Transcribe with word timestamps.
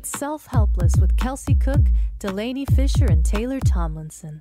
It's 0.00 0.18
Self 0.18 0.46
Helpless 0.46 0.94
with 0.98 1.18
Kelsey 1.18 1.54
Cook, 1.54 1.88
Delanie 2.18 2.64
Fischer, 2.74 3.04
and 3.04 3.22
Taylor 3.22 3.60
Tomlinson. 3.60 4.40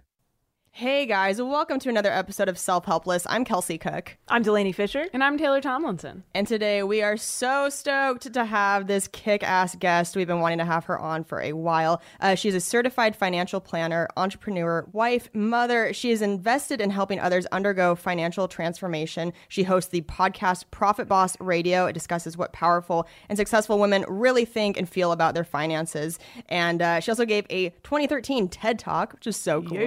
Hey 0.72 1.06
guys, 1.08 1.42
welcome 1.42 1.78
to 1.80 1.90
another 1.90 2.12
episode 2.12 2.48
of 2.48 2.58
Self 2.58 2.86
Helpless. 2.86 3.26
I'm 3.30 3.44
Kelsey 3.44 3.78
Cook. 3.78 4.16
I'm 4.30 4.46
Delanie 4.46 4.74
Fischer. 4.74 5.08
And 5.12 5.22
I'm 5.22 5.38
Taylor 5.38 5.60
Tomlinson. 5.60 6.24
And 6.34 6.48
today 6.48 6.84
we 6.84 7.02
are 7.02 7.18
so 7.18 7.68
stoked 7.68 8.32
to 8.32 8.46
have 8.46 8.88
this 8.88 9.10
kick 9.10 9.44
ass 9.44 9.76
guest. 9.76 10.16
We've 10.16 10.28
been 10.28 10.40
wanting 10.40 10.60
to 10.60 10.66
have 10.66 10.86
her 10.86 10.98
on 10.98 11.26
for 11.26 11.42
a 11.42 11.52
while. 11.52 12.02
Uh, 12.22 12.36
she's 12.36 12.56
a 12.56 12.62
certified 12.62 13.14
financial 13.14 13.60
planner, 13.60 14.08
entrepreneur, 14.16 14.88
wife, 14.94 15.30
mother. 15.34 15.92
She 15.92 16.12
is 16.12 16.22
invested 16.22 16.80
in 16.80 16.92
helping 16.92 17.20
others 17.20 17.46
undergo 17.48 17.94
financial 17.96 18.48
transformation. 18.48 19.34
She 19.50 19.64
hosts 19.64 19.92
the 19.92 20.02
podcast 20.04 20.66
Profit 20.72 21.10
Boss 21.10 21.36
Radio. 21.42 21.88
It 21.88 21.94
discusses 21.94 22.38
what 22.38 22.54
powerful 22.54 23.06
and 23.28 23.38
successful 23.38 23.80
women 23.80 24.06
really 24.08 24.46
think 24.46 24.78
and 24.78 24.88
feel 24.88 25.12
about 25.12 25.34
their 25.34 25.44
finances. 25.44 26.20
And 26.48 26.82
uh, 26.82 27.02
she 27.02 27.12
also 27.12 27.26
gave 27.26 27.46
a 27.50 27.72
2013 27.84 28.48
TED 28.48 28.80
Talk, 28.80 29.12
which 29.12 29.28
is 29.28 29.36
so 29.36 29.62
cool. 29.62 29.78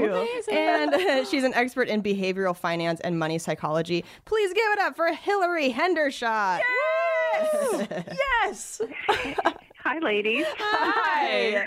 Yeah. 0.49 0.72
And 0.72 1.27
she's 1.28 1.44
an 1.44 1.55
expert 1.55 1.88
in 1.88 2.03
behavioral 2.03 2.56
finance 2.56 3.00
and 3.00 3.19
money 3.19 3.38
psychology. 3.38 4.05
Please 4.25 4.53
give 4.53 4.72
it 4.72 4.78
up 4.81 4.97
for 4.97 5.12
Hilary 5.12 5.72
Hendershott. 5.72 6.60
Yes! 7.34 8.81
Hi, 9.09 9.99
ladies. 9.99 10.47
Hi. 10.59 11.66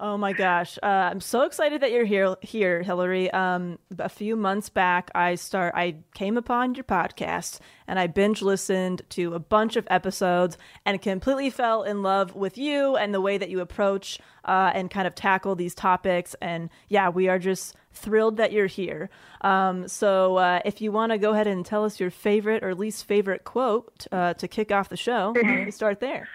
Oh 0.00 0.18
my 0.18 0.32
gosh, 0.32 0.76
uh, 0.82 0.86
I'm 0.86 1.20
so 1.20 1.42
excited 1.42 1.80
that 1.80 1.92
you're 1.92 2.04
here, 2.04 2.36
here, 2.42 2.82
Hilary. 2.82 3.30
Um, 3.30 3.78
a 3.98 4.08
few 4.08 4.34
months 4.34 4.68
back, 4.68 5.08
I 5.14 5.36
start, 5.36 5.72
I 5.76 5.96
came 6.14 6.36
upon 6.36 6.74
your 6.74 6.82
podcast 6.82 7.60
and 7.86 7.98
I 7.98 8.08
binge 8.08 8.42
listened 8.42 9.02
to 9.10 9.34
a 9.34 9.38
bunch 9.38 9.76
of 9.76 9.86
episodes 9.88 10.58
and 10.84 11.00
completely 11.00 11.48
fell 11.48 11.84
in 11.84 12.02
love 12.02 12.34
with 12.34 12.58
you 12.58 12.96
and 12.96 13.14
the 13.14 13.20
way 13.20 13.38
that 13.38 13.50
you 13.50 13.60
approach 13.60 14.18
uh, 14.44 14.72
and 14.74 14.90
kind 14.90 15.06
of 15.06 15.14
tackle 15.14 15.54
these 15.54 15.76
topics. 15.76 16.34
And 16.42 16.70
yeah, 16.88 17.08
we 17.08 17.28
are 17.28 17.38
just 17.38 17.76
thrilled 17.94 18.36
that 18.36 18.52
you're 18.52 18.66
here. 18.66 19.08
Um, 19.40 19.88
so 19.88 20.36
uh, 20.36 20.60
if 20.64 20.80
you 20.80 20.92
want 20.92 21.12
to 21.12 21.18
go 21.18 21.32
ahead 21.32 21.46
and 21.46 21.64
tell 21.64 21.84
us 21.84 21.98
your 22.00 22.10
favorite 22.10 22.62
or 22.62 22.74
least 22.74 23.04
favorite 23.04 23.44
quote 23.44 24.06
uh, 24.12 24.34
to 24.34 24.48
kick 24.48 24.72
off 24.72 24.88
the 24.88 24.96
show, 24.96 25.32
why 25.40 25.64
we 25.64 25.70
start 25.70 26.00
there? 26.00 26.28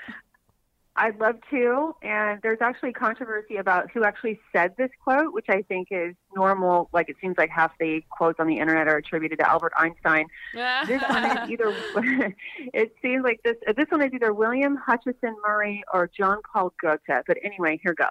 I'd 0.99 1.17
love 1.17 1.35
to. 1.49 1.95
And 2.03 2.41
there's 2.43 2.59
actually 2.61 2.91
controversy 2.91 3.55
about 3.55 3.89
who 3.91 4.03
actually 4.03 4.37
said 4.51 4.73
this 4.77 4.89
quote, 5.01 5.33
which 5.33 5.45
I 5.47 5.61
think 5.61 5.87
is 5.91 6.13
normal. 6.35 6.89
Like 6.91 7.09
it 7.09 7.15
seems 7.21 7.37
like 7.37 7.49
half 7.49 7.71
the 7.79 8.03
quotes 8.09 8.37
on 8.39 8.47
the 8.47 8.59
internet 8.59 8.87
are 8.87 8.97
attributed 8.97 9.39
to 9.39 9.49
Albert 9.49 9.73
Einstein. 9.77 10.25
This 10.87 11.01
one 11.03 11.25
is 11.25 11.49
either. 11.49 11.75
it 12.73 12.93
seems 13.01 13.23
like 13.23 13.39
this. 13.43 13.55
This 13.77 13.85
one 13.89 14.01
is 14.01 14.11
either 14.13 14.33
William 14.33 14.75
Hutchison 14.75 15.35
Murray 15.45 15.83
or 15.93 16.09
John 16.15 16.39
Paul 16.51 16.73
Goethe. 16.81 17.23
But 17.27 17.37
anyway, 17.43 17.79
here 17.81 17.93
goes. 17.93 18.09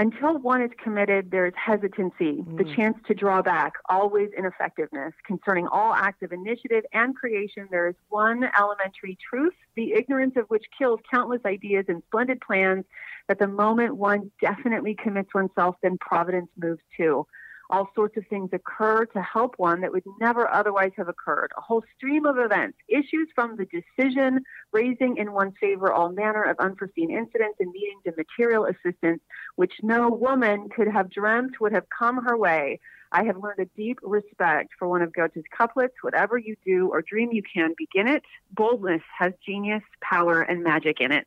Until 0.00 0.38
one 0.38 0.62
is 0.62 0.70
committed, 0.82 1.30
there 1.30 1.44
is 1.44 1.52
hesitancy, 1.62 2.42
the 2.56 2.64
mm. 2.64 2.74
chance 2.74 2.96
to 3.06 3.12
draw 3.12 3.42
back, 3.42 3.74
always 3.90 4.30
ineffectiveness. 4.34 5.12
Concerning 5.26 5.66
all 5.66 5.92
acts 5.92 6.22
of 6.22 6.32
initiative 6.32 6.84
and 6.94 7.14
creation, 7.14 7.68
there 7.70 7.86
is 7.86 7.94
one 8.08 8.48
elementary 8.58 9.18
truth, 9.28 9.52
the 9.76 9.92
ignorance 9.92 10.36
of 10.38 10.46
which 10.46 10.64
kills 10.78 11.00
countless 11.12 11.42
ideas 11.44 11.84
and 11.88 12.02
splendid 12.06 12.40
plans, 12.40 12.86
that 13.28 13.38
the 13.38 13.46
moment 13.46 13.94
one 13.94 14.30
definitely 14.40 14.94
commits 14.94 15.34
oneself, 15.34 15.76
then 15.82 15.98
providence 15.98 16.48
moves 16.56 16.80
too. 16.96 17.26
All 17.70 17.88
sorts 17.94 18.16
of 18.16 18.26
things 18.26 18.50
occur 18.52 19.06
to 19.06 19.22
help 19.22 19.54
one 19.56 19.80
that 19.82 19.92
would 19.92 20.02
never 20.20 20.52
otherwise 20.52 20.90
have 20.96 21.08
occurred. 21.08 21.52
A 21.56 21.60
whole 21.60 21.84
stream 21.96 22.26
of 22.26 22.36
events 22.36 22.76
issues 22.88 23.28
from 23.34 23.56
the 23.56 23.66
decision, 23.66 24.40
raising 24.72 25.16
in 25.16 25.32
one's 25.32 25.54
favor 25.60 25.92
all 25.92 26.10
manner 26.10 26.42
of 26.42 26.58
unforeseen 26.58 27.10
incidents 27.10 27.58
and 27.60 27.70
meetings 27.70 28.02
and 28.06 28.16
material 28.16 28.66
assistance 28.66 29.20
which 29.56 29.74
no 29.82 30.08
woman 30.08 30.68
could 30.68 30.88
have 30.88 31.10
dreamt 31.10 31.60
would 31.60 31.72
have 31.72 31.86
come 31.96 32.24
her 32.24 32.36
way. 32.36 32.80
I 33.12 33.24
have 33.24 33.36
learned 33.36 33.60
a 33.60 33.66
deep 33.76 33.98
respect 34.02 34.70
for 34.78 34.88
one 34.88 35.02
of 35.02 35.12
Goethe's 35.12 35.44
couplets. 35.56 35.94
Whatever 36.02 36.38
you 36.38 36.56
do 36.64 36.88
or 36.88 37.02
dream 37.02 37.30
you 37.32 37.42
can, 37.42 37.74
begin 37.76 38.06
it. 38.06 38.22
Boldness 38.52 39.02
has 39.18 39.32
genius, 39.44 39.82
power, 40.00 40.42
and 40.42 40.62
magic 40.62 41.00
in 41.00 41.12
it. 41.12 41.26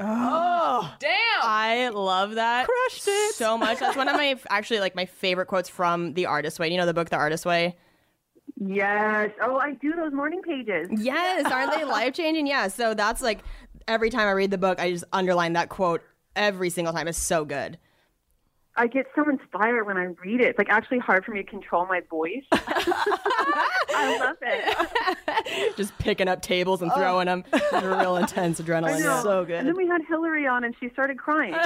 Oh, 0.00 0.94
damn! 1.00 1.10
I 1.42 1.88
love 1.92 2.34
that 2.36 2.66
Crushed 2.66 3.08
it. 3.08 3.34
so 3.34 3.56
much. 3.58 3.78
That's 3.78 3.96
one 3.96 4.08
of 4.08 4.16
my 4.16 4.38
actually 4.50 4.80
like 4.80 4.94
my 4.94 5.06
favorite 5.06 5.46
quotes 5.46 5.68
from 5.68 6.14
The 6.14 6.26
Artist 6.26 6.58
Way. 6.58 6.70
You 6.70 6.76
know 6.76 6.86
the 6.86 6.94
book 6.94 7.10
The 7.10 7.16
Artist 7.16 7.44
Way? 7.46 7.76
Yes. 8.56 9.30
Oh, 9.42 9.56
I 9.58 9.72
do 9.74 9.92
those 9.94 10.12
morning 10.12 10.42
pages. 10.42 10.88
Yes, 10.90 11.50
aren't 11.50 11.72
they 11.72 11.84
life 11.84 12.14
changing? 12.14 12.46
Yeah. 12.46 12.68
So 12.68 12.94
that's 12.94 13.22
like 13.22 13.40
every 13.86 14.10
time 14.10 14.26
I 14.28 14.32
read 14.32 14.50
the 14.50 14.58
book, 14.58 14.80
I 14.80 14.90
just 14.92 15.04
underline 15.12 15.52
that 15.54 15.68
quote 15.68 16.02
every 16.34 16.70
single 16.70 16.92
time. 16.92 17.08
It's 17.08 17.18
so 17.18 17.44
good. 17.44 17.78
I 18.78 18.86
get 18.86 19.06
so 19.14 19.28
inspired 19.28 19.84
when 19.86 19.96
I 19.96 20.04
read 20.24 20.40
it. 20.40 20.48
It's 20.48 20.58
like 20.58 20.68
actually 20.70 20.98
hard 21.00 21.24
for 21.24 21.32
me 21.32 21.42
to 21.42 21.48
control 21.50 21.84
my 21.86 22.00
voice. 22.08 22.44
I 22.52 24.18
love 24.20 24.36
it. 24.40 25.76
just 25.76 25.96
picking 25.98 26.28
up 26.28 26.42
tables 26.42 26.80
and 26.80 26.92
throwing 26.92 27.26
them. 27.26 27.44
Real 27.72 28.16
intense 28.16 28.60
adrenaline. 28.60 29.00
know. 29.00 29.08
Yeah. 29.16 29.22
So 29.22 29.44
good. 29.44 29.56
And 29.58 29.68
then 29.68 29.76
we 29.76 29.88
had 29.88 30.00
Hilary 30.08 30.46
on, 30.46 30.62
and 30.64 30.74
she 30.78 30.88
started 30.90 31.18
crying. 31.18 31.54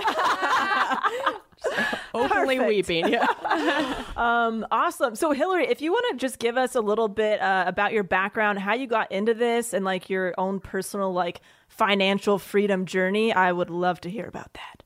Openly 2.14 2.59
Perfect. 2.59 2.88
weeping. 2.88 3.09
Yeah. 3.09 4.05
Um, 4.17 4.67
awesome. 4.70 5.15
So, 5.15 5.32
Hilary, 5.32 5.67
if 5.69 5.81
you 5.81 5.93
want 5.93 6.05
to 6.12 6.17
just 6.17 6.38
give 6.38 6.56
us 6.56 6.75
a 6.75 6.81
little 6.81 7.08
bit 7.08 7.41
uh, 7.41 7.65
about 7.67 7.93
your 7.93 8.03
background, 8.05 8.58
how 8.58 8.75
you 8.75 8.87
got 8.87 9.11
into 9.12 9.35
this, 9.35 9.73
and 9.73 9.85
like 9.85 10.11
your 10.11 10.35
own 10.38 10.61
personal 10.61 11.12
like 11.12 11.41
financial 11.69 12.38
freedom 12.38 12.85
journey, 12.87 13.32
I 13.32 13.53
would 13.53 13.70
love 13.70 14.00
to 14.03 14.11
hear 14.11 14.26
about 14.26 14.53
that. 14.55 14.82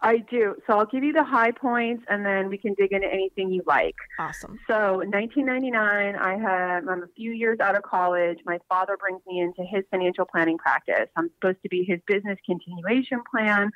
I 0.00 0.18
do. 0.18 0.56
So 0.66 0.78
I'll 0.78 0.86
give 0.86 1.02
you 1.02 1.12
the 1.12 1.24
high 1.24 1.52
points, 1.52 2.04
and 2.08 2.24
then 2.24 2.48
we 2.48 2.58
can 2.58 2.74
dig 2.74 2.92
into 2.92 3.06
anything 3.06 3.50
you 3.50 3.62
like. 3.66 3.96
Awesome. 4.18 4.58
So 4.66 5.00
in 5.00 5.10
1999, 5.10 6.16
I 6.16 6.36
had 6.36 6.86
I'm 6.88 7.02
a 7.02 7.08
few 7.16 7.32
years 7.32 7.60
out 7.60 7.76
of 7.76 7.82
college. 7.82 8.38
My 8.44 8.58
father 8.68 8.96
brings 8.98 9.22
me 9.26 9.40
into 9.40 9.62
his 9.62 9.84
financial 9.90 10.26
planning 10.26 10.58
practice. 10.58 11.08
I'm 11.16 11.30
supposed 11.36 11.62
to 11.62 11.68
be 11.68 11.82
his 11.82 12.00
business 12.06 12.38
continuation 12.44 13.22
plan, 13.30 13.70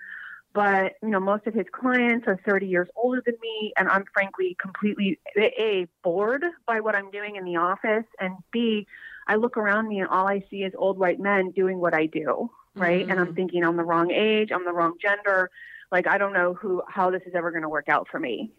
but 0.52 0.92
you 1.02 1.08
know 1.08 1.20
most 1.20 1.46
of 1.46 1.54
his 1.54 1.66
clients 1.72 2.26
are 2.28 2.38
30 2.46 2.66
years 2.66 2.88
older 2.96 3.22
than 3.24 3.36
me, 3.40 3.72
and 3.78 3.88
I'm 3.88 4.04
frankly 4.12 4.56
completely 4.60 5.18
a 5.38 5.86
bored 6.04 6.44
by 6.66 6.80
what 6.80 6.94
I'm 6.94 7.10
doing 7.10 7.36
in 7.36 7.44
the 7.44 7.56
office, 7.56 8.04
and 8.20 8.34
b 8.52 8.86
I 9.26 9.36
look 9.36 9.56
around 9.56 9.88
me 9.88 10.00
and 10.00 10.08
all 10.08 10.28
I 10.28 10.44
see 10.50 10.64
is 10.64 10.72
old 10.76 10.98
white 10.98 11.20
men 11.20 11.52
doing 11.52 11.78
what 11.78 11.94
I 11.94 12.06
do, 12.06 12.50
right? 12.74 13.08
And 13.08 13.20
I'm 13.20 13.28
mm. 13.28 13.36
thinking 13.36 13.64
I'm 13.64 13.76
the 13.76 13.84
wrong 13.84 14.10
age, 14.10 14.50
I'm 14.52 14.64
the 14.64 14.72
wrong 14.72 14.94
gender. 15.00 15.50
Like 15.90 16.06
I 16.06 16.18
don't 16.18 16.32
know 16.32 16.54
who 16.54 16.82
how 16.88 17.10
this 17.10 17.22
is 17.26 17.34
ever 17.34 17.50
going 17.50 17.62
to 17.62 17.68
work 17.68 17.88
out 17.88 18.08
for 18.10 18.20
me. 18.20 18.50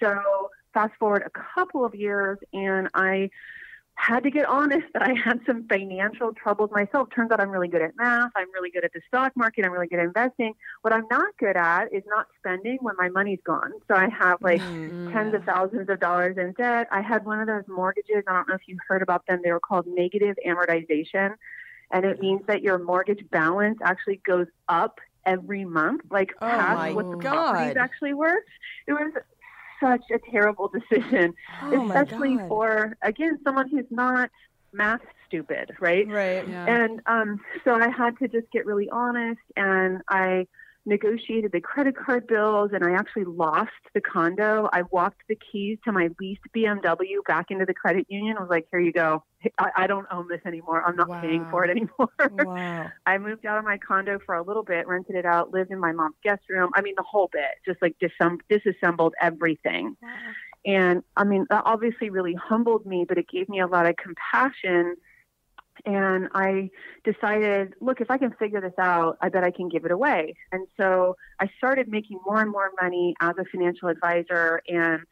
So 0.00 0.50
fast 0.74 0.92
forward 0.98 1.22
a 1.24 1.30
couple 1.30 1.84
of 1.84 1.94
years, 1.94 2.38
and 2.52 2.88
I 2.94 3.30
had 3.96 4.22
to 4.22 4.30
get 4.30 4.46
honest 4.46 4.86
that 4.92 5.02
I 5.02 5.14
had 5.14 5.40
some 5.46 5.66
financial 5.68 6.32
troubles 6.34 6.70
myself. 6.70 7.08
Turns 7.14 7.30
out 7.32 7.40
I'm 7.40 7.48
really 7.48 7.68
good 7.68 7.80
at 7.80 7.96
math. 7.96 8.30
I'm 8.36 8.52
really 8.52 8.70
good 8.70 8.84
at 8.84 8.92
the 8.92 9.00
stock 9.08 9.32
market. 9.36 9.64
I'm 9.64 9.72
really 9.72 9.88
good 9.88 9.98
at 9.98 10.04
investing. 10.04 10.52
What 10.82 10.92
I'm 10.92 11.06
not 11.10 11.36
good 11.38 11.56
at 11.56 11.92
is 11.94 12.02
not 12.06 12.26
spending 12.38 12.76
when 12.82 12.94
my 12.98 13.08
money's 13.08 13.40
gone. 13.44 13.72
So 13.88 13.94
I 13.94 14.10
have 14.10 14.42
like 14.42 14.60
mm-hmm. 14.60 15.12
tens 15.12 15.34
of 15.34 15.44
thousands 15.44 15.88
of 15.88 15.98
dollars 15.98 16.36
in 16.36 16.52
debt. 16.52 16.88
I 16.92 17.00
had 17.00 17.24
one 17.24 17.40
of 17.40 17.46
those 17.46 17.64
mortgages. 17.68 18.22
I 18.28 18.34
don't 18.34 18.48
know 18.48 18.54
if 18.54 18.68
you 18.68 18.76
heard 18.86 19.00
about 19.00 19.26
them. 19.26 19.40
They 19.42 19.50
were 19.50 19.60
called 19.60 19.86
negative 19.86 20.36
amortization. 20.46 21.34
And 21.90 22.04
it 22.04 22.16
mm-hmm. 22.16 22.20
means 22.20 22.42
that 22.48 22.62
your 22.62 22.78
mortgage 22.78 23.24
balance 23.30 23.78
actually 23.82 24.20
goes 24.26 24.46
up 24.68 25.00
every 25.26 25.64
month, 25.64 26.02
like 26.10 26.30
Oh 26.40 26.46
past 26.48 26.94
what 26.94 27.10
the 27.10 27.16
property 27.18 27.64
is 27.64 27.74
God. 27.74 27.76
actually 27.76 28.14
worth. 28.14 28.44
It 28.86 28.92
was 28.92 29.12
such 29.82 30.02
a 30.14 30.18
terrible 30.30 30.70
decision, 30.90 31.34
Oh 31.62 31.88
especially 31.88 32.38
for 32.48 32.96
again 33.02 33.38
someone 33.44 33.68
who's 33.68 33.86
not 33.90 34.30
math 34.72 35.00
stupid, 35.26 35.70
right? 35.80 36.06
Right. 36.08 36.44
And 36.66 37.00
um, 37.06 37.40
so 37.64 37.74
I 37.74 37.88
had 37.90 38.16
to 38.18 38.28
just 38.28 38.50
get 38.52 38.66
really 38.66 38.88
honest, 38.90 39.40
and 39.56 40.00
I 40.10 40.46
negotiated 40.86 41.52
the 41.52 41.60
credit 41.60 41.96
card 41.96 42.26
bills, 42.26 42.70
and 42.72 42.84
I 42.84 42.92
actually 42.92 43.24
lost 43.24 43.70
the 43.94 44.00
condo. 44.00 44.68
I 44.72 44.82
walked 44.90 45.22
the 45.28 45.36
keys 45.36 45.78
to 45.84 45.92
my 45.92 46.08
leased 46.20 46.42
BMW 46.54 47.24
back 47.26 47.50
into 47.50 47.66
the 47.66 47.74
credit 47.74 48.06
union. 48.08 48.36
I 48.38 48.40
was 48.40 48.50
like, 48.50 48.66
"Here 48.70 48.80
you 48.80 48.92
go. 48.92 49.24
I, 49.58 49.70
I 49.76 49.86
don't 49.86 50.06
own 50.10 50.28
this 50.28 50.40
anymore. 50.46 50.82
I'm 50.84 50.96
not 50.96 51.22
paying 51.22 51.46
for 51.50 51.64
it 51.64 51.70
anymore." 51.70 52.08
Wow. 52.46 52.90
I 53.06 53.18
moved 53.18 53.46
out 53.46 53.58
of 53.58 53.64
my 53.64 53.78
condo 53.78 54.18
for 54.24 54.34
a 54.34 54.42
little 54.42 54.62
bit, 54.62 54.86
rented 54.86 55.16
it 55.16 55.24
out, 55.24 55.52
lived 55.52 55.70
in 55.70 55.80
my 55.80 55.92
mom's 55.92 56.16
guest 56.22 56.42
room. 56.48 56.70
I 56.74 56.82
mean, 56.82 56.94
the 56.96 57.02
whole 57.02 57.28
bit, 57.32 57.50
just 57.64 57.80
like 57.82 57.96
disem- 57.98 58.40
disassembled 58.48 59.14
everything. 59.20 59.96
And 60.64 61.02
I 61.16 61.24
mean, 61.24 61.46
that 61.50 61.62
obviously 61.64 62.10
really 62.10 62.34
humbled 62.34 62.86
me, 62.86 63.04
but 63.08 63.18
it 63.18 63.28
gave 63.28 63.48
me 63.48 63.60
a 63.60 63.66
lot 63.66 63.86
of 63.86 63.96
compassion. 63.96 64.96
And 65.86 66.28
I 66.34 66.70
decided, 67.04 67.74
look, 67.80 68.00
if 68.00 68.10
I 68.10 68.18
can 68.18 68.32
figure 68.32 68.60
this 68.60 68.74
out, 68.76 69.16
I 69.20 69.28
bet 69.28 69.44
I 69.44 69.52
can 69.52 69.68
give 69.68 69.84
it 69.84 69.92
away. 69.92 70.34
And 70.50 70.66
so 70.76 71.16
I 71.40 71.48
started 71.58 71.86
making 71.88 72.18
more 72.26 72.40
and 72.40 72.50
more 72.50 72.72
money 72.82 73.14
as 73.20 73.34
a 73.38 73.44
financial 73.44 73.88
advisor. 73.88 74.60
And 74.66 75.02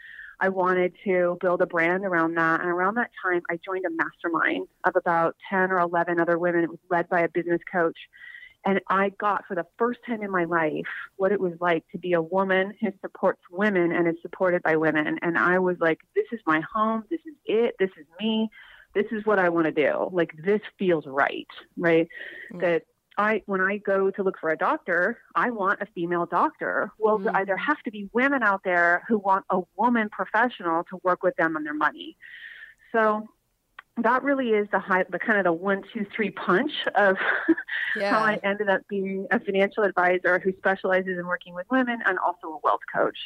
I 0.40 0.48
wanted 0.48 0.94
to 1.04 1.38
build 1.40 1.62
a 1.62 1.66
brand 1.66 2.04
around 2.04 2.34
that. 2.34 2.60
And 2.60 2.68
around 2.68 2.96
that 2.96 3.12
time, 3.22 3.42
I 3.48 3.58
joined 3.64 3.84
a 3.86 3.90
mastermind 3.90 4.66
of 4.82 4.96
about 4.96 5.36
10 5.48 5.70
or 5.70 5.78
11 5.78 6.18
other 6.18 6.38
women. 6.38 6.64
It 6.64 6.70
was 6.70 6.80
led 6.90 7.08
by 7.08 7.20
a 7.20 7.28
business 7.28 7.60
coach. 7.70 7.96
And 8.66 8.80
I 8.88 9.10
got 9.10 9.44
for 9.46 9.54
the 9.54 9.66
first 9.78 10.00
time 10.06 10.22
in 10.22 10.30
my 10.30 10.44
life 10.44 10.86
what 11.16 11.32
it 11.32 11.38
was 11.38 11.52
like 11.60 11.84
to 11.92 11.98
be 11.98 12.14
a 12.14 12.22
woman 12.22 12.72
who 12.80 12.88
supports 13.00 13.42
women 13.50 13.92
and 13.92 14.08
is 14.08 14.14
supported 14.22 14.62
by 14.62 14.76
women. 14.76 15.18
And 15.22 15.38
I 15.38 15.58
was 15.58 15.76
like, 15.80 15.98
this 16.16 16.24
is 16.32 16.40
my 16.46 16.62
home. 16.74 17.04
This 17.10 17.20
is 17.26 17.34
it. 17.44 17.76
This 17.78 17.90
is 17.96 18.06
me. 18.18 18.48
This 18.94 19.06
is 19.10 19.24
what 19.26 19.38
I 19.38 19.48
want 19.48 19.66
to 19.66 19.72
do. 19.72 20.08
Like, 20.12 20.32
this 20.44 20.60
feels 20.78 21.06
right, 21.06 21.48
right? 21.76 22.08
Mm. 22.52 22.60
That 22.60 22.82
I, 23.16 23.42
when 23.46 23.60
I 23.60 23.78
go 23.78 24.10
to 24.10 24.22
look 24.22 24.38
for 24.40 24.50
a 24.50 24.56
doctor, 24.56 25.18
I 25.34 25.50
want 25.50 25.80
a 25.82 25.86
female 25.86 26.26
doctor. 26.26 26.90
Well, 26.98 27.18
th- 27.18 27.46
there 27.46 27.56
mm. 27.56 27.66
have 27.66 27.82
to 27.84 27.90
be 27.90 28.08
women 28.12 28.42
out 28.42 28.62
there 28.64 29.04
who 29.08 29.18
want 29.18 29.44
a 29.50 29.60
woman 29.76 30.08
professional 30.10 30.84
to 30.84 31.00
work 31.02 31.22
with 31.22 31.36
them 31.36 31.56
on 31.56 31.64
their 31.64 31.74
money. 31.74 32.16
So 32.92 33.28
that 33.98 34.22
really 34.24 34.50
is 34.50 34.66
the 34.72 34.78
high, 34.78 35.04
the 35.08 35.18
kind 35.18 35.38
of 35.38 35.44
the 35.44 35.52
one, 35.52 35.82
two, 35.92 36.04
three 36.14 36.30
punch 36.30 36.72
of 36.94 37.16
how 38.00 38.18
I 38.18 38.40
ended 38.42 38.68
up 38.68 38.82
being 38.88 39.26
a 39.30 39.38
financial 39.38 39.84
advisor 39.84 40.40
who 40.40 40.52
specializes 40.58 41.18
in 41.18 41.26
working 41.26 41.54
with 41.54 41.66
women 41.70 42.00
and 42.04 42.18
also 42.18 42.48
a 42.48 42.58
wealth 42.62 42.80
coach. 42.92 43.18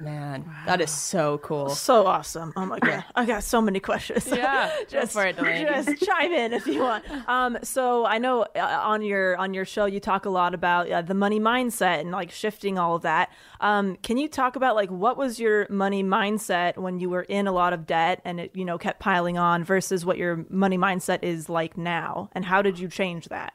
Man, 0.00 0.44
that 0.66 0.80
is 0.80 0.90
so 0.90 1.38
cool. 1.38 1.68
So 1.68 2.06
awesome. 2.06 2.52
Oh 2.56 2.66
my 2.66 2.78
god. 2.78 3.04
I 3.14 3.24
got 3.24 3.44
so 3.44 3.60
many 3.60 3.78
questions. 3.78 4.26
Yeah, 4.26 4.68
go 4.68 4.84
just 4.88 5.12
for 5.12 5.24
it, 5.24 5.36
Just 5.36 6.04
chime 6.04 6.32
in 6.32 6.52
if 6.52 6.66
you 6.66 6.80
want. 6.80 7.04
Um 7.28 7.58
so 7.62 8.04
I 8.04 8.18
know 8.18 8.42
uh, 8.56 8.80
on 8.82 9.02
your 9.02 9.36
on 9.36 9.54
your 9.54 9.64
show 9.64 9.86
you 9.86 10.00
talk 10.00 10.24
a 10.26 10.30
lot 10.30 10.52
about 10.52 10.90
uh, 10.90 11.02
the 11.02 11.14
money 11.14 11.38
mindset 11.38 12.00
and 12.00 12.10
like 12.10 12.30
shifting 12.30 12.78
all 12.78 12.96
of 12.96 13.02
that. 13.02 13.30
Um 13.60 13.96
can 13.96 14.16
you 14.16 14.28
talk 14.28 14.56
about 14.56 14.74
like 14.74 14.90
what 14.90 15.16
was 15.16 15.38
your 15.38 15.66
money 15.70 16.02
mindset 16.02 16.76
when 16.76 16.98
you 16.98 17.08
were 17.08 17.22
in 17.22 17.46
a 17.46 17.52
lot 17.52 17.72
of 17.72 17.86
debt 17.86 18.20
and 18.24 18.40
it 18.40 18.50
you 18.54 18.64
know 18.64 18.78
kept 18.78 18.98
piling 18.98 19.38
on 19.38 19.62
versus 19.62 20.04
what 20.04 20.18
your 20.18 20.44
money 20.48 20.78
mindset 20.78 21.20
is 21.22 21.48
like 21.48 21.76
now 21.76 22.30
and 22.32 22.44
how 22.44 22.62
did 22.62 22.78
you 22.78 22.88
change 22.88 23.28
that? 23.28 23.54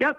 Yep. 0.00 0.16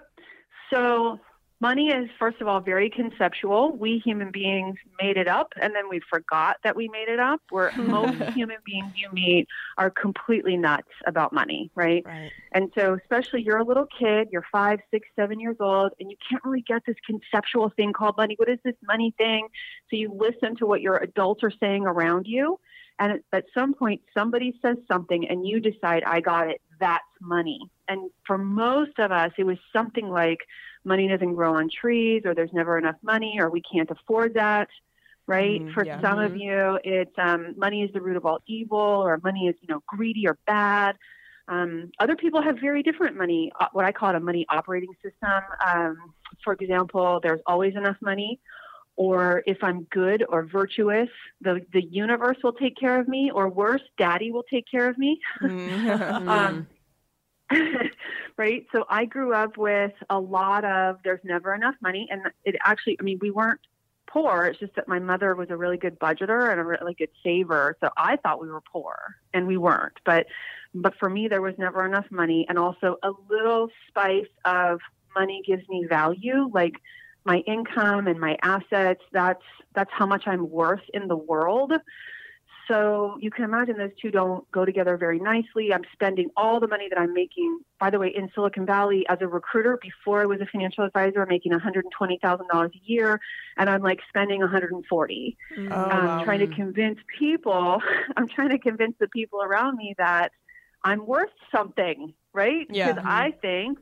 So 0.72 1.18
money 1.60 1.88
is, 1.88 2.08
first 2.18 2.40
of 2.40 2.48
all, 2.48 2.60
very 2.60 2.88
conceptual. 2.90 3.76
We 3.76 3.98
human 4.04 4.30
beings 4.30 4.76
made 5.00 5.16
it 5.16 5.28
up 5.28 5.52
and 5.60 5.74
then 5.74 5.88
we 5.88 6.00
forgot 6.10 6.56
that 6.64 6.74
we 6.74 6.88
made 6.88 7.08
it 7.08 7.20
up. 7.20 7.40
Where 7.50 7.72
most 7.76 8.22
human 8.34 8.56
beings 8.64 8.92
you 8.96 9.08
meet 9.12 9.46
are 9.78 9.90
completely 9.90 10.56
nuts 10.56 10.88
about 11.06 11.32
money, 11.32 11.70
right? 11.74 12.02
Right. 12.04 12.30
And 12.52 12.70
so, 12.76 12.94
especially 12.94 13.42
you're 13.42 13.58
a 13.58 13.64
little 13.64 13.86
kid, 13.98 14.28
you're 14.32 14.46
five, 14.50 14.80
six, 14.90 15.06
seven 15.16 15.38
years 15.40 15.56
old, 15.60 15.92
and 16.00 16.10
you 16.10 16.16
can't 16.28 16.42
really 16.44 16.64
get 16.66 16.82
this 16.86 16.96
conceptual 17.06 17.70
thing 17.76 17.92
called 17.92 18.16
money. 18.16 18.34
What 18.38 18.48
is 18.48 18.58
this 18.64 18.76
money 18.86 19.14
thing? 19.18 19.48
So 19.90 19.96
you 19.96 20.12
listen 20.12 20.56
to 20.56 20.66
what 20.66 20.80
your 20.80 20.96
adults 20.96 21.42
are 21.42 21.52
saying 21.60 21.84
around 21.86 22.26
you. 22.26 22.58
And 22.98 23.12
at- 23.12 23.22
at 23.32 23.44
some 23.54 23.72
point, 23.72 24.02
somebody 24.12 24.58
says 24.60 24.76
something, 24.86 25.26
and 25.28 25.46
you 25.46 25.58
decide, 25.58 26.04
I 26.04 26.20
got 26.20 26.48
it. 26.50 26.60
That's 26.78 27.02
money. 27.20 27.60
And 27.88 28.10
for 28.26 28.36
most 28.36 28.98
of 28.98 29.10
us, 29.10 29.32
it 29.38 29.44
was 29.44 29.58
something 29.72 30.08
like 30.08 30.40
money 30.84 31.08
doesn't 31.08 31.34
grow 31.34 31.54
on 31.54 31.68
trees, 31.68 32.22
or 32.24 32.34
there's 32.34 32.52
never 32.52 32.78
enough 32.78 32.96
money, 33.02 33.38
or 33.40 33.50
we 33.50 33.62
can't 33.62 33.90
afford 33.90 34.34
that. 34.34 34.68
Right. 35.26 35.62
Mm, 35.62 35.74
for 35.74 35.84
yeah. 35.84 36.00
some 36.00 36.18
of 36.18 36.36
you, 36.36 36.78
it's 36.82 37.12
um, 37.16 37.54
money 37.56 37.84
is 37.84 37.92
the 37.92 38.00
root 38.00 38.16
of 38.16 38.26
all 38.26 38.40
evil, 38.46 38.78
or 38.78 39.20
money 39.22 39.46
is, 39.46 39.54
you 39.60 39.68
know, 39.68 39.80
greedy 39.86 40.26
or 40.26 40.36
bad. 40.46 40.96
Um, 41.46 41.90
other 41.98 42.16
people 42.16 42.40
have 42.42 42.58
very 42.60 42.82
different 42.82 43.16
money, 43.16 43.52
uh, 43.58 43.66
what 43.72 43.84
I 43.84 43.92
call 43.92 44.10
it 44.10 44.16
a 44.16 44.20
money 44.20 44.46
operating 44.48 44.94
system. 45.02 45.42
Um, 45.66 46.12
for 46.44 46.52
example, 46.54 47.20
there's 47.22 47.40
always 47.46 47.74
enough 47.74 47.96
money, 48.00 48.40
or 48.96 49.42
if 49.46 49.58
I'm 49.62 49.82
good 49.84 50.24
or 50.28 50.44
virtuous, 50.44 51.08
the, 51.40 51.64
the 51.72 51.82
universe 51.82 52.36
will 52.42 52.52
take 52.52 52.76
care 52.76 53.00
of 53.00 53.08
me, 53.08 53.30
or 53.34 53.48
worse, 53.48 53.82
daddy 53.98 54.30
will 54.30 54.44
take 54.44 54.64
care 54.70 54.88
of 54.88 54.96
me. 54.96 55.20
um, 55.42 56.66
right? 58.36 58.66
So 58.72 58.84
I 58.88 59.04
grew 59.04 59.32
up 59.32 59.56
with 59.56 59.92
a 60.08 60.18
lot 60.18 60.64
of 60.64 60.98
there's 61.04 61.20
never 61.24 61.54
enough 61.54 61.74
money. 61.80 62.08
And 62.10 62.22
it 62.44 62.56
actually, 62.64 62.96
I 63.00 63.02
mean, 63.02 63.18
we 63.20 63.30
weren't 63.30 63.60
poor. 64.06 64.46
It's 64.46 64.58
just 64.58 64.74
that 64.76 64.88
my 64.88 64.98
mother 64.98 65.34
was 65.34 65.50
a 65.50 65.56
really 65.56 65.76
good 65.76 65.98
budgeter 65.98 66.50
and 66.50 66.60
a 66.60 66.64
really 66.64 66.94
good 66.94 67.10
saver. 67.22 67.76
So 67.80 67.90
I 67.96 68.16
thought 68.16 68.40
we 68.40 68.48
were 68.48 68.62
poor 68.72 68.96
and 69.32 69.46
we 69.46 69.56
weren't. 69.56 69.98
But, 70.04 70.26
but 70.74 70.94
for 70.98 71.08
me, 71.08 71.28
there 71.28 71.42
was 71.42 71.54
never 71.58 71.84
enough 71.84 72.06
money. 72.10 72.46
And 72.48 72.58
also 72.58 72.96
a 73.02 73.10
little 73.28 73.68
spice 73.88 74.28
of 74.44 74.80
money 75.14 75.42
gives 75.46 75.68
me 75.68 75.86
value. 75.88 76.50
Like, 76.52 76.74
my 77.24 77.38
income 77.46 78.06
and 78.06 78.18
my 78.18 78.36
assets 78.42 79.02
that's 79.12 79.42
that's 79.74 79.90
how 79.92 80.06
much 80.06 80.22
i'm 80.26 80.48
worth 80.50 80.80
in 80.94 81.06
the 81.06 81.16
world 81.16 81.72
so 82.70 83.16
you 83.20 83.30
can 83.30 83.44
imagine 83.44 83.76
those 83.76 83.90
two 84.00 84.10
don't 84.10 84.48
go 84.52 84.64
together 84.64 84.96
very 84.96 85.18
nicely. 85.18 85.72
I'm 85.74 85.82
spending 85.92 86.30
all 86.36 86.60
the 86.60 86.68
money 86.68 86.86
that 86.88 86.98
i'm 86.98 87.12
making 87.12 87.60
by 87.80 87.90
the 87.90 87.98
way 87.98 88.08
in 88.14 88.30
silicon 88.34 88.64
valley 88.64 89.04
as 89.08 89.18
a 89.20 89.26
recruiter 89.26 89.78
before 89.82 90.22
i 90.22 90.26
was 90.26 90.40
a 90.40 90.46
financial 90.46 90.84
advisor 90.84 91.26
making 91.26 91.52
$120000 91.52 92.66
a 92.66 92.70
year 92.84 93.20
and 93.56 93.68
i'm 93.68 93.82
like 93.82 94.00
spending 94.08 94.40
140 94.40 95.36
Oh, 95.58 95.62
um, 95.62 95.70
wow. 95.70 96.24
trying 96.24 96.40
to 96.40 96.46
convince 96.54 96.98
people 97.18 97.80
i'm 98.16 98.28
trying 98.28 98.50
to 98.50 98.58
convince 98.58 98.94
the 99.00 99.08
people 99.08 99.42
around 99.42 99.76
me 99.76 99.94
that 99.98 100.30
i'm 100.84 101.04
worth 101.06 101.30
something 101.54 102.14
right? 102.32 102.66
Yeah. 102.70 102.92
because 102.92 103.02
i 103.06 103.32
think 103.42 103.78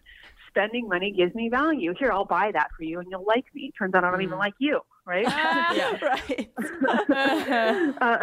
spending 0.48 0.88
money 0.88 1.12
gives 1.12 1.34
me 1.34 1.48
value. 1.50 1.92
Here 1.98 2.10
i'll 2.10 2.24
buy 2.24 2.50
that 2.52 2.68
for 2.76 2.82
you 2.84 2.98
and 3.00 3.08
you'll 3.10 3.26
like 3.26 3.44
me. 3.54 3.70
Turns 3.78 3.94
out 3.94 4.04
i 4.04 4.10
don't 4.10 4.22
even 4.22 4.38
like 4.38 4.54
you 4.58 4.80
right 5.08 5.26
yeah, 5.76 5.98
right. 6.02 6.50
uh, 8.00 8.18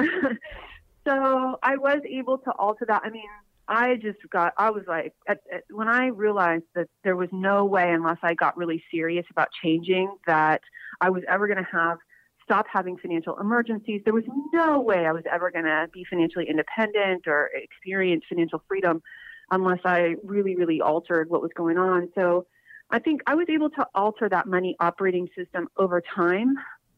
so 1.06 1.60
I 1.64 1.78
was 1.78 2.02
able 2.08 2.38
to 2.40 2.52
alter 2.52 2.86
that. 2.88 3.02
I 3.04 3.10
mean, 3.10 3.28
I 3.68 3.96
just 3.96 4.20
got, 4.32 4.54
I 4.58 4.70
was 4.70 4.84
like, 4.88 5.14
at, 5.28 5.40
at, 5.52 5.64
when 5.72 5.88
I 5.88 6.08
realized 6.08 6.66
that 6.76 6.88
there 7.04 7.16
was 7.16 7.30
no 7.32 7.66
way, 7.66 7.92
unless 7.92 8.20
I 8.22 8.36
got 8.36 8.56
really 8.56 8.84
serious 8.92 9.26
about 9.32 9.48
changing, 9.64 10.16
that 10.28 10.62
I 11.02 11.10
was 11.10 11.24
ever 11.28 11.48
going 11.48 11.58
to 11.58 11.70
have, 11.72 11.98
stop 12.44 12.68
having 12.72 12.98
financial 12.98 13.40
emergencies. 13.40 14.02
There 14.06 14.14
was 14.14 14.24
no 14.54 14.80
way 14.80 15.08
I 15.08 15.12
was 15.12 15.24
ever 15.32 15.50
going 15.50 15.66
to 15.66 15.88
be 15.92 16.06
financially 16.08 16.48
independent 16.48 17.28
or 17.28 17.50
experience 17.56 18.24
financial 18.30 18.62
freedom 18.68 19.02
unless 19.50 19.80
I 19.84 20.16
really, 20.24 20.56
really 20.56 20.82
altered 20.82 21.30
what 21.30 21.42
was 21.42 21.52
going 21.56 21.78
on. 21.80 22.10
So 22.14 22.46
I 22.90 23.00
think 23.00 23.22
I 23.28 23.36
was 23.36 23.48
able 23.50 23.70
to 23.72 23.88
alter 23.96 24.30
that 24.30 24.48
money 24.48 24.76
operating 24.80 25.28
system 25.36 25.68
over 25.78 26.02
time 26.02 26.56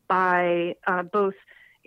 by 0.07 0.75
uh, 0.85 1.03
both 1.03 1.33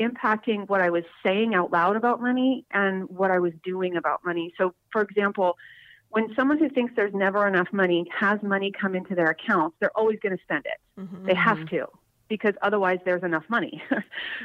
impacting 0.00 0.68
what 0.68 0.80
I 0.80 0.90
was 0.90 1.04
saying 1.22 1.54
out 1.54 1.70
loud 1.70 1.96
about 1.96 2.20
money 2.20 2.64
and 2.70 3.08
what 3.08 3.30
I 3.30 3.38
was 3.38 3.52
doing 3.62 3.96
about 3.96 4.24
money. 4.24 4.54
So, 4.56 4.74
for 4.90 5.02
example, 5.02 5.56
when 6.08 6.34
someone 6.34 6.58
who 6.58 6.68
thinks 6.68 6.94
there's 6.96 7.14
never 7.14 7.46
enough 7.46 7.68
money 7.72 8.06
has 8.18 8.42
money 8.42 8.72
come 8.72 8.94
into 8.94 9.14
their 9.14 9.28
accounts, 9.28 9.76
they're 9.80 9.96
always 9.96 10.18
going 10.20 10.36
to 10.36 10.42
spend 10.42 10.66
it. 10.66 11.00
Mm-hmm. 11.00 11.26
They 11.26 11.34
have 11.34 11.66
to 11.68 11.86
because 12.28 12.54
otherwise 12.62 12.98
there's 13.04 13.24
enough 13.24 13.44
money, 13.48 13.82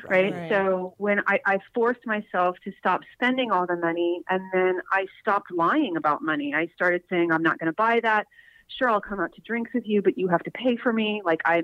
right? 0.09 0.33
right? 0.33 0.49
So 0.49 0.95
when 0.97 1.21
I, 1.27 1.39
I 1.45 1.59
forced 1.73 2.05
myself 2.05 2.57
to 2.63 2.71
stop 2.79 3.01
spending 3.13 3.51
all 3.51 3.67
the 3.67 3.77
money 3.77 4.21
and 4.29 4.41
then 4.51 4.81
I 4.91 5.05
stopped 5.21 5.51
lying 5.51 5.95
about 5.95 6.21
money, 6.21 6.53
I 6.53 6.67
started 6.73 7.03
saying, 7.09 7.31
I'm 7.31 7.43
not 7.43 7.59
going 7.59 7.67
to 7.67 7.73
buy 7.73 7.99
that. 8.01 8.25
Sure, 8.67 8.89
I'll 8.89 9.01
come 9.01 9.19
out 9.19 9.33
to 9.35 9.41
drinks 9.41 9.71
with 9.73 9.85
you, 9.85 10.01
but 10.01 10.17
you 10.17 10.27
have 10.27 10.43
to 10.43 10.51
pay 10.51 10.75
for 10.75 10.91
me. 10.91 11.21
Like 11.23 11.41
I 11.45 11.63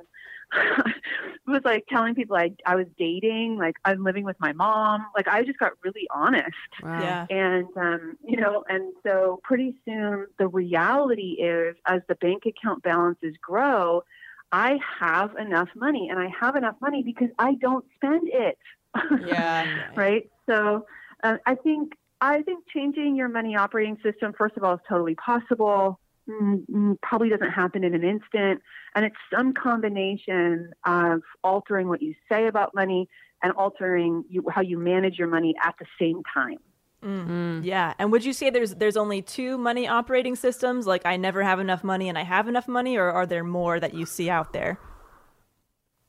was 1.47 1.61
like 1.63 1.85
telling 1.89 2.15
people 2.15 2.35
I, 2.35 2.51
I 2.65 2.75
was 2.75 2.87
dating, 2.97 3.57
like 3.57 3.75
I'm 3.85 4.03
living 4.03 4.23
with 4.23 4.35
my 4.39 4.53
mom. 4.53 5.05
Like 5.15 5.27
I 5.27 5.43
just 5.43 5.59
got 5.59 5.71
really 5.83 6.07
honest. 6.13 6.49
Wow. 6.83 6.99
Yeah. 7.01 7.27
And, 7.29 7.67
um, 7.77 8.17
you 8.25 8.37
know, 8.37 8.63
and 8.67 8.93
so 9.03 9.39
pretty 9.43 9.75
soon 9.85 10.27
the 10.39 10.47
reality 10.47 11.37
is 11.39 11.75
as 11.85 12.01
the 12.07 12.15
bank 12.15 12.43
account 12.45 12.83
balances 12.83 13.35
grow, 13.41 14.03
I 14.51 14.79
have 14.99 15.35
enough 15.37 15.69
money 15.75 16.09
and 16.09 16.19
I 16.19 16.29
have 16.39 16.55
enough 16.55 16.75
money 16.81 17.03
because 17.03 17.29
I 17.39 17.55
don't 17.55 17.85
spend 17.95 18.29
it. 18.31 18.57
Yeah. 19.25 19.65
right. 19.95 20.29
So 20.49 20.85
uh, 21.23 21.37
I 21.45 21.55
think, 21.55 21.93
I 22.19 22.41
think 22.41 22.65
changing 22.73 23.15
your 23.15 23.29
money 23.29 23.55
operating 23.55 23.97
system, 24.03 24.33
first 24.37 24.57
of 24.57 24.63
all, 24.63 24.73
is 24.73 24.81
totally 24.87 25.15
possible. 25.15 25.97
Mm, 26.31 26.65
mm, 26.69 27.01
probably 27.01 27.29
doesn't 27.29 27.51
happen 27.51 27.83
in 27.83 27.93
an 27.93 28.03
instant. 28.03 28.61
And 28.95 29.05
it's 29.05 29.15
some 29.33 29.53
combination 29.53 30.71
of 30.85 31.21
altering 31.43 31.87
what 31.87 32.01
you 32.01 32.15
say 32.29 32.47
about 32.47 32.73
money 32.73 33.09
and 33.43 33.51
altering 33.53 34.23
you, 34.29 34.45
how 34.49 34.61
you 34.61 34.77
manage 34.77 35.17
your 35.17 35.27
money 35.27 35.55
at 35.63 35.75
the 35.79 35.85
same 35.99 36.21
time. 36.33 36.59
Mm-hmm. 37.03 37.63
Yeah, 37.63 37.95
and 37.97 38.11
would 38.11 38.23
you 38.23 38.31
say 38.31 38.51
there's 38.51 38.75
there's 38.75 38.95
only 38.95 39.23
two 39.23 39.57
money 39.57 39.87
operating 39.87 40.35
systems? 40.35 40.85
Like 40.85 41.03
I 41.03 41.17
never 41.17 41.41
have 41.41 41.59
enough 41.59 41.83
money 41.83 42.09
and 42.09 42.17
I 42.17 42.23
have 42.23 42.47
enough 42.47 42.67
money, 42.67 42.95
or 42.95 43.09
are 43.09 43.25
there 43.25 43.43
more 43.43 43.79
that 43.79 43.95
you 43.95 44.05
see 44.05 44.29
out 44.29 44.53
there? 44.53 44.79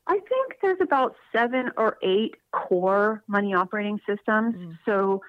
I 0.07 0.19
think 0.19 0.57
there's 0.61 0.81
about 0.83 1.15
seven 1.35 1.71
or 1.79 1.97
eight 2.03 2.35
core 2.51 3.23
money 3.27 3.55
operating 3.55 4.01
systems. 4.07 4.55
Mm. 4.55 4.79
So 4.85 5.23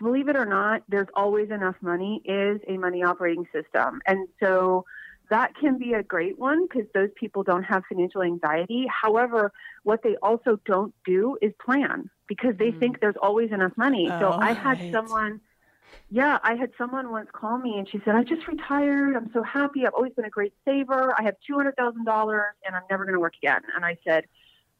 believe 0.00 0.28
it 0.28 0.36
or 0.36 0.46
not, 0.46 0.82
there's 0.88 1.08
always 1.14 1.50
enough 1.50 1.76
money 1.80 2.22
is 2.24 2.60
a 2.68 2.76
money 2.76 3.02
operating 3.02 3.46
system. 3.52 4.00
And 4.06 4.28
so 4.40 4.84
that 5.30 5.54
can 5.56 5.78
be 5.78 5.92
a 5.92 6.02
great 6.02 6.38
one 6.38 6.66
because 6.66 6.88
those 6.94 7.10
people 7.16 7.42
don't 7.42 7.64
have 7.64 7.82
financial 7.88 8.22
anxiety. 8.22 8.86
However, 8.88 9.52
what 9.82 10.02
they 10.02 10.16
also 10.16 10.58
don't 10.64 10.94
do 11.04 11.36
is 11.42 11.52
plan 11.64 12.10
because 12.26 12.56
they 12.58 12.70
mm. 12.70 12.80
think 12.80 13.00
there's 13.00 13.16
always 13.20 13.52
enough 13.52 13.72
money. 13.76 14.08
Oh, 14.10 14.20
so 14.20 14.32
I 14.32 14.52
had 14.52 14.80
right. 14.80 14.92
someone, 14.92 15.40
yeah, 16.10 16.38
I 16.42 16.54
had 16.54 16.70
someone 16.78 17.10
once 17.10 17.28
call 17.32 17.58
me 17.58 17.78
and 17.78 17.88
she 17.88 18.00
said, 18.04 18.14
I 18.14 18.24
just 18.24 18.46
retired. 18.48 19.16
I'm 19.16 19.30
so 19.32 19.42
happy. 19.42 19.86
I've 19.86 19.94
always 19.94 20.12
been 20.14 20.24
a 20.24 20.30
great 20.30 20.54
saver. 20.64 21.14
I 21.18 21.24
have 21.24 21.36
$200,000 21.48 22.42
and 22.64 22.76
I'm 22.76 22.82
never 22.90 23.04
going 23.04 23.14
to 23.14 23.20
work 23.20 23.34
again. 23.42 23.60
And 23.74 23.84
I 23.84 23.98
said, 24.06 24.24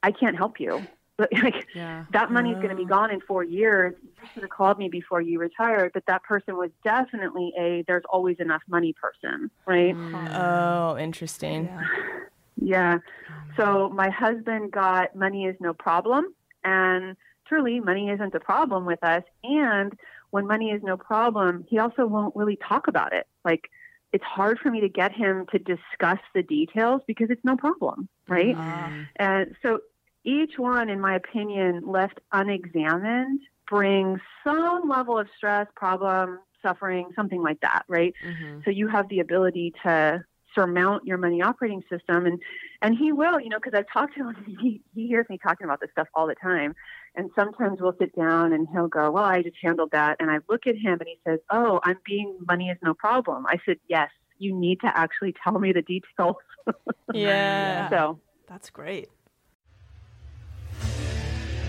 I 0.02 0.12
can't 0.12 0.36
help 0.36 0.60
you 0.60 0.86
but 1.18 1.30
like 1.42 1.66
yeah. 1.74 2.06
that 2.12 2.30
money's 2.30 2.54
going 2.54 2.70
to 2.70 2.76
be 2.76 2.86
gone 2.86 3.10
in 3.10 3.20
four 3.20 3.44
years. 3.44 3.94
You 4.02 4.28
should 4.32 4.42
have 4.44 4.50
called 4.50 4.78
me 4.78 4.88
before 4.88 5.20
you 5.20 5.38
retired. 5.38 5.90
But 5.92 6.06
that 6.06 6.22
person 6.22 6.56
was 6.56 6.70
definitely 6.82 7.52
a 7.58 7.84
there's 7.86 8.04
always 8.08 8.36
enough 8.38 8.62
money 8.68 8.94
person, 8.94 9.50
right? 9.66 9.94
Mm. 9.94 10.34
Oh, 10.34 10.96
interesting. 10.96 11.64
Yeah. 11.64 11.80
yeah. 12.56 12.98
So 13.56 13.90
my 13.90 14.08
husband 14.08 14.70
got 14.70 15.14
money 15.14 15.44
is 15.44 15.56
no 15.60 15.74
problem, 15.74 16.32
and 16.64 17.16
truly 17.46 17.80
money 17.80 18.08
isn't 18.08 18.34
a 18.34 18.40
problem 18.40 18.86
with 18.86 19.02
us. 19.02 19.24
And 19.42 19.92
when 20.30 20.46
money 20.46 20.70
is 20.70 20.82
no 20.82 20.96
problem, 20.96 21.66
he 21.68 21.78
also 21.78 22.06
won't 22.06 22.36
really 22.36 22.56
talk 22.56 22.86
about 22.86 23.12
it. 23.12 23.26
Like 23.44 23.68
it's 24.12 24.24
hard 24.24 24.58
for 24.60 24.70
me 24.70 24.80
to 24.80 24.88
get 24.88 25.12
him 25.12 25.46
to 25.50 25.58
discuss 25.58 26.18
the 26.34 26.42
details 26.42 27.02
because 27.06 27.28
it's 27.30 27.44
no 27.44 27.56
problem, 27.56 28.08
right? 28.28 28.56
Mm. 28.56 29.08
And 29.16 29.56
so 29.62 29.80
each 30.28 30.58
one, 30.58 30.90
in 30.90 31.00
my 31.00 31.16
opinion, 31.16 31.82
left 31.86 32.20
unexamined 32.32 33.40
brings 33.66 34.20
some 34.44 34.88
level 34.88 35.18
of 35.18 35.26
stress, 35.36 35.66
problem, 35.74 36.38
suffering, 36.62 37.08
something 37.16 37.42
like 37.42 37.60
that, 37.60 37.84
right? 37.88 38.12
Mm-hmm. 38.24 38.60
So 38.64 38.70
you 38.70 38.88
have 38.88 39.08
the 39.08 39.20
ability 39.20 39.72
to 39.84 40.22
surmount 40.54 41.06
your 41.06 41.18
money 41.18 41.40
operating 41.42 41.82
system 41.90 42.24
and 42.24 42.40
and 42.80 42.96
he 42.96 43.12
will 43.12 43.38
you 43.38 43.50
know 43.50 43.58
because 43.62 43.74
i've 43.78 43.86
talked 43.92 44.14
to 44.16 44.30
him 44.30 44.34
he, 44.60 44.80
he 44.94 45.06
hears 45.06 45.26
me 45.28 45.38
talking 45.40 45.66
about 45.66 45.78
this 45.78 45.90
stuff 45.92 46.08
all 46.14 46.26
the 46.26 46.34
time 46.36 46.74
and 47.14 47.30
sometimes 47.36 47.78
we'll 47.80 47.94
sit 47.98 48.16
down 48.16 48.54
and 48.54 48.66
he'll 48.72 48.88
go 48.88 49.10
well 49.10 49.24
i 49.24 49.42
just 49.42 49.56
handled 49.62 49.90
that 49.92 50.16
and 50.18 50.30
i 50.30 50.38
look 50.48 50.66
at 50.66 50.74
him 50.74 50.98
and 50.98 51.06
he 51.06 51.18
says 51.26 51.38
oh 51.50 51.80
i'm 51.84 51.98
being 52.04 52.34
money 52.48 52.70
is 52.70 52.78
no 52.82 52.94
problem 52.94 53.44
i 53.46 53.58
said 53.66 53.76
yes 53.88 54.10
you 54.38 54.54
need 54.54 54.80
to 54.80 54.90
actually 54.96 55.34
tell 55.44 55.58
me 55.58 55.70
the 55.70 55.82
details 55.82 56.36
yeah 57.12 57.90
so 57.90 58.18
that's 58.48 58.70
great 58.70 59.10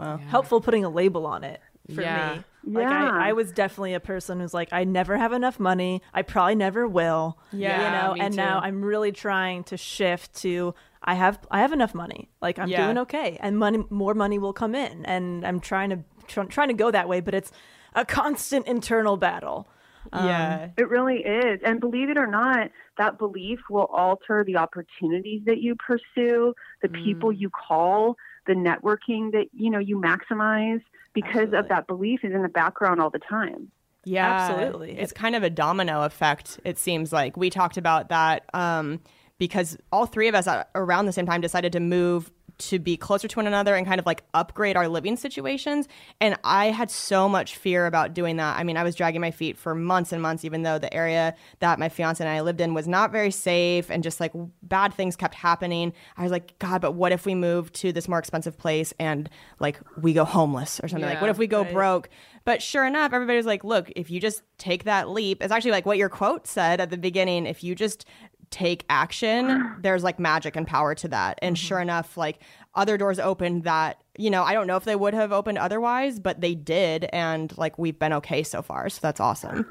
Wow. 0.00 0.18
Yeah. 0.18 0.28
Helpful 0.30 0.60
putting 0.62 0.84
a 0.84 0.88
label 0.88 1.26
on 1.26 1.44
it 1.44 1.60
for 1.94 2.00
yeah. 2.00 2.40
me. 2.64 2.74
Like 2.74 2.88
yeah. 2.88 3.10
I, 3.12 3.28
I 3.28 3.32
was 3.32 3.52
definitely 3.52 3.94
a 3.94 4.00
person 4.00 4.40
who's 4.40 4.54
like, 4.54 4.72
I 4.72 4.84
never 4.84 5.16
have 5.16 5.32
enough 5.32 5.60
money. 5.60 6.02
I 6.14 6.22
probably 6.22 6.54
never 6.54 6.86
will. 6.88 7.38
Yeah. 7.52 7.76
You 7.76 8.16
know, 8.18 8.24
and 8.24 8.32
too. 8.32 8.36
now 8.38 8.60
I'm 8.60 8.82
really 8.82 9.12
trying 9.12 9.64
to 9.64 9.76
shift 9.76 10.34
to 10.36 10.74
I 11.02 11.14
have 11.14 11.38
I 11.50 11.60
have 11.60 11.72
enough 11.72 11.94
money. 11.94 12.30
Like 12.40 12.58
I'm 12.58 12.68
yeah. 12.68 12.84
doing 12.84 12.98
okay. 12.98 13.36
And 13.40 13.58
money 13.58 13.84
more 13.90 14.14
money 14.14 14.38
will 14.38 14.54
come 14.54 14.74
in. 14.74 15.04
And 15.04 15.46
I'm 15.46 15.60
trying 15.60 15.90
to 15.90 15.98
tr- 16.26 16.42
trying 16.44 16.68
to 16.68 16.74
go 16.74 16.90
that 16.90 17.08
way, 17.08 17.20
but 17.20 17.34
it's 17.34 17.52
a 17.94 18.06
constant 18.06 18.66
internal 18.66 19.18
battle. 19.18 19.68
Um, 20.12 20.26
yeah. 20.26 20.70
It 20.78 20.88
really 20.88 21.18
is. 21.18 21.60
And 21.62 21.78
believe 21.78 22.08
it 22.08 22.16
or 22.16 22.26
not, 22.26 22.70
that 22.96 23.18
belief 23.18 23.58
will 23.68 23.88
alter 23.92 24.44
the 24.46 24.56
opportunities 24.56 25.42
that 25.44 25.58
you 25.58 25.76
pursue, 25.76 26.54
the 26.80 26.88
mm. 26.88 27.04
people 27.04 27.32
you 27.32 27.50
call, 27.50 28.16
the 28.46 28.54
networking 28.54 29.32
that 29.32 29.46
you 29.52 29.70
know 29.70 29.78
you 29.78 30.00
maximize 30.00 30.82
because 31.12 31.52
Absolutely. 31.52 31.58
of 31.58 31.68
that 31.68 31.86
belief 31.86 32.24
is 32.24 32.32
in 32.32 32.42
the 32.42 32.48
background 32.48 33.00
all 33.00 33.10
the 33.10 33.18
time. 33.18 33.70
Yeah, 34.04 34.30
absolutely. 34.30 34.98
It's 34.98 35.12
kind 35.12 35.36
of 35.36 35.42
a 35.42 35.50
domino 35.50 36.02
effect. 36.02 36.58
It 36.64 36.78
seems 36.78 37.12
like 37.12 37.36
we 37.36 37.50
talked 37.50 37.76
about 37.76 38.08
that 38.08 38.44
um, 38.54 39.00
because 39.38 39.76
all 39.92 40.06
three 40.06 40.28
of 40.28 40.34
us 40.34 40.46
at, 40.46 40.70
around 40.74 41.06
the 41.06 41.12
same 41.12 41.26
time 41.26 41.40
decided 41.40 41.72
to 41.72 41.80
move 41.80 42.30
to 42.60 42.78
be 42.78 42.96
closer 42.96 43.28
to 43.28 43.36
one 43.36 43.46
another 43.46 43.74
and 43.74 43.86
kind 43.86 43.98
of 43.98 44.06
like 44.06 44.22
upgrade 44.34 44.76
our 44.76 44.88
living 44.88 45.16
situations. 45.16 45.88
And 46.20 46.36
I 46.44 46.66
had 46.66 46.90
so 46.90 47.28
much 47.28 47.56
fear 47.56 47.86
about 47.86 48.14
doing 48.14 48.36
that. 48.36 48.58
I 48.58 48.64
mean, 48.64 48.76
I 48.76 48.84
was 48.84 48.94
dragging 48.94 49.20
my 49.20 49.30
feet 49.30 49.58
for 49.58 49.74
months 49.74 50.12
and 50.12 50.22
months, 50.22 50.44
even 50.44 50.62
though 50.62 50.78
the 50.78 50.92
area 50.92 51.34
that 51.58 51.78
my 51.78 51.88
fiance 51.88 52.22
and 52.22 52.30
I 52.30 52.40
lived 52.40 52.60
in 52.60 52.74
was 52.74 52.86
not 52.86 53.12
very 53.12 53.30
safe 53.30 53.90
and 53.90 54.02
just 54.02 54.20
like 54.20 54.32
bad 54.62 54.94
things 54.94 55.16
kept 55.16 55.34
happening. 55.34 55.92
I 56.16 56.22
was 56.22 56.32
like, 56.32 56.58
God, 56.58 56.80
but 56.80 56.92
what 56.92 57.12
if 57.12 57.26
we 57.26 57.34
move 57.34 57.72
to 57.74 57.92
this 57.92 58.08
more 58.08 58.18
expensive 58.18 58.56
place 58.56 58.92
and 58.98 59.28
like 59.58 59.80
we 60.00 60.12
go 60.12 60.24
homeless 60.24 60.80
or 60.82 60.88
something? 60.88 61.08
like, 61.08 61.20
what 61.20 61.30
if 61.30 61.38
we 61.38 61.46
go 61.46 61.62
right. 61.62 61.72
broke? 61.72 62.08
But 62.44 62.62
sure 62.62 62.86
enough, 62.86 63.12
everybody's 63.12 63.46
like, 63.46 63.64
look, 63.64 63.92
if 63.96 64.10
you 64.10 64.20
just 64.20 64.42
take 64.58 64.84
that 64.84 65.10
leap, 65.10 65.42
it's 65.42 65.52
actually 65.52 65.72
like 65.72 65.86
what 65.86 65.98
your 65.98 66.08
quote 66.08 66.46
said 66.46 66.80
at 66.80 66.90
the 66.90 66.96
beginning. 66.96 67.46
If 67.46 67.62
you 67.62 67.74
just 67.74 68.06
take 68.50 68.84
action, 68.90 69.76
there's 69.80 70.02
like 70.02 70.18
magic 70.18 70.56
and 70.56 70.66
power 70.66 70.94
to 70.96 71.08
that. 71.08 71.38
And 71.42 71.56
Mm-hmm. 71.56 71.66
sure 71.66 71.80
enough, 71.80 72.16
like 72.16 72.40
other 72.74 72.96
doors 72.96 73.18
opened 73.18 73.64
that, 73.64 74.02
you 74.16 74.30
know, 74.30 74.42
I 74.42 74.52
don't 74.52 74.66
know 74.66 74.76
if 74.76 74.84
they 74.84 74.96
would 74.96 75.14
have 75.14 75.32
opened 75.32 75.58
otherwise, 75.58 76.18
but 76.20 76.40
they 76.40 76.54
did. 76.54 77.08
And 77.12 77.56
like 77.58 77.78
we've 77.78 77.98
been 77.98 78.12
okay 78.14 78.42
so 78.42 78.62
far. 78.62 78.88
So 78.88 78.98
that's 79.02 79.20
awesome. 79.20 79.66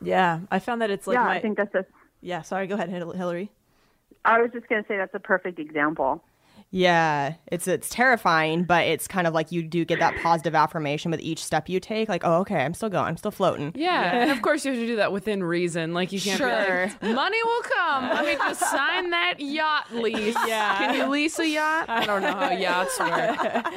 Yeah, 0.00 0.40
I 0.50 0.58
found 0.58 0.82
that 0.82 0.90
it's 0.90 1.06
like 1.06 1.14
yeah, 1.14 1.24
my 1.24 1.36
I 1.36 1.40
think 1.40 1.56
that's 1.56 1.74
a. 1.74 1.84
yeah. 2.20 2.42
Sorry, 2.42 2.66
go 2.66 2.74
ahead, 2.74 2.90
Hilary. 2.90 3.50
I 4.24 4.40
was 4.40 4.50
just 4.52 4.68
going 4.68 4.82
to 4.82 4.88
say 4.88 4.96
that's 4.96 5.14
a 5.14 5.18
perfect 5.20 5.58
example. 5.58 6.22
Yeah, 6.76 7.34
it's 7.52 7.68
it's 7.68 7.88
terrifying, 7.88 8.64
but 8.64 8.84
it's 8.84 9.06
kind 9.06 9.28
of 9.28 9.32
like 9.32 9.52
you 9.52 9.62
do 9.62 9.84
get 9.84 10.00
that 10.00 10.16
positive 10.20 10.56
affirmation 10.56 11.12
with 11.12 11.20
each 11.20 11.38
step 11.40 11.68
you 11.68 11.78
take. 11.78 12.08
Like, 12.08 12.22
oh, 12.24 12.40
okay, 12.40 12.64
I'm 12.64 12.74
still 12.74 12.88
going, 12.88 13.04
I'm 13.04 13.16
still 13.16 13.30
floating. 13.30 13.70
Yeah, 13.76 14.22
and 14.22 14.30
of 14.32 14.42
course 14.42 14.64
you 14.64 14.72
have 14.72 14.80
to 14.80 14.86
do 14.88 14.96
that 14.96 15.12
within 15.12 15.44
reason. 15.44 15.94
Like 15.94 16.10
you 16.10 16.20
can't 16.20 16.36
be 16.36 16.44
Sure. 16.44 16.86
like, 16.86 17.00
money 17.14 17.38
will 17.44 17.62
come. 17.62 18.10
Let 18.10 18.24
me 18.26 18.34
just 18.34 18.58
sign 18.58 19.10
that 19.10 19.34
yacht 19.38 19.94
lease. 19.94 20.34
Yeah. 20.48 20.78
Can 20.78 20.94
you 20.96 21.06
lease 21.06 21.38
a 21.38 21.46
yacht? 21.46 21.88
I 21.88 22.06
don't 22.06 22.22
know 22.22 22.32
how 22.34 22.50
yachts 22.50 22.98
work. 22.98 23.66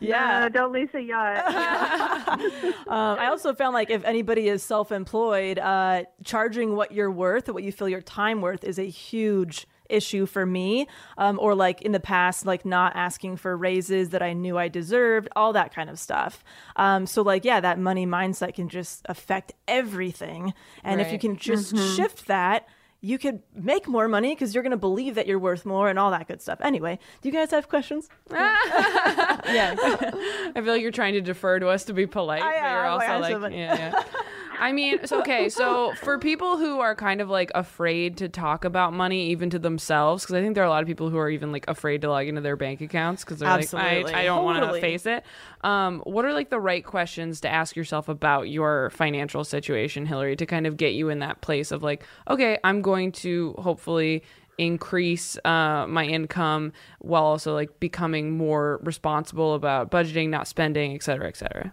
Yeah. 0.00 0.40
No, 0.40 0.48
don't 0.48 0.72
lease 0.72 0.92
a 0.94 1.00
yacht. 1.00 2.40
Um, 2.88 3.18
I 3.20 3.28
also 3.28 3.54
found 3.54 3.72
like 3.72 3.88
if 3.88 4.04
anybody 4.04 4.48
is 4.48 4.64
self-employed, 4.64 5.60
uh, 5.60 6.02
charging 6.24 6.74
what 6.74 6.90
you're 6.90 7.10
worth, 7.12 7.48
what 7.48 7.62
you 7.62 7.70
feel 7.70 7.88
your 7.88 8.02
time 8.02 8.40
worth, 8.40 8.64
is 8.64 8.80
a 8.80 8.88
huge 8.88 9.68
issue 9.92 10.26
for 10.26 10.46
me. 10.46 10.86
Um, 11.18 11.38
or 11.38 11.54
like 11.54 11.82
in 11.82 11.92
the 11.92 12.00
past, 12.00 12.46
like 12.46 12.64
not 12.64 12.96
asking 12.96 13.36
for 13.36 13.56
raises 13.56 14.10
that 14.10 14.22
I 14.22 14.32
knew 14.32 14.58
I 14.58 14.68
deserved, 14.68 15.28
all 15.36 15.52
that 15.52 15.74
kind 15.74 15.90
of 15.90 15.98
stuff. 15.98 16.42
Um, 16.76 17.06
so 17.06 17.22
like 17.22 17.44
yeah, 17.44 17.60
that 17.60 17.78
money 17.78 18.06
mindset 18.06 18.54
can 18.54 18.68
just 18.68 19.02
affect 19.08 19.52
everything. 19.68 20.54
And 20.82 21.00
if 21.00 21.12
you 21.12 21.18
can 21.18 21.36
just 21.36 21.76
shift 21.96 22.26
that. 22.26 22.66
You 23.04 23.18
could 23.18 23.42
make 23.52 23.88
more 23.88 24.06
money 24.06 24.32
because 24.32 24.54
you're 24.54 24.62
going 24.62 24.70
to 24.70 24.76
believe 24.76 25.16
that 25.16 25.26
you're 25.26 25.40
worth 25.40 25.66
more 25.66 25.88
and 25.88 25.98
all 25.98 26.12
that 26.12 26.28
good 26.28 26.40
stuff. 26.40 26.60
Anyway, 26.60 27.00
do 27.20 27.28
you 27.28 27.34
guys 27.34 27.50
have 27.50 27.68
questions? 27.68 28.08
Yeah. 28.30 29.74
I 29.76 30.52
feel 30.54 30.72
like 30.72 30.82
you're 30.82 30.92
trying 30.92 31.14
to 31.14 31.20
defer 31.20 31.58
to 31.58 31.66
us 31.68 31.82
to 31.86 31.92
be 31.94 32.06
polite, 32.06 32.42
I 32.42 32.60
but 32.60 32.70
you're 32.70 32.86
also 32.86 33.18
like, 33.18 33.40
like, 33.40 33.52
yeah, 33.54 33.76
yeah. 33.76 34.02
I 34.62 34.70
mean, 34.70 34.94
it's 35.02 35.10
okay. 35.10 35.48
So 35.48 35.92
for 35.96 36.18
people 36.20 36.56
who 36.56 36.78
are 36.78 36.94
kind 36.94 37.20
of 37.20 37.28
like 37.28 37.50
afraid 37.52 38.16
to 38.18 38.28
talk 38.28 38.64
about 38.64 38.92
money, 38.92 39.30
even 39.30 39.50
to 39.50 39.58
themselves, 39.58 40.22
because 40.22 40.36
I 40.36 40.40
think 40.40 40.54
there 40.54 40.62
are 40.62 40.68
a 40.68 40.70
lot 40.70 40.82
of 40.82 40.86
people 40.86 41.10
who 41.10 41.18
are 41.18 41.28
even 41.28 41.50
like 41.50 41.64
afraid 41.66 42.02
to 42.02 42.08
log 42.08 42.28
into 42.28 42.40
their 42.40 42.54
bank 42.54 42.80
accounts 42.80 43.24
because 43.24 43.40
they're 43.40 43.48
Absolutely. 43.48 44.04
like, 44.04 44.14
I, 44.14 44.20
I 44.20 44.24
don't 44.24 44.44
want 44.44 44.62
to 44.62 44.80
face 44.80 45.04
it. 45.04 45.24
Um, 45.64 45.98
what 46.04 46.24
are 46.24 46.32
like 46.32 46.50
the 46.50 46.60
right 46.60 46.84
questions 46.84 47.40
to 47.40 47.48
ask 47.48 47.74
yourself 47.74 48.08
about 48.08 48.48
your 48.48 48.90
financial 48.90 49.42
situation, 49.42 50.06
Hilary, 50.06 50.36
to 50.36 50.46
kind 50.46 50.68
of 50.68 50.76
get 50.76 50.94
you 50.94 51.08
in 51.08 51.18
that 51.18 51.40
place 51.40 51.72
of 51.72 51.82
like, 51.82 52.04
okay, 52.30 52.58
I'm 52.62 52.82
going 52.82 53.10
to 53.12 53.54
hopefully 53.58 54.22
increase 54.58 55.36
uh, 55.44 55.86
my 55.88 56.04
income 56.04 56.72
while 57.00 57.24
also 57.24 57.52
like 57.52 57.80
becoming 57.80 58.30
more 58.30 58.78
responsible 58.84 59.54
about 59.54 59.90
budgeting, 59.90 60.28
not 60.28 60.46
spending, 60.46 60.94
et 60.94 61.02
cetera, 61.02 61.26
et 61.26 61.36
cetera. 61.36 61.72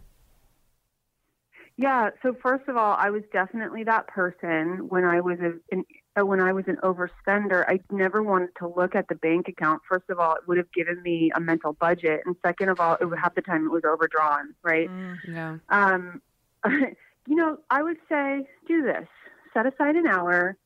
Yeah. 1.79 2.09
So 2.21 2.36
first 2.43 2.67
of 2.67 2.75
all, 2.75 2.98
I 3.00 3.09
was 3.09 3.24
definitely 3.31 3.86
that 3.86 4.05
person 4.07 4.89
when 4.89 5.05
I 5.05 5.21
was 5.21 5.39
a, 5.39 5.53
an 5.74 5.86
uh, 6.19 6.25
when 6.25 6.41
I 6.41 6.51
was 6.51 6.65
an 6.67 6.75
overspender. 6.83 7.63
I 7.69 7.79
never 7.89 8.21
wanted 8.21 8.50
to 8.57 8.67
look 8.67 8.95
at 8.95 9.07
the 9.07 9.15
bank 9.15 9.48
account. 9.48 9.81
First 9.88 10.09
of 10.09 10.19
all, 10.19 10.33
it 10.33 10.41
would 10.45 10.57
have 10.57 10.69
given 10.74 11.01
me 11.01 11.31
a 11.33 11.39
mental 11.39 11.71
budget, 11.71 12.24
and 12.25 12.36
second 12.45 12.67
of 12.67 12.81
all, 12.81 12.98
it 13.00 13.05
would 13.05 13.17
half 13.17 13.33
the 13.33 13.41
time 13.41 13.65
it 13.65 13.69
was 13.69 13.83
overdrawn. 13.86 14.53
Right. 14.62 14.89
Yeah. 15.25 15.59
Um, 15.69 16.21
you 16.67 17.36
know, 17.36 17.59
I 17.69 17.81
would 17.81 17.98
say 18.09 18.45
do 18.67 18.83
this: 18.83 19.07
set 19.53 19.65
aside 19.65 19.95
an 19.95 20.06
hour, 20.06 20.58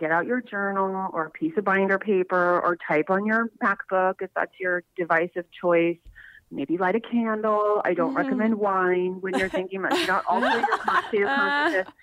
get 0.00 0.10
out 0.10 0.26
your 0.26 0.40
journal 0.40 1.10
or 1.12 1.26
a 1.26 1.30
piece 1.30 1.52
of 1.56 1.64
binder 1.64 2.00
paper, 2.00 2.60
or 2.60 2.76
type 2.88 3.08
on 3.08 3.24
your 3.24 3.52
MacBook 3.62 4.14
if 4.20 4.30
that's 4.34 4.58
your 4.58 4.82
device 4.96 5.30
of 5.36 5.44
choice. 5.52 5.98
Maybe 6.50 6.78
light 6.78 6.94
a 6.94 7.00
candle. 7.00 7.82
I 7.84 7.94
don't 7.94 8.14
recommend 8.14 8.54
mm. 8.54 8.58
wine 8.58 9.20
when 9.20 9.36
you're 9.38 9.48
thinking 9.48 9.80
about 9.80 9.92
do 9.92 10.06
not 10.06 10.24
alter 10.28 10.46
your 10.46 10.78
con- 10.78 11.04
state 11.08 11.22
of 11.22 11.28
consciousness. 11.28 11.94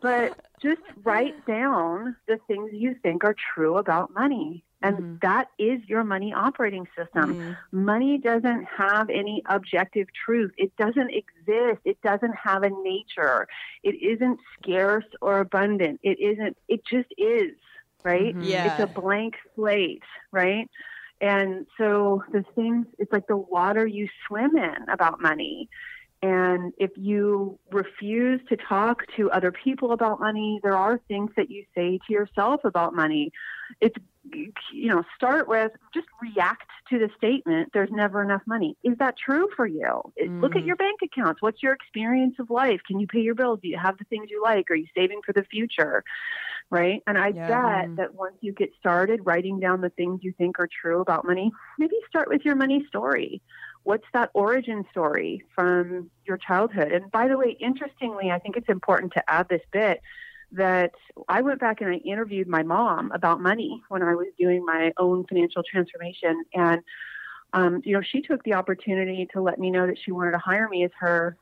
But 0.00 0.40
just 0.62 0.80
write 1.02 1.46
down 1.46 2.16
the 2.26 2.38
things 2.46 2.70
you 2.72 2.96
think 3.02 3.24
are 3.24 3.36
true 3.54 3.76
about 3.76 4.14
money. 4.14 4.64
And 4.82 4.96
mm. 4.98 5.20
that 5.20 5.48
is 5.58 5.80
your 5.86 6.04
money 6.04 6.32
operating 6.32 6.86
system. 6.96 7.34
Mm. 7.36 7.56
Money 7.72 8.18
doesn't 8.18 8.64
have 8.64 9.10
any 9.10 9.42
objective 9.46 10.08
truth. 10.24 10.52
It 10.56 10.76
doesn't 10.76 11.10
exist. 11.10 11.80
It 11.84 12.00
doesn't 12.02 12.34
have 12.36 12.62
a 12.62 12.70
nature. 12.70 13.48
It 13.82 13.96
isn't 14.02 14.38
scarce 14.58 15.06
or 15.20 15.40
abundant. 15.40 16.00
It 16.02 16.20
isn't, 16.20 16.56
it 16.68 16.84
just 16.84 17.08
is, 17.16 17.52
right? 18.02 18.34
Yeah. 18.38 18.72
It's 18.72 18.82
a 18.82 19.00
blank 19.00 19.34
slate, 19.54 20.02
right? 20.32 20.70
And 21.20 21.66
so 21.78 22.22
the 22.32 22.44
things, 22.54 22.86
it's 22.98 23.12
like 23.12 23.26
the 23.26 23.36
water 23.36 23.86
you 23.86 24.08
swim 24.26 24.56
in 24.56 24.88
about 24.88 25.20
money. 25.20 25.68
And 26.22 26.72
if 26.78 26.90
you 26.96 27.58
refuse 27.70 28.40
to 28.48 28.56
talk 28.56 29.02
to 29.16 29.30
other 29.30 29.52
people 29.52 29.92
about 29.92 30.20
money, 30.20 30.58
there 30.62 30.76
are 30.76 30.98
things 31.06 31.30
that 31.36 31.50
you 31.50 31.64
say 31.74 31.98
to 32.06 32.12
yourself 32.12 32.62
about 32.64 32.94
money. 32.94 33.30
It's, 33.82 33.96
you 34.32 34.88
know, 34.88 35.04
start 35.14 35.48
with 35.48 35.72
just 35.92 36.06
react 36.22 36.70
to 36.88 36.98
the 36.98 37.10
statement, 37.18 37.70
there's 37.74 37.90
never 37.92 38.22
enough 38.22 38.40
money. 38.46 38.74
Is 38.82 38.96
that 38.98 39.16
true 39.18 39.48
for 39.54 39.66
you? 39.66 40.00
Look 40.18 40.56
at 40.56 40.62
mm. 40.62 40.66
your 40.66 40.76
bank 40.76 41.00
accounts. 41.02 41.42
What's 41.42 41.62
your 41.62 41.74
experience 41.74 42.36
of 42.38 42.48
life? 42.48 42.80
Can 42.86 42.98
you 43.00 43.06
pay 43.06 43.20
your 43.20 43.34
bills? 43.34 43.60
Do 43.62 43.68
you 43.68 43.78
have 43.78 43.98
the 43.98 44.04
things 44.04 44.28
you 44.30 44.42
like? 44.42 44.70
Are 44.70 44.76
you 44.76 44.86
saving 44.96 45.20
for 45.26 45.34
the 45.34 45.44
future? 45.44 46.04
Right. 46.70 47.02
And 47.06 47.16
I 47.18 47.32
Yeah. 47.32 47.46
bet 47.46 47.90
that 47.96 48.14
once 48.14 48.36
you 48.40 48.52
get 48.52 48.70
started 48.78 49.20
writing 49.24 49.60
down 49.60 49.80
the 49.80 49.90
things 49.90 50.20
you 50.22 50.32
think 50.38 50.58
are 50.58 50.68
true 50.80 51.00
about 51.00 51.24
money, 51.24 51.52
maybe 51.78 51.94
start 52.08 52.28
with 52.28 52.42
your 52.44 52.56
money 52.56 52.84
story 52.88 53.42
what's 53.86 54.06
that 54.14 54.30
origin 54.32 54.82
story 54.90 55.42
from 55.54 56.10
your 56.26 56.38
childhood? 56.38 56.90
And 56.90 57.10
by 57.10 57.28
the 57.28 57.36
way, 57.36 57.54
interestingly, 57.60 58.30
I 58.30 58.38
think 58.38 58.56
it's 58.56 58.70
important 58.70 59.12
to 59.12 59.22
add 59.30 59.46
this 59.50 59.60
bit 59.72 60.00
that 60.52 60.92
I 61.28 61.42
went 61.42 61.60
back 61.60 61.82
and 61.82 61.90
I 61.90 61.96
interviewed 61.98 62.48
my 62.48 62.62
mom 62.62 63.12
about 63.12 63.42
money 63.42 63.82
when 63.90 64.02
I 64.02 64.14
was 64.14 64.28
doing 64.38 64.64
my 64.64 64.90
own 64.96 65.26
financial 65.28 65.62
transformation. 65.70 66.44
And, 66.54 66.80
um, 67.52 67.80
you 67.84 67.94
know, 67.94 68.02
she 68.02 68.22
took 68.22 68.42
the 68.44 68.54
opportunity 68.54 69.28
to 69.34 69.42
let 69.42 69.58
me 69.58 69.70
know 69.70 69.86
that 69.86 69.98
she 69.98 70.12
wanted 70.12 70.32
to 70.32 70.38
hire 70.38 70.68
me 70.68 70.84
as 70.84 70.90
her 70.98 71.38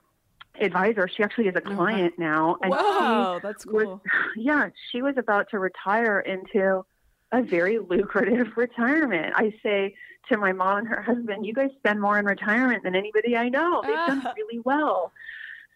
advisor. 0.61 1.09
She 1.09 1.23
actually 1.23 1.49
is 1.49 1.57
a 1.57 1.63
oh, 1.67 1.75
client 1.75 2.15
now. 2.19 2.57
And 2.63 2.71
Wow, 2.71 3.39
she 3.39 3.47
that's 3.47 3.67
was- 3.67 4.01
yeah, 4.37 4.71
she 4.91 5.03
was 5.03 5.17
about 5.17 5.51
to 5.51 5.59
retire 5.59 6.21
into 6.21 6.85
a 7.33 7.43
very 7.43 7.79
lucrative 7.79 8.49
retirement. 8.57 9.33
I 9.37 9.55
say 9.63 9.95
to 10.29 10.37
my 10.37 10.53
mom 10.53 10.79
and 10.79 10.89
her 10.89 11.03
husband, 11.03 11.47
you 11.47 11.55
guys 11.55 11.71
spend 11.79 12.01
more 12.01 12.19
in 12.19 12.25
retirement 12.25 12.85
than 12.85 12.95
anybody 12.95 13.37
I 13.37 13.49
know. 13.49 13.83
They've 13.83 13.95
done 13.95 14.23
ah. 14.25 14.35
really 14.37 14.61
well. 14.65 15.13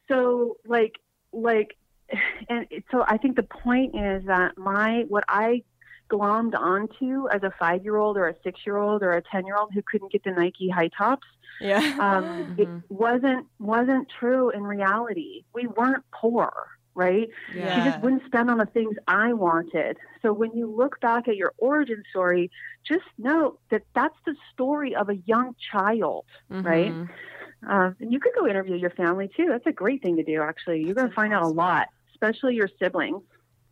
So 0.08 0.58
like 0.66 0.98
like 1.32 1.76
and 2.48 2.66
so 2.90 3.04
I 3.06 3.16
think 3.16 3.36
the 3.36 3.42
point 3.42 3.96
is 3.96 4.24
that 4.26 4.56
my 4.56 5.04
what 5.08 5.24
I 5.28 5.62
glommed 6.10 6.54
onto 6.54 7.28
as 7.28 7.42
a 7.42 7.52
five 7.58 7.82
year 7.84 7.96
old 7.96 8.16
or 8.16 8.28
a 8.28 8.34
six 8.42 8.60
year 8.66 8.76
old 8.76 9.02
or 9.02 9.12
a 9.12 9.22
ten 9.22 9.44
year 9.46 9.56
old 9.56 9.70
who 9.74 9.82
couldn't 9.82 10.12
get 10.12 10.22
the 10.24 10.30
Nike 10.30 10.68
high 10.68 10.88
tops 10.96 11.26
Yeah. 11.60 11.80
um, 11.98 12.54
it 12.58 12.68
wasn't 12.88 13.46
wasn't 13.58 14.08
true 14.18 14.50
in 14.50 14.62
reality. 14.62 15.44
We 15.54 15.66
weren't 15.66 16.04
poor, 16.12 16.52
right? 16.94 17.28
She 17.74 17.82
just 17.82 18.02
wouldn't 18.02 18.24
spend 18.26 18.50
on 18.50 18.58
the 18.58 18.66
things 18.66 18.96
I 19.08 19.32
wanted. 19.32 19.96
So 20.22 20.32
when 20.32 20.52
you 20.56 20.66
look 20.74 21.00
back 21.00 21.28
at 21.28 21.36
your 21.36 21.52
origin 21.58 22.02
story, 22.10 22.50
just 22.86 23.04
know 23.18 23.58
that 23.70 23.82
that's 23.94 24.16
the 24.24 24.34
story 24.52 24.94
of 24.94 25.08
a 25.08 25.16
young 25.26 25.54
child, 25.72 26.24
right? 26.64 26.92
Uh, 27.68 27.90
and 28.00 28.12
you 28.12 28.20
could 28.20 28.32
go 28.38 28.46
interview 28.46 28.76
your 28.76 28.90
family 28.90 29.28
too. 29.36 29.46
That's 29.48 29.66
a 29.66 29.72
great 29.72 30.02
thing 30.02 30.16
to 30.16 30.22
do, 30.22 30.42
actually. 30.42 30.84
You're 30.84 30.94
going 30.94 31.08
to 31.08 31.14
find 31.14 31.32
out 31.32 31.42
a 31.42 31.48
lot, 31.48 31.88
especially 32.12 32.54
your 32.54 32.68
siblings. 32.78 33.22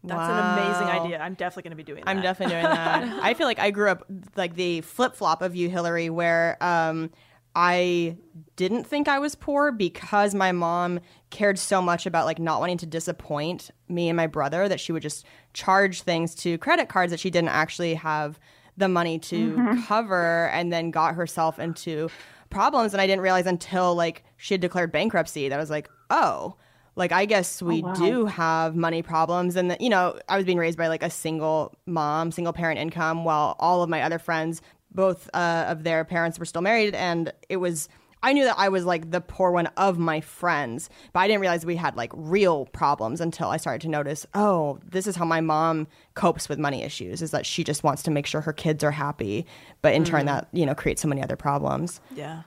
That's 0.05 0.31
an 0.31 0.59
amazing 0.59 0.87
idea. 0.89 1.19
I'm 1.19 1.35
definitely 1.35 1.63
going 1.63 1.71
to 1.71 1.77
be 1.77 1.83
doing 1.83 2.05
that. 2.05 2.11
I'm 2.11 2.21
definitely 2.23 2.55
doing 2.55 2.65
that. 2.65 3.21
I 3.23 3.35
feel 3.35 3.47
like 3.47 3.59
I 3.59 3.71
grew 3.71 3.91
up 3.91 4.05
like 4.37 4.55
the 4.55 4.81
flip 4.83 5.17
flop 5.17 5.43
of 5.43 5.57
you, 5.57 5.69
Hilary, 5.71 6.11
where 6.11 6.57
um, 6.63 7.11
I 7.57 8.17
didn't 8.57 8.85
think 8.85 9.09
I 9.09 9.19
was 9.19 9.35
poor 9.35 9.73
because 9.73 10.35
my 10.35 10.53
mom 10.53 11.01
cared 11.31 11.59
so 11.59 11.81
much 11.81 12.05
about 12.07 12.27
like 12.27 12.39
not 12.39 12.61
wanting 12.61 12.79
to 12.79 12.87
disappoint 12.87 13.71
me 13.89 14.09
and 14.09 14.17
my 14.17 14.27
brother 14.27 14.69
that 14.69 14.81
she 14.81 14.93
would 14.93 15.03
just 15.03 15.25
charge 15.53 16.03
things 16.03 16.35
to 16.37 16.59
credit 16.59 16.89
cards 16.89 17.11
that 17.11 17.21
she 17.21 17.31
didn't 17.31 17.49
actually 17.51 17.95
have 17.95 18.39
the 18.77 18.89
money 18.89 19.19
to 19.21 19.53
Mm-hmm. 19.57 19.83
cover 19.85 20.49
and 20.49 20.73
then 20.73 20.91
got 20.91 21.15
herself 21.15 21.59
into 21.61 22.09
problems 22.51 22.93
and 22.93 23.01
I 23.01 23.07
didn't 23.07 23.23
realize 23.23 23.47
until 23.47 23.95
like 23.95 24.25
she 24.37 24.55
had 24.55 24.61
declared 24.61 24.91
bankruptcy 24.93 25.49
that 25.49 25.57
I 25.57 25.61
was 25.61 25.71
like, 25.71 25.89
"Oh, 26.11 26.57
like 26.97 27.13
I 27.13 27.25
guess 27.25 27.61
we 27.63 27.83
wow. 27.83 27.93
do 27.95 28.27
have 28.27 28.77
money 28.77 29.03
problems." 29.03 29.57
And 29.57 29.71
that, 29.71 29.81
you 29.81 29.91
know, 29.91 30.19
I 30.29 30.37
was 30.37 30.45
being 30.45 30.59
raised 30.59 30.79
by 30.79 30.89
like 30.89 31.03
a 31.03 31.11
single 31.11 31.75
mom, 31.87 32.31
single 32.33 32.53
parent 32.53 32.79
income 32.79 33.25
while 33.25 33.57
all 33.59 33.83
of 33.83 33.89
my 33.89 34.03
other 34.03 34.19
friends 34.19 34.63
both 34.95 35.29
uh, 35.35 35.65
of 35.69 35.83
their 35.83 36.05
parents 36.05 36.39
were 36.39 36.45
still 36.45 36.63
married 36.63 36.95
and 36.95 37.33
it 37.49 37.57
was 37.57 37.89
I 38.25 38.33
knew 38.33 38.45
that 38.45 38.59
I 38.59 38.71
was 38.71 38.87
like 38.87 39.11
the 39.11 39.21
poor 39.21 39.51
one 39.51 39.67
of 39.77 39.99
my 39.99 40.23
friends, 40.23 40.89
but 41.13 41.21
I 41.21 41.29
didn't 41.29 41.43
realize 41.43 41.67
we 41.67 41.77
had 41.77 41.95
like 41.95 42.11
real 42.15 42.65
problems 42.65 43.21
until 43.21 43.51
I 43.51 43.59
started 43.59 43.83
to 43.83 43.89
notice, 43.89 44.25
oh, 44.33 44.79
this 44.83 45.07
is 45.07 45.15
how 45.15 45.27
my 45.27 45.43
mom 45.43 45.87
copes 46.15 46.49
with 46.49 46.59
money 46.59 46.83
issues 46.83 47.21
is 47.21 47.33
that 47.33 47.45
she 47.45 47.63
just 47.63 47.85
wants 47.85 48.03
to 48.05 48.11
make 48.11 48.25
sure 48.25 48.41
her 48.41 48.55
kids 48.55 48.83
are 48.83 48.93
happy, 48.93 49.45
but 49.83 49.93
in 49.93 50.05
turn 50.05 50.25
that, 50.25 50.49
you 50.53 50.65
know, 50.65 50.75
creates 50.75 51.03
so 51.03 51.09
many 51.09 51.23
other 51.23 51.37
problems. 51.37 52.01
Yeah. 52.15 52.45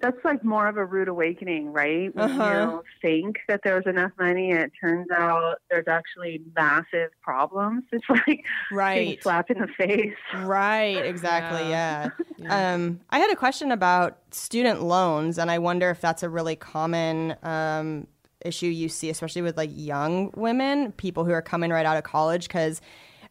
That's 0.00 0.24
like 0.24 0.44
more 0.44 0.68
of 0.68 0.76
a 0.76 0.84
rude 0.84 1.08
awakening, 1.08 1.72
right? 1.72 2.14
When 2.14 2.30
Uh-huh. 2.30 2.70
you 2.70 2.82
think 3.02 3.38
that 3.48 3.60
there's 3.64 3.84
enough 3.86 4.12
money 4.18 4.50
and 4.52 4.60
it 4.60 4.72
turns 4.80 5.08
out 5.10 5.56
there's 5.70 5.88
actually 5.88 6.40
massive 6.54 7.10
problems. 7.22 7.82
It's 7.90 8.04
like 8.08 8.24
being 8.26 8.44
Right. 8.70 9.22
slapped 9.22 9.50
in 9.50 9.58
the 9.60 9.66
face. 9.66 10.14
Right, 10.44 11.04
exactly. 11.04 11.68
Yeah. 11.68 12.10
Yeah. 12.36 12.74
Um, 12.74 13.00
I 13.10 13.18
had 13.18 13.30
a 13.32 13.36
question 13.36 13.72
about 13.72 14.18
student 14.30 14.82
loans, 14.82 15.38
and 15.38 15.50
I 15.50 15.58
wonder 15.58 15.90
if 15.90 16.00
that's 16.00 16.22
a 16.22 16.28
really 16.28 16.54
common 16.54 17.34
um, 17.42 18.06
issue 18.44 18.66
you 18.66 18.88
see, 18.88 19.10
especially 19.10 19.42
with 19.42 19.56
like 19.56 19.70
young 19.74 20.30
women, 20.36 20.92
people 20.92 21.24
who 21.24 21.32
are 21.32 21.42
coming 21.42 21.70
right 21.72 21.84
out 21.84 21.96
of 21.96 22.04
college, 22.04 22.46
because 22.46 22.80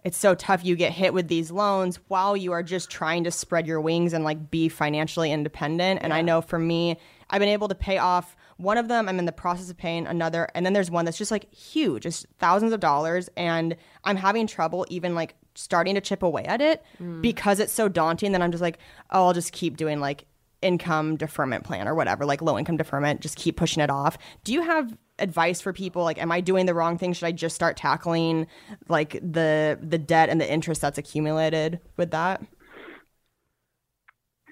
it's 0.04 0.18
so 0.18 0.36
tough. 0.36 0.64
You 0.64 0.76
get 0.76 0.92
hit 0.92 1.14
with 1.14 1.28
these 1.28 1.52
loans 1.52 2.00
while 2.08 2.38
you 2.38 2.52
are 2.52 2.64
just 2.64 2.90
trying 2.90 3.24
to 3.26 3.32
spread 3.32 3.68
your 3.68 3.82
wings 3.82 4.14
and 4.14 4.24
like 4.24 4.50
be 4.50 4.70
financially 4.70 5.32
independent. 5.32 6.02
And 6.04 6.14
I 6.14 6.22
know 6.22 6.42
for 6.42 6.60
me, 6.60 6.98
I've 7.30 7.40
been 7.40 7.50
able 7.50 7.68
to 7.68 7.76
pay 7.76 7.98
off 7.98 8.36
one 8.58 8.78
of 8.78 8.88
them. 8.88 9.08
I'm 9.10 9.20
in 9.20 9.26
the 9.26 9.32
process 9.32 9.70
of 9.70 9.78
paying 9.78 10.08
another, 10.08 10.48
and 10.56 10.66
then 10.66 10.74
there's 10.74 10.90
one 10.90 11.06
that's 11.06 11.18
just 11.18 11.32
like 11.32 11.54
huge, 11.54 12.06
it's 12.06 12.26
thousands 12.40 12.74
of 12.74 12.80
dollars, 12.80 13.30
and 13.38 13.76
I'm 14.04 14.16
having 14.16 14.48
trouble 14.48 14.86
even 14.90 15.14
like 15.14 15.36
starting 15.56 15.96
to 15.96 16.02
chip 16.02 16.24
away 16.24 16.44
at 16.44 16.62
it 16.62 16.84
mm. 17.02 17.22
because 17.22 17.60
it's 17.60 17.74
so 17.74 17.88
daunting 17.88 18.32
that 18.32 18.42
I'm 18.42 18.52
just 18.52 18.62
like, 18.62 18.78
oh, 19.12 19.26
I'll 19.26 19.34
just 19.34 19.52
keep 19.52 19.78
doing 19.78 20.00
like 20.00 20.26
income 20.62 21.18
deferment 21.18 21.64
plan 21.64 21.88
or 21.88 21.96
whatever, 21.96 22.26
like 22.26 22.42
low 22.42 22.58
income 22.58 22.78
deferment, 22.78 23.22
just 23.22 23.36
keep 23.36 23.58
pushing 23.58 23.84
it 23.84 23.90
off. 23.90 24.18
Do 24.44 24.54
you 24.54 24.62
have 24.62 24.96
advice 25.20 25.62
for 25.62 25.74
people 25.74 26.04
like 26.04 26.22
am 26.22 26.32
I 26.32 26.42
doing 26.42 26.66
the 26.66 26.74
wrong 26.74 26.98
thing? 26.98 27.14
Should 27.14 27.26
I 27.26 27.32
just 27.32 27.56
start 27.56 27.78
tackling 27.78 28.48
like 28.88 29.14
the 29.14 29.80
the 29.82 29.98
debt 29.98 30.30
and 30.30 30.40
the 30.40 30.52
interest 30.52 30.82
that's 30.82 30.98
accumulated 30.98 31.80
with 31.98 32.12
that? 32.12 32.42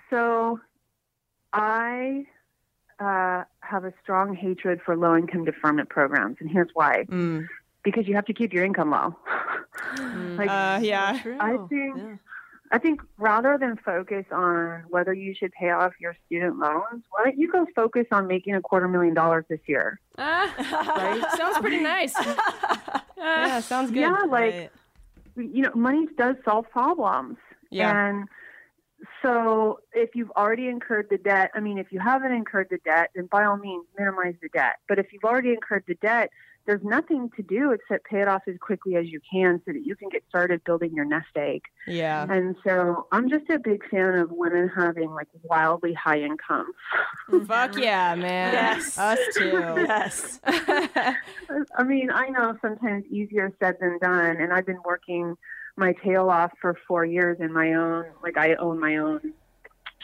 So 0.10 0.60
I 1.54 2.26
uh, 3.00 3.44
have 3.62 3.86
a 3.86 3.94
strong 4.02 4.36
hatred 4.36 4.82
for 4.86 4.96
low 4.96 5.16
income 5.16 5.46
deferment 5.46 5.90
programs, 5.90 6.38
and 6.40 6.50
here's 6.50 6.70
why. 6.74 7.06
Mm. 7.10 7.48
Because 7.84 8.08
you 8.08 8.16
have 8.16 8.26
to 8.26 8.34
keep 8.34 8.52
your 8.52 8.66
income 8.66 8.92
low. 8.92 9.16
like, 10.38 10.50
Uh, 10.50 10.80
yeah. 10.82 11.20
I 11.40 11.58
think 11.70 11.98
Yeah. 11.98 12.16
I 12.72 12.80
think 12.80 13.02
rather 13.18 13.58
than 13.60 13.78
focus 13.78 14.26
on 14.32 14.84
whether 14.90 15.14
you 15.14 15.36
should 15.36 15.52
pay 15.52 15.70
off 15.70 15.94
your 16.00 16.16
student 16.26 16.58
loans, 16.58 17.04
why 17.12 17.24
don't 17.24 17.38
you 17.38 17.52
go 17.52 17.66
focus 17.76 18.08
on 18.12 18.28
making 18.28 18.56
a 18.56 18.62
quarter 18.62 18.88
million 18.88 19.14
dollars 19.14 19.46
this 19.50 19.60
year? 19.68 20.00
Ah, 20.18 21.34
sounds 21.38 21.58
pretty 21.60 21.80
nice. 21.82 22.14
Yeah, 23.18 23.60
sounds 23.62 23.90
good. 23.92 24.02
Yeah, 24.02 24.18
like 24.28 24.54
Right. 24.54 24.72
you 25.36 25.64
know, 25.64 25.72
money 25.74 26.08
does 26.18 26.36
solve 26.46 26.70
problems. 26.70 27.38
Yeah. 27.72 28.08
And 28.10 28.28
so 29.24 29.80
if 29.94 30.16
you've 30.16 30.30
already 30.32 30.68
incurred 30.68 31.08
the 31.10 31.18
debt, 31.18 31.50
I 31.56 31.60
mean, 31.60 31.78
if 31.80 31.92
you 31.92 32.00
haven't 32.00 32.34
incurred 32.34 32.68
the 32.70 32.78
debt, 32.86 33.10
then 33.16 33.26
by 33.32 33.46
all 33.46 33.58
means 33.58 33.86
minimize 33.98 34.36
the 34.42 34.50
debt. 34.50 34.76
But 34.88 35.00
if 35.00 35.12
you've 35.12 35.24
already 35.24 35.50
incurred 35.54 35.86
the 35.88 35.96
debt, 35.96 36.30
there's 36.66 36.84
nothing 36.84 37.30
to 37.36 37.44
do 37.44 37.72
except 37.72 38.06
pay 38.06 38.22
it 38.22 38.28
off 38.28 38.42
as 38.48 38.56
quickly 38.60 38.96
as 38.96 39.08
you 39.08 39.20
can 39.32 39.62
so 39.66 39.74
that 39.74 39.86
you 39.86 39.96
can 39.96 40.10
get 40.10 40.24
started 40.28 40.64
building 40.64 40.94
your 40.94 41.06
nest 41.06 41.28
egg. 41.36 41.62
Yeah. 41.88 42.26
And 42.30 42.56
so 42.66 43.08
I'm 43.12 43.30
just 43.30 43.50
a 43.50 43.60
big 43.60 43.88
fan 43.90 44.16
of 44.16 44.32
women 44.32 44.70
having 44.76 45.12
like 45.12 45.28
wildly 45.44 45.94
high 45.94 46.22
incomes. 46.22 46.74
Fuck 47.48 47.78
yeah, 47.78 48.16
man. 48.16 48.54
Yes. 48.54 48.98
Us 48.98 49.20
too. 49.36 49.76
Yes. 49.78 50.40
I 50.46 51.84
mean, 51.86 52.10
I 52.10 52.30
know 52.30 52.58
sometimes 52.62 53.06
easier 53.12 53.54
said 53.60 53.78
than 53.80 54.00
done, 54.00 54.38
and 54.38 54.52
I've 54.52 54.66
been 54.66 54.82
working 54.84 55.36
my 55.78 55.94
tail 56.04 56.30
off 56.30 56.52
for 56.62 56.78
four 56.88 57.06
years 57.06 57.38
in 57.40 57.52
my 57.52 57.74
own, 57.74 58.06
like 58.24 58.38
I 58.38 58.56
own 58.56 58.80
my 58.80 58.98
own 58.98 59.34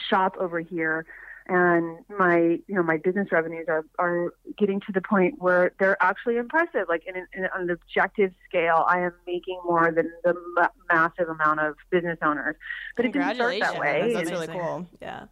shop 0.09 0.35
over 0.39 0.59
here, 0.59 1.05
and 1.47 1.99
my, 2.17 2.37
you 2.37 2.75
know, 2.75 2.83
my 2.83 2.97
business 2.97 3.27
revenues 3.31 3.65
are 3.67 3.83
are 3.99 4.33
getting 4.57 4.79
to 4.81 4.91
the 4.91 5.01
point 5.01 5.35
where 5.39 5.73
they're 5.79 6.01
actually 6.01 6.37
impressive. 6.37 6.87
Like 6.87 7.03
in, 7.05 7.15
an- 7.15 7.27
in 7.33 7.45
on 7.55 7.61
an 7.61 7.69
objective 7.69 8.33
scale, 8.47 8.85
I 8.87 8.99
am 9.01 9.13
making 9.25 9.59
more 9.65 9.91
than 9.91 10.11
the 10.23 10.35
ma- 10.55 10.67
massive 10.91 11.29
amount 11.29 11.59
of 11.59 11.75
business 11.89 12.19
owners. 12.21 12.55
But 12.95 13.05
it 13.05 13.13
didn't 13.13 13.35
start 13.35 13.59
that 13.59 13.79
way. 13.79 14.13
That's 14.13 14.29
and- 14.29 14.39
really 14.39 14.47
cool. 14.47 14.87
Yeah. 15.01 15.25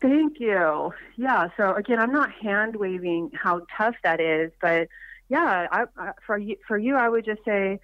Thank 0.00 0.40
you. 0.40 0.92
Yeah. 1.16 1.48
So 1.56 1.74
again, 1.74 2.00
I'm 2.00 2.12
not 2.12 2.32
hand 2.32 2.74
waving 2.74 3.30
how 3.40 3.62
tough 3.76 3.94
that 4.02 4.20
is, 4.20 4.50
but 4.60 4.88
yeah, 5.28 5.68
I, 5.70 5.84
I, 5.96 6.12
for 6.26 6.36
you, 6.36 6.56
for 6.66 6.76
you, 6.76 6.96
I 6.96 7.08
would 7.08 7.24
just 7.24 7.44
say, 7.44 7.78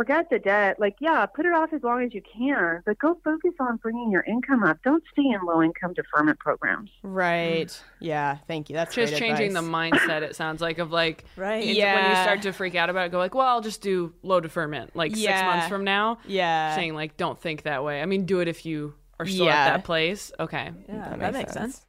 forget 0.00 0.30
the 0.30 0.38
debt. 0.38 0.80
Like, 0.80 0.96
yeah, 0.98 1.26
put 1.26 1.44
it 1.44 1.52
off 1.52 1.74
as 1.74 1.82
long 1.82 2.02
as 2.02 2.14
you 2.14 2.22
can, 2.22 2.82
but 2.86 2.98
go 2.98 3.20
focus 3.22 3.52
on 3.60 3.76
bringing 3.76 4.10
your 4.10 4.22
income 4.22 4.64
up. 4.64 4.78
Don't 4.82 5.04
stay 5.12 5.24
in 5.26 5.38
low 5.44 5.62
income 5.62 5.92
deferment 5.92 6.38
programs. 6.38 6.88
Right. 7.02 7.70
Yeah. 7.98 8.38
Thank 8.48 8.70
you. 8.70 8.76
That's 8.76 8.94
Just 8.94 9.12
great 9.12 9.18
changing 9.20 9.52
the 9.52 9.60
mindset. 9.60 10.22
It 10.22 10.34
sounds 10.36 10.62
like 10.62 10.78
of 10.78 10.90
like 10.90 11.24
Right. 11.36 11.66
Yeah. 11.66 11.94
When 11.96 12.16
you 12.16 12.22
start 12.22 12.40
to 12.42 12.52
freak 12.54 12.76
out 12.76 12.88
about 12.88 13.08
it, 13.08 13.12
go 13.12 13.18
like, 13.18 13.34
well, 13.34 13.46
I'll 13.46 13.60
just 13.60 13.82
do 13.82 14.14
low 14.22 14.40
deferment 14.40 14.96
like 14.96 15.14
six 15.14 15.42
months 15.42 15.68
from 15.68 15.84
now. 15.84 16.18
Yeah. 16.26 16.74
Saying 16.74 16.94
like, 16.94 17.18
don't 17.18 17.38
think 17.38 17.64
that 17.64 17.84
way. 17.84 18.00
I 18.00 18.06
mean, 18.06 18.24
do 18.24 18.40
it 18.40 18.48
if 18.48 18.64
you 18.64 18.94
are 19.18 19.26
still 19.26 19.44
Yeah. 19.44 19.66
at 19.66 19.70
that 19.76 19.84
place. 19.84 20.32
Okay. 20.40 20.70
Yeah. 20.88 21.08
That, 21.10 21.18
makes 21.18 21.32
makes 21.34 21.52
sense. 21.52 21.86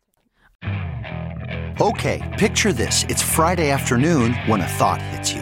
sense. 0.64 1.78
Okay, 1.80 2.36
picture 2.38 2.74
this. 2.74 3.06
It's 3.08 3.22
Friday 3.22 3.72
afternoon 3.72 4.34
when 4.48 4.60
a 4.62 4.68
thought 4.68 5.02
hits 5.02 5.34
you. 5.34 5.42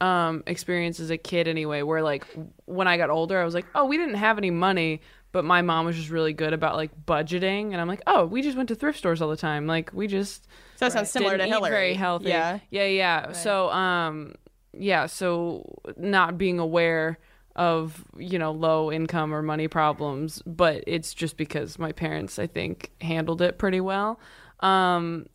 um 0.00 0.42
experience 0.46 1.00
as 1.00 1.10
a 1.10 1.16
kid 1.16 1.48
anyway. 1.48 1.82
Where 1.82 2.02
like 2.02 2.26
when 2.66 2.88
I 2.88 2.96
got 2.96 3.10
older, 3.10 3.40
I 3.40 3.44
was 3.44 3.54
like, 3.54 3.66
oh, 3.74 3.86
we 3.86 3.96
didn't 3.96 4.16
have 4.16 4.38
any 4.38 4.50
money, 4.50 5.00
but 5.32 5.44
my 5.44 5.62
mom 5.62 5.86
was 5.86 5.96
just 5.96 6.10
really 6.10 6.32
good 6.32 6.52
about 6.52 6.76
like 6.76 6.90
budgeting, 7.06 7.72
and 7.72 7.80
I'm 7.80 7.88
like, 7.88 8.02
oh, 8.06 8.26
we 8.26 8.42
just 8.42 8.56
went 8.56 8.68
to 8.68 8.74
thrift 8.74 8.98
stores 8.98 9.20
all 9.22 9.28
the 9.28 9.36
time. 9.36 9.66
Like 9.66 9.90
we 9.92 10.06
just 10.06 10.44
So 10.76 10.86
that 10.86 10.92
sounds 10.92 11.10
similar 11.10 11.36
to 11.38 11.44
Hilary. 11.44 11.70
very 11.70 11.94
healthy. 11.94 12.28
Yeah. 12.28 12.58
yeah, 12.70 12.86
yeah. 12.86 13.32
So 13.32 13.70
um, 13.70 14.34
yeah. 14.72 15.06
So 15.06 15.78
not 15.96 16.38
being 16.38 16.58
aware 16.58 17.18
of 17.54 18.04
you 18.18 18.38
know 18.38 18.52
low 18.52 18.92
income 18.92 19.34
or 19.34 19.40
money 19.42 19.66
problems, 19.68 20.42
but 20.44 20.84
it's 20.86 21.14
just 21.14 21.36
because 21.38 21.78
my 21.78 21.92
parents 21.92 22.38
I 22.38 22.46
think 22.46 22.90
handled 23.00 23.40
it 23.40 23.56
pretty 23.58 23.80
well. 23.80 24.20
Um, 24.60 25.26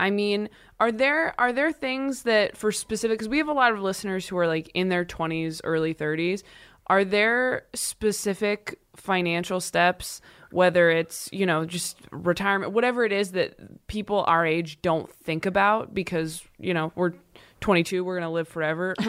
I 0.00 0.10
mean, 0.10 0.48
are 0.80 0.92
there 0.92 1.34
are 1.40 1.52
there 1.52 1.72
things 1.72 2.22
that 2.22 2.56
for 2.56 2.70
specific 2.72 3.18
because 3.18 3.28
we 3.28 3.38
have 3.38 3.48
a 3.48 3.52
lot 3.52 3.72
of 3.72 3.80
listeners 3.80 4.28
who 4.28 4.38
are 4.38 4.46
like 4.46 4.70
in 4.74 4.88
their 4.88 5.04
20s, 5.04 5.60
early 5.64 5.94
30s. 5.94 6.42
are 6.86 7.04
there 7.04 7.66
specific 7.74 8.78
financial 8.96 9.60
steps 9.60 10.20
whether 10.50 10.90
it's 10.90 11.28
you 11.32 11.44
know 11.46 11.64
just 11.64 11.98
retirement 12.10 12.72
whatever 12.72 13.04
it 13.04 13.12
is 13.12 13.32
that 13.32 13.86
people 13.86 14.24
our 14.26 14.46
age 14.46 14.80
don't 14.82 15.12
think 15.14 15.46
about 15.46 15.94
because 15.94 16.42
you 16.58 16.72
know 16.72 16.92
we're 16.94 17.12
22 17.60 18.04
we're 18.04 18.18
gonna 18.18 18.30
live 18.30 18.48
forever 18.48 18.94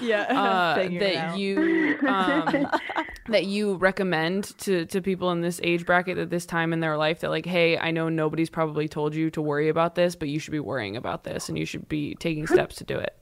Yeah. 0.00 0.22
uh, 0.22 0.74
that 0.98 1.38
you 1.38 1.98
um, 2.06 2.70
that 3.28 3.46
you 3.46 3.74
recommend 3.74 4.56
to 4.58 4.86
to 4.86 5.02
people 5.02 5.30
in 5.32 5.40
this 5.40 5.60
age 5.62 5.84
bracket 5.84 6.18
at 6.18 6.30
this 6.30 6.46
time 6.46 6.72
in 6.72 6.80
their 6.80 6.96
life 6.96 7.20
that 7.20 7.30
like 7.30 7.46
hey 7.46 7.76
i 7.78 7.90
know 7.90 8.08
nobody's 8.08 8.50
probably 8.50 8.88
told 8.88 9.14
you 9.14 9.30
to 9.30 9.42
worry 9.42 9.68
about 9.68 9.94
this 9.94 10.16
but 10.16 10.28
you 10.28 10.38
should 10.38 10.52
be 10.52 10.60
worrying 10.60 10.96
about 10.96 11.24
this 11.24 11.48
and 11.48 11.58
you 11.58 11.64
should 11.64 11.88
be 11.88 12.14
taking 12.16 12.46
steps 12.46 12.76
to 12.76 12.84
do 12.84 12.96
it 12.98 13.14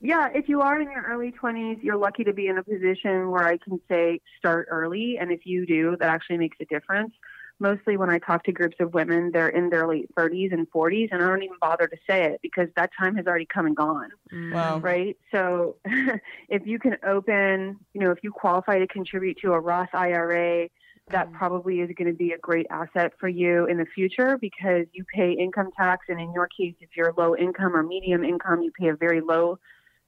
Yeah, 0.00 0.28
if 0.34 0.50
you 0.50 0.60
are 0.60 0.78
in 0.78 0.90
your 0.90 1.02
early 1.02 1.32
20s, 1.32 1.82
you're 1.82 1.96
lucky 1.96 2.24
to 2.24 2.34
be 2.34 2.48
in 2.48 2.58
a 2.58 2.62
position 2.62 3.30
where 3.30 3.44
I 3.44 3.56
can 3.56 3.80
say 3.88 4.20
start 4.38 4.68
early. 4.70 5.16
And 5.18 5.32
if 5.32 5.46
you 5.46 5.64
do, 5.64 5.96
that 5.98 6.10
actually 6.10 6.36
makes 6.36 6.58
a 6.60 6.66
difference. 6.66 7.14
Mostly 7.60 7.96
when 7.96 8.10
I 8.10 8.18
talk 8.18 8.44
to 8.44 8.52
groups 8.52 8.76
of 8.80 8.94
women, 8.94 9.30
they're 9.32 9.48
in 9.48 9.70
their 9.70 9.86
late 9.86 10.12
30s 10.16 10.52
and 10.52 10.70
40s, 10.70 11.08
and 11.12 11.22
I 11.22 11.28
don't 11.28 11.42
even 11.42 11.56
bother 11.60 11.86
to 11.86 11.96
say 12.08 12.24
it 12.24 12.40
because 12.42 12.68
that 12.76 12.90
time 12.98 13.14
has 13.16 13.26
already 13.26 13.46
come 13.46 13.66
and 13.66 13.76
gone. 13.76 14.10
Mm. 14.32 14.52
Wow. 14.52 14.78
Right? 14.78 15.16
So 15.32 15.76
if 16.48 16.66
you 16.66 16.78
can 16.78 16.96
open, 17.06 17.78
you 17.92 18.00
know, 18.00 18.10
if 18.10 18.18
you 18.22 18.32
qualify 18.32 18.78
to 18.78 18.86
contribute 18.86 19.38
to 19.42 19.52
a 19.52 19.60
Roth 19.60 19.94
IRA, 19.94 20.68
that 21.10 21.30
mm. 21.30 21.34
probably 21.34 21.80
is 21.80 21.90
going 21.96 22.08
to 22.08 22.16
be 22.16 22.32
a 22.32 22.38
great 22.38 22.66
asset 22.70 23.12
for 23.20 23.28
you 23.28 23.66
in 23.66 23.76
the 23.76 23.86
future 23.94 24.38
because 24.40 24.86
you 24.92 25.04
pay 25.14 25.32
income 25.32 25.70
tax. 25.76 26.06
And 26.08 26.20
in 26.20 26.32
your 26.32 26.48
case, 26.48 26.74
if 26.80 26.90
you're 26.96 27.12
low 27.16 27.36
income 27.36 27.76
or 27.76 27.82
medium 27.82 28.24
income, 28.24 28.62
you 28.62 28.72
pay 28.78 28.88
a 28.88 28.96
very 28.96 29.20
low 29.20 29.58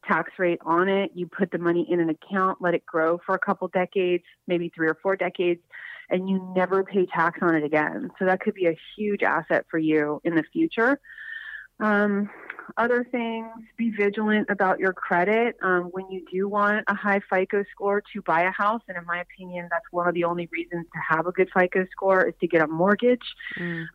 tax 0.06 0.32
rate 0.38 0.60
on 0.64 0.88
it. 0.88 1.10
You 1.14 1.26
put 1.26 1.50
the 1.50 1.58
money 1.58 1.86
in 1.90 2.00
an 2.00 2.10
account, 2.10 2.58
let 2.60 2.74
it 2.74 2.86
grow 2.86 3.18
for 3.26 3.34
a 3.34 3.38
couple 3.38 3.68
decades, 3.68 4.24
maybe 4.46 4.70
three 4.74 4.88
or 4.88 4.96
four 5.02 5.16
decades, 5.16 5.60
and 6.10 6.28
you 6.28 6.52
never 6.54 6.84
pay 6.84 7.06
tax 7.06 7.38
on 7.42 7.54
it 7.54 7.64
again. 7.64 8.10
So 8.18 8.24
that 8.26 8.40
could 8.40 8.54
be 8.54 8.66
a 8.66 8.76
huge 8.96 9.22
asset 9.22 9.66
for 9.70 9.78
you 9.78 10.20
in 10.24 10.34
the 10.34 10.44
future. 10.52 11.00
Um, 11.80 12.30
other 12.76 13.04
things, 13.04 13.48
be 13.76 13.90
vigilant 13.90 14.48
about 14.50 14.78
your 14.78 14.92
credit. 14.92 15.56
Um, 15.62 15.84
when 15.92 16.10
you 16.10 16.24
do 16.30 16.48
want 16.48 16.84
a 16.88 16.94
high 16.94 17.20
FICO 17.30 17.64
score 17.72 18.02
to 18.12 18.22
buy 18.22 18.42
a 18.42 18.50
house, 18.50 18.82
and 18.88 18.96
in 18.96 19.04
my 19.06 19.20
opinion, 19.20 19.68
that's 19.70 19.84
one 19.90 20.08
of 20.08 20.14
the 20.14 20.24
only 20.24 20.48
reasons 20.52 20.86
to 20.92 21.14
have 21.16 21.26
a 21.26 21.32
good 21.32 21.48
FICO 21.56 21.86
score 21.90 22.26
is 22.26 22.34
to 22.40 22.46
get 22.46 22.62
a 22.62 22.66
mortgage. 22.66 23.22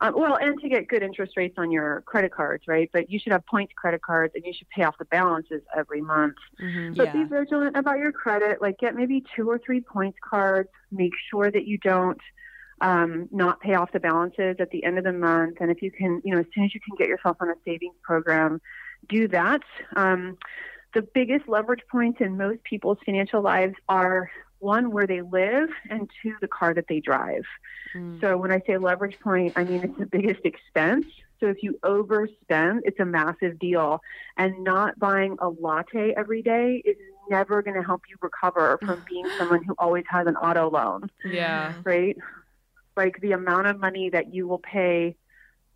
Um, 0.02 0.14
well, 0.18 0.36
and 0.36 0.60
to 0.62 0.70
get 0.70 0.88
good 0.88 1.04
interest 1.04 1.34
rates 1.38 1.56
on 1.58 1.72
your 1.72 2.02
credit 2.02 2.32
cards, 2.34 2.64
right? 2.68 2.90
But 2.94 3.10
you 3.10 3.20
should 3.20 3.32
have 3.32 3.46
points 3.46 3.74
credit 3.76 4.02
cards, 4.02 4.34
and 4.36 4.44
you 4.46 4.54
should 4.58 4.70
pay 4.70 4.84
off 4.84 4.98
the 4.98 5.06
balances 5.06 5.62
every 5.76 6.02
month. 6.02 6.36
But 6.98 7.14
be 7.14 7.24
vigilant 7.24 7.76
about 7.78 7.98
your 8.00 8.12
credit. 8.12 8.62
Like 8.62 8.78
get 8.80 8.96
maybe 8.96 9.24
two 9.36 9.50
or 9.50 9.60
three 9.60 9.82
points 9.82 10.18
cards. 10.24 10.70
Make 10.92 11.14
sure 11.30 11.50
that 11.52 11.66
you 11.66 11.78
don't 11.78 12.20
um, 12.82 13.30
not 13.32 13.62
pay 13.62 13.76
off 13.76 13.92
the 13.92 14.00
balances 14.00 14.58
at 14.60 14.70
the 14.72 14.84
end 14.84 14.98
of 14.98 15.04
the 15.04 15.14
month. 15.14 15.58
And 15.62 15.72
if 15.72 15.82
you 15.82 15.92
can, 15.92 16.22
you 16.26 16.34
know, 16.34 16.42
as 16.42 16.48
soon 16.54 16.66
as 16.66 16.74
you 16.74 16.82
can 16.82 16.96
get 16.98 17.08
yourself 17.08 17.38
on 17.40 17.50
a 17.50 17.56
savings 17.66 17.96
program, 18.04 18.60
do 19.08 19.28
that. 19.30 19.62
Um, 19.96 20.38
the 20.94 21.02
biggest 21.02 21.48
leverage 21.48 21.84
points 21.90 22.20
in 22.20 22.38
most 22.38 22.64
people's 22.64 22.98
financial 23.06 23.42
lives 23.42 23.76
are 23.88 24.30
one, 24.60 24.92
where 24.92 25.08
they 25.08 25.22
live, 25.22 25.70
and 25.90 26.10
two, 26.22 26.36
the 26.42 26.48
car 26.48 26.74
that 26.74 26.86
they 26.88 27.00
drive. 27.00 27.46
So 28.22 28.38
when 28.38 28.52
I 28.52 28.62
say 28.68 28.78
leverage 28.78 29.20
point, 29.20 29.54
I 29.56 29.64
mean 29.64 29.84
it's 29.84 29.98
the 29.98 30.06
biggest 30.06 30.42
expense. 30.44 31.06
So 31.40 31.48
if 31.48 31.64
you 31.64 31.80
overspend, 31.84 32.82
it's 32.84 33.00
a 33.00 33.06
massive 33.06 33.58
deal. 33.58 34.02
And 34.38 34.64
not 34.64 35.00
buying 35.00 35.38
a 35.40 35.50
latte 35.50 36.14
every 36.16 36.44
day 36.44 36.84
is 36.86 36.96
never 37.30 37.64
going 37.64 37.76
to 37.76 37.84
help 37.84 38.04
you 38.08 38.16
recover 38.22 38.78
from 38.86 39.04
being 39.10 39.28
someone 39.38 39.64
who 39.64 39.74
always 39.80 40.04
has 40.10 40.28
an 40.28 40.36
auto 40.36 40.70
loan 40.70 41.10
yeah 41.26 41.74
right? 41.84 42.18
Like 42.96 43.20
the 43.22 43.32
amount 43.32 43.68
of 43.68 43.80
money 43.80 44.10
that 44.10 44.34
you 44.34 44.48
will 44.48 44.60
pay 44.60 45.16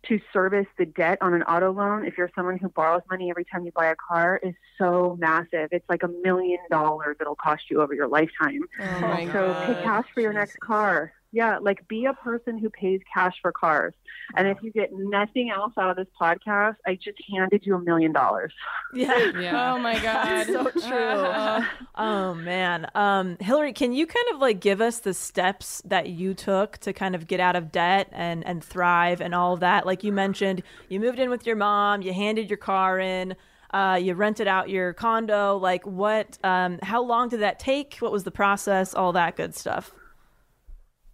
to 0.08 0.20
service 0.32 0.66
the 0.78 0.86
debt 0.86 1.18
on 1.20 1.34
an 1.34 1.42
auto 1.42 1.72
loan 1.72 2.06
if 2.06 2.16
you're 2.16 2.30
someone 2.34 2.58
who 2.58 2.68
borrows 2.68 3.02
money 3.10 3.30
every 3.30 3.44
time 3.44 3.64
you 3.64 3.72
buy 3.72 3.86
a 3.86 3.96
car 3.96 4.38
is 4.42 4.54
so 4.78 5.16
massive. 5.18 5.68
It's 5.72 5.88
like 5.88 6.02
a 6.02 6.08
million 6.08 6.58
dollars 6.70 7.16
it'll 7.20 7.34
cost 7.34 7.64
you 7.70 7.82
over 7.82 7.94
your 7.94 8.08
lifetime. 8.08 8.60
Oh 8.80 9.26
so 9.32 9.52
God. 9.52 9.66
pay 9.66 9.82
cash 9.82 10.04
for 10.14 10.20
your 10.20 10.32
next 10.32 10.60
car. 10.60 11.12
Yeah, 11.32 11.58
like 11.58 11.86
be 11.88 12.06
a 12.06 12.14
person 12.14 12.58
who 12.58 12.70
pays 12.70 13.00
cash 13.12 13.34
for 13.42 13.52
cars. 13.52 13.94
And 14.36 14.48
if 14.48 14.58
you 14.62 14.70
get 14.72 14.90
nothing 14.92 15.50
else 15.50 15.72
out 15.78 15.90
of 15.90 15.96
this 15.96 16.12
podcast, 16.20 16.76
I 16.86 16.94
just 16.94 17.18
handed 17.30 17.64
you 17.64 17.74
a 17.76 17.80
million 17.80 18.12
dollars. 18.12 18.52
Yeah. 18.94 19.32
yeah 19.38 19.72
Oh 19.74 19.78
my 19.78 19.98
God. 19.98 20.46
so 20.46 20.70
true. 20.70 21.66
oh 21.96 22.34
man. 22.34 22.86
Um, 22.94 23.36
Hilary, 23.40 23.72
can 23.72 23.92
you 23.92 24.06
kind 24.06 24.26
of 24.32 24.40
like 24.40 24.60
give 24.60 24.80
us 24.80 25.00
the 25.00 25.12
steps 25.12 25.82
that 25.84 26.08
you 26.08 26.32
took 26.34 26.78
to 26.78 26.92
kind 26.92 27.14
of 27.14 27.26
get 27.26 27.40
out 27.40 27.56
of 27.56 27.72
debt 27.72 28.08
and 28.12 28.46
and 28.46 28.62
thrive 28.64 29.20
and 29.20 29.34
all 29.34 29.54
of 29.54 29.60
that? 29.60 29.84
Like 29.86 30.04
you 30.04 30.12
mentioned, 30.12 30.62
you 30.88 31.00
moved 31.00 31.18
in 31.18 31.30
with 31.30 31.46
your 31.46 31.56
mom, 31.56 32.00
you 32.00 32.12
handed 32.12 32.48
your 32.48 32.56
car 32.58 32.98
in, 32.98 33.34
uh, 33.74 33.98
you 34.00 34.14
rented 34.14 34.46
out 34.46 34.70
your 34.70 34.92
condo. 34.94 35.58
Like 35.58 35.84
what? 35.86 36.38
Um, 36.44 36.78
how 36.82 37.02
long 37.02 37.28
did 37.28 37.40
that 37.40 37.58
take? 37.58 37.96
What 37.98 38.12
was 38.12 38.24
the 38.24 38.30
process? 38.30 38.94
All 38.94 39.12
that 39.12 39.36
good 39.36 39.54
stuff. 39.54 39.92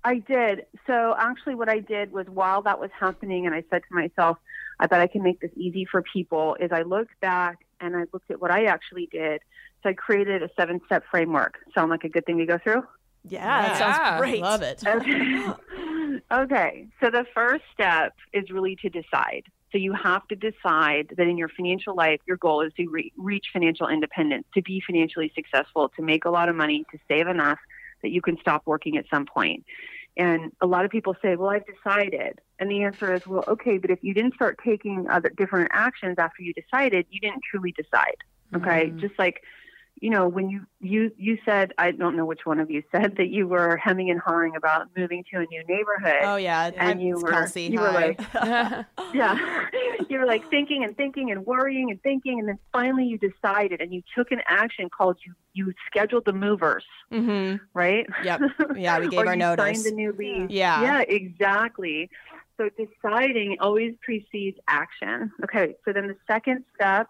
I 0.04 0.18
did. 0.18 0.66
So 0.86 1.14
actually, 1.16 1.54
what 1.54 1.68
I 1.68 1.78
did 1.78 2.12
was 2.12 2.26
while 2.26 2.62
that 2.62 2.80
was 2.80 2.90
happening, 2.98 3.46
and 3.46 3.54
I 3.54 3.62
said 3.70 3.82
to 3.88 3.94
myself, 3.94 4.38
I 4.80 4.86
bet 4.86 5.00
I 5.00 5.06
can 5.06 5.22
make 5.22 5.40
this 5.40 5.50
easy 5.56 5.84
for 5.84 6.02
people, 6.02 6.56
is 6.58 6.70
I 6.72 6.82
looked 6.82 7.18
back 7.20 7.64
and 7.80 7.96
I 7.96 8.04
looked 8.12 8.30
at 8.30 8.40
what 8.40 8.50
I 8.50 8.64
actually 8.64 9.06
did. 9.06 9.40
So 9.82 9.90
I 9.90 9.92
created 9.92 10.42
a 10.42 10.50
seven 10.58 10.80
step 10.86 11.04
framework. 11.10 11.58
Sound 11.74 11.90
like 11.90 12.04
a 12.04 12.08
good 12.08 12.26
thing 12.26 12.38
to 12.38 12.46
go 12.46 12.58
through? 12.58 12.82
Yeah, 13.28 13.62
that 13.62 13.78
sounds 13.78 14.20
great. 14.20 14.40
Love 14.40 14.62
it. 14.62 14.82
Okay. 14.84 15.46
okay. 16.32 16.86
So 17.02 17.10
the 17.10 17.24
first 17.34 17.62
step 17.72 18.14
is 18.32 18.50
really 18.50 18.76
to 18.76 18.88
decide. 18.88 19.44
So 19.70 19.78
you 19.78 19.94
have 19.94 20.26
to 20.28 20.36
decide 20.36 21.14
that 21.16 21.26
in 21.26 21.38
your 21.38 21.48
financial 21.48 21.94
life, 21.94 22.20
your 22.26 22.36
goal 22.36 22.60
is 22.60 22.72
to 22.74 22.86
re- 22.88 23.12
reach 23.16 23.46
financial 23.52 23.88
independence, 23.88 24.44
to 24.54 24.62
be 24.62 24.82
financially 24.86 25.32
successful, 25.34 25.90
to 25.96 26.02
make 26.02 26.24
a 26.24 26.30
lot 26.30 26.48
of 26.48 26.56
money, 26.56 26.84
to 26.90 26.98
save 27.08 27.26
enough 27.26 27.58
that 28.02 28.10
you 28.10 28.20
can 28.20 28.38
stop 28.40 28.62
working 28.66 28.96
at 28.96 29.04
some 29.08 29.26
point. 29.26 29.64
And 30.16 30.52
a 30.60 30.66
lot 30.66 30.84
of 30.84 30.90
people 30.90 31.16
say, 31.22 31.36
"Well, 31.36 31.48
I've 31.48 31.64
decided." 31.66 32.40
And 32.58 32.70
the 32.70 32.82
answer 32.82 33.14
is, 33.14 33.26
"Well, 33.26 33.44
okay, 33.48 33.78
but 33.78 33.90
if 33.90 34.02
you 34.02 34.12
didn't 34.12 34.34
start 34.34 34.58
taking 34.62 35.08
other 35.08 35.30
different 35.30 35.70
actions 35.72 36.16
after 36.18 36.42
you 36.42 36.52
decided, 36.52 37.06
you 37.10 37.20
didn't 37.20 37.42
truly 37.50 37.72
decide." 37.72 38.16
Okay? 38.54 38.88
Mm-hmm. 38.88 38.98
Just 38.98 39.18
like 39.18 39.42
you 40.02 40.10
know, 40.10 40.26
when 40.26 40.50
you 40.50 40.66
you 40.80 41.12
you 41.16 41.38
said, 41.44 41.72
I 41.78 41.92
don't 41.92 42.16
know 42.16 42.26
which 42.26 42.44
one 42.44 42.58
of 42.58 42.68
you 42.72 42.82
said 42.92 43.14
that 43.18 43.28
you 43.28 43.46
were 43.46 43.76
hemming 43.76 44.10
and 44.10 44.18
hawing 44.18 44.56
about 44.56 44.88
moving 44.96 45.24
to 45.32 45.38
a 45.38 45.46
new 45.46 45.62
neighborhood. 45.68 46.22
Oh 46.24 46.34
yeah, 46.34 46.72
And 46.76 46.90
I'm, 46.90 47.00
you 47.00 47.14
were- 47.14 47.30
Kelsey. 47.30 47.62
you 47.62 47.78
were 47.80 47.92
like- 47.92 48.20
yeah, 49.14 49.66
you 50.10 50.18
were 50.18 50.26
like 50.26 50.50
thinking 50.50 50.82
and 50.82 50.96
thinking 50.96 51.30
and 51.30 51.46
worrying 51.46 51.92
and 51.92 52.02
thinking, 52.02 52.40
and 52.40 52.48
then 52.48 52.58
finally 52.72 53.04
you 53.04 53.16
decided 53.16 53.80
and 53.80 53.94
you 53.94 54.02
took 54.16 54.32
an 54.32 54.40
action 54.46 54.90
called 54.90 55.18
you 55.24 55.34
you 55.54 55.72
scheduled 55.86 56.24
the 56.24 56.32
movers, 56.32 56.84
mm-hmm. 57.12 57.62
right? 57.72 58.06
Yep. 58.24 58.40
Yeah, 58.74 58.98
we 58.98 59.08
gave 59.08 59.20
or 59.20 59.26
our 59.28 59.34
you 59.34 59.38
notice. 59.38 59.82
Signed 59.82 59.84
the 59.84 59.94
new 59.96 60.12
lease. 60.12 60.50
Yeah. 60.50 60.82
Yeah, 60.82 61.00
exactly. 61.02 62.10
So 62.56 62.70
deciding 62.76 63.58
always 63.60 63.94
precedes 64.02 64.58
action. 64.66 65.30
Okay, 65.44 65.76
so 65.84 65.92
then 65.92 66.08
the 66.08 66.16
second 66.26 66.64
step 66.74 67.06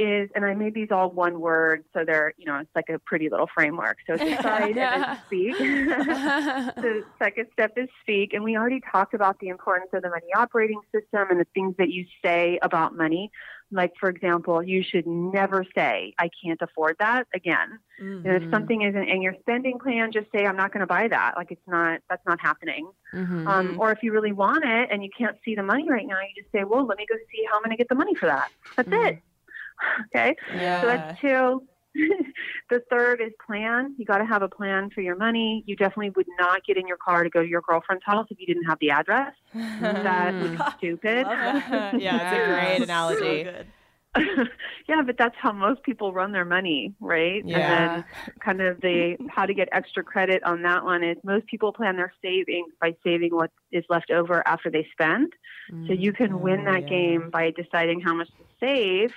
is, 0.00 0.30
and 0.34 0.44
I 0.44 0.54
made 0.54 0.74
these 0.74 0.88
all 0.90 1.10
one 1.10 1.40
word, 1.40 1.84
so 1.92 2.04
they're, 2.04 2.32
you 2.38 2.46
know, 2.46 2.58
it's 2.58 2.70
like 2.74 2.88
a 2.88 2.98
pretty 2.98 3.28
little 3.28 3.48
framework. 3.54 3.98
So 4.06 4.16
decide 4.16 4.76
and 4.78 5.18
speak. 5.26 5.58
the 5.58 7.04
second 7.18 7.46
step 7.52 7.72
is 7.76 7.88
speak, 8.02 8.32
and 8.32 8.42
we 8.42 8.56
already 8.56 8.80
talked 8.92 9.14
about 9.14 9.38
the 9.40 9.48
importance 9.48 9.90
of 9.92 10.02
the 10.02 10.08
money 10.08 10.26
operating 10.36 10.80
system 10.92 11.28
and 11.30 11.40
the 11.40 11.46
things 11.54 11.74
that 11.78 11.90
you 11.90 12.06
say 12.24 12.58
about 12.62 12.96
money. 12.96 13.30
Like, 13.72 13.92
for 14.00 14.08
example, 14.08 14.62
you 14.62 14.82
should 14.82 15.06
never 15.06 15.64
say, 15.76 16.12
I 16.18 16.28
can't 16.42 16.60
afford 16.60 16.96
that 16.98 17.28
again. 17.32 17.78
And 18.00 18.26
if 18.26 18.42
mm-hmm. 18.42 18.50
something 18.50 18.82
isn't 18.82 19.08
in 19.08 19.22
your 19.22 19.34
spending 19.40 19.78
plan, 19.78 20.10
just 20.10 20.26
say, 20.32 20.44
I'm 20.44 20.56
not 20.56 20.72
going 20.72 20.80
to 20.80 20.88
buy 20.88 21.06
that. 21.06 21.34
Like, 21.36 21.52
it's 21.52 21.68
not, 21.68 22.00
that's 22.08 22.24
not 22.26 22.40
happening. 22.40 22.90
Mm-hmm. 23.14 23.46
Um, 23.46 23.76
or 23.78 23.92
if 23.92 24.02
you 24.02 24.12
really 24.12 24.32
want 24.32 24.64
it 24.64 24.88
and 24.90 25.04
you 25.04 25.10
can't 25.16 25.36
see 25.44 25.54
the 25.54 25.62
money 25.62 25.88
right 25.88 26.06
now, 26.06 26.18
you 26.20 26.42
just 26.42 26.50
say, 26.50 26.64
well, 26.64 26.84
let 26.84 26.98
me 26.98 27.06
go 27.08 27.14
see 27.30 27.44
how 27.48 27.58
I'm 27.58 27.62
going 27.62 27.70
to 27.70 27.76
get 27.76 27.88
the 27.88 27.94
money 27.94 28.16
for 28.16 28.26
that. 28.26 28.50
That's 28.74 28.88
mm-hmm. 28.88 29.06
it. 29.06 29.22
Okay. 30.14 30.34
Yeah. 30.54 30.80
So 30.80 30.86
that's 30.88 31.20
two. 31.20 31.62
the 32.70 32.80
third 32.90 33.20
is 33.20 33.32
plan. 33.44 33.94
You 33.98 34.04
got 34.04 34.18
to 34.18 34.24
have 34.26 34.42
a 34.42 34.48
plan 34.48 34.90
for 34.94 35.00
your 35.00 35.16
money. 35.16 35.64
You 35.66 35.76
definitely 35.76 36.10
would 36.10 36.26
not 36.38 36.64
get 36.64 36.76
in 36.76 36.86
your 36.86 36.96
car 36.96 37.24
to 37.24 37.30
go 37.30 37.42
to 37.42 37.48
your 37.48 37.62
girlfriend's 37.62 38.04
house 38.04 38.26
if 38.30 38.38
you 38.38 38.46
didn't 38.46 38.64
have 38.64 38.78
the 38.80 38.90
address. 38.90 39.32
That 39.80 40.34
would 40.40 40.52
be 40.52 40.58
stupid. 40.78 41.26
yeah, 41.28 42.16
it's 42.16 42.32
a 42.32 42.46
great 42.52 42.82
analogy. 42.82 43.44
So 43.44 43.50
yeah, 44.88 45.02
but 45.06 45.16
that's 45.18 45.36
how 45.38 45.52
most 45.52 45.82
people 45.84 46.12
run 46.12 46.32
their 46.32 46.44
money, 46.44 46.94
right? 47.00 47.44
Yeah. 47.44 47.58
And 47.58 47.94
then 47.96 48.04
kind 48.44 48.60
of 48.60 48.80
the 48.80 49.16
how 49.30 49.46
to 49.46 49.54
get 49.54 49.68
extra 49.72 50.02
credit 50.02 50.42
on 50.44 50.62
that 50.62 50.84
one 50.84 51.04
is 51.04 51.16
most 51.24 51.46
people 51.46 51.72
plan 51.72 51.96
their 51.96 52.12
savings 52.22 52.72
by 52.80 52.94
saving 53.04 53.34
what 53.34 53.50
is 53.72 53.84
left 53.88 54.10
over 54.10 54.46
after 54.46 54.70
they 54.70 54.86
spend. 54.92 55.32
So 55.86 55.92
you 55.92 56.12
can 56.12 56.40
win 56.40 56.60
mm, 56.60 56.64
that 56.64 56.86
game 56.88 57.30
by 57.30 57.52
deciding 57.52 58.00
how 58.00 58.14
much 58.14 58.28
to 58.38 58.44
save 58.58 59.10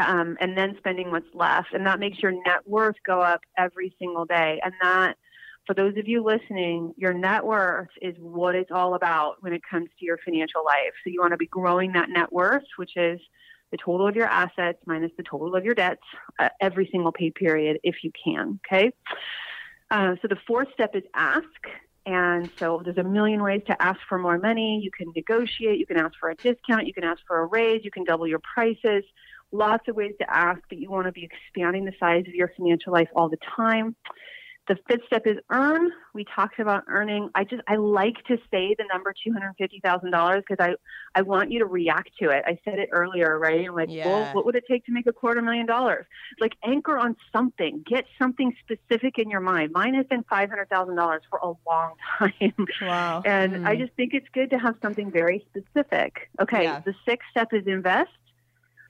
um, 0.00 0.36
and 0.40 0.56
then 0.56 0.74
spending 0.78 1.10
what's 1.10 1.32
left. 1.34 1.72
And 1.72 1.86
that 1.86 2.00
makes 2.00 2.18
your 2.18 2.32
net 2.32 2.66
worth 2.66 2.96
go 3.06 3.20
up 3.20 3.40
every 3.56 3.94
single 3.98 4.24
day. 4.24 4.60
And 4.64 4.72
that, 4.82 5.16
for 5.66 5.74
those 5.74 5.96
of 5.96 6.08
you 6.08 6.24
listening, 6.24 6.94
your 6.96 7.12
net 7.12 7.44
worth 7.44 7.88
is 8.00 8.16
what 8.18 8.54
it's 8.54 8.70
all 8.70 8.94
about 8.94 9.36
when 9.40 9.52
it 9.52 9.62
comes 9.68 9.88
to 9.98 10.04
your 10.04 10.18
financial 10.24 10.64
life. 10.64 10.92
So 11.04 11.10
you 11.10 11.20
want 11.20 11.32
to 11.32 11.38
be 11.38 11.46
growing 11.46 11.92
that 11.92 12.08
net 12.08 12.32
worth, 12.32 12.64
which 12.76 12.96
is 12.96 13.20
the 13.70 13.76
total 13.76 14.08
of 14.08 14.16
your 14.16 14.26
assets 14.26 14.78
minus 14.86 15.12
the 15.16 15.22
total 15.22 15.54
of 15.54 15.64
your 15.64 15.74
debts 15.74 16.02
uh, 16.38 16.48
every 16.60 16.88
single 16.90 17.12
pay 17.12 17.30
period 17.30 17.78
if 17.84 18.02
you 18.02 18.10
can. 18.24 18.58
Okay. 18.66 18.92
Uh, 19.90 20.16
so 20.22 20.28
the 20.28 20.38
fourth 20.46 20.68
step 20.72 20.94
is 20.94 21.04
ask. 21.14 21.44
And 22.06 22.50
so 22.58 22.80
there's 22.84 22.96
a 22.96 23.04
million 23.04 23.42
ways 23.42 23.62
to 23.66 23.80
ask 23.80 24.00
for 24.08 24.18
more 24.18 24.38
money. 24.38 24.80
You 24.82 24.90
can 24.90 25.12
negotiate, 25.14 25.78
you 25.78 25.86
can 25.86 25.98
ask 25.98 26.14
for 26.18 26.30
a 26.30 26.34
discount, 26.34 26.86
you 26.86 26.94
can 26.94 27.04
ask 27.04 27.20
for 27.26 27.40
a 27.40 27.46
raise, 27.46 27.84
you 27.84 27.90
can 27.90 28.04
double 28.04 28.26
your 28.26 28.40
prices. 28.40 29.04
Lots 29.52 29.88
of 29.88 29.96
ways 29.96 30.14
to 30.20 30.30
ask, 30.32 30.60
but 30.68 30.78
you 30.78 30.90
want 30.90 31.06
to 31.06 31.12
be 31.12 31.24
expanding 31.24 31.84
the 31.84 31.92
size 31.98 32.24
of 32.28 32.34
your 32.34 32.52
financial 32.56 32.92
life 32.92 33.08
all 33.14 33.28
the 33.28 33.38
time. 33.56 33.96
The 34.70 34.76
fifth 34.88 35.04
step 35.06 35.26
is 35.26 35.36
earn. 35.50 35.90
We 36.14 36.24
talked 36.24 36.60
about 36.60 36.84
earning. 36.86 37.28
I 37.34 37.42
just 37.42 37.60
I 37.66 37.74
like 37.74 38.14
to 38.28 38.36
say 38.52 38.76
the 38.78 38.84
number 38.92 39.12
two 39.12 39.32
hundred 39.32 39.54
fifty 39.58 39.80
thousand 39.82 40.12
dollars 40.12 40.44
because 40.48 40.64
I 40.64 40.76
I 41.18 41.22
want 41.22 41.50
you 41.50 41.58
to 41.58 41.66
react 41.66 42.10
to 42.22 42.30
it. 42.30 42.44
I 42.46 42.56
said 42.64 42.78
it 42.78 42.90
earlier, 42.92 43.36
right? 43.36 43.66
I'm 43.66 43.74
like, 43.74 43.88
Yeah. 43.90 44.06
well, 44.06 44.32
what 44.32 44.44
would 44.44 44.54
it 44.54 44.62
take 44.70 44.84
to 44.86 44.92
make 44.92 45.08
a 45.08 45.12
quarter 45.12 45.42
million 45.42 45.66
dollars? 45.66 46.06
Like 46.40 46.52
anchor 46.62 46.96
on 46.98 47.16
something. 47.32 47.82
Get 47.84 48.04
something 48.16 48.54
specific 48.62 49.18
in 49.18 49.28
your 49.28 49.40
mind. 49.40 49.72
Mine 49.72 49.94
has 49.94 50.06
been 50.06 50.22
five 50.30 50.48
hundred 50.50 50.68
thousand 50.68 50.94
dollars 50.94 51.22
for 51.28 51.40
a 51.42 51.52
long 51.66 51.94
time. 52.18 52.66
Wow. 52.80 53.22
And 53.24 53.66
I 53.66 53.74
hmm. 53.74 53.80
just 53.80 53.94
think 53.94 54.14
it's 54.14 54.28
good 54.32 54.50
to 54.50 54.58
have 54.58 54.76
something 54.80 55.10
very 55.10 55.44
specific. 55.50 56.30
Okay, 56.40 56.64
Yeah. 56.64 56.80
the 56.84 56.94
sixth 57.04 57.26
step 57.32 57.48
is 57.52 57.66
invest. 57.66 58.10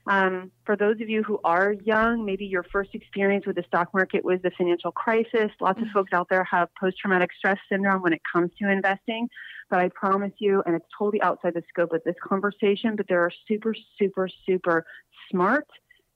Um, 0.07 0.51
for 0.65 0.75
those 0.75 0.99
of 0.99 1.09
you 1.09 1.21
who 1.21 1.39
are 1.43 1.73
young, 1.73 2.25
maybe 2.25 2.45
your 2.45 2.63
first 2.63 2.95
experience 2.95 3.45
with 3.45 3.55
the 3.55 3.63
stock 3.63 3.93
market 3.93 4.25
was 4.25 4.41
the 4.41 4.51
financial 4.57 4.91
crisis. 4.91 5.51
Lots 5.59 5.79
of 5.81 5.87
folks 5.89 6.11
out 6.11 6.27
there 6.29 6.43
have 6.45 6.69
post 6.79 6.97
traumatic 6.97 7.29
stress 7.37 7.59
syndrome 7.69 8.01
when 8.01 8.13
it 8.13 8.21
comes 8.31 8.51
to 8.59 8.69
investing. 8.69 9.29
But 9.69 9.79
I 9.79 9.89
promise 9.89 10.33
you, 10.39 10.63
and 10.65 10.75
it's 10.75 10.85
totally 10.97 11.21
outside 11.21 11.53
the 11.53 11.63
scope 11.69 11.93
of 11.93 12.03
this 12.03 12.15
conversation, 12.21 12.95
but 12.95 13.07
there 13.07 13.23
are 13.23 13.31
super, 13.47 13.75
super, 13.97 14.27
super 14.45 14.85
smart, 15.29 15.67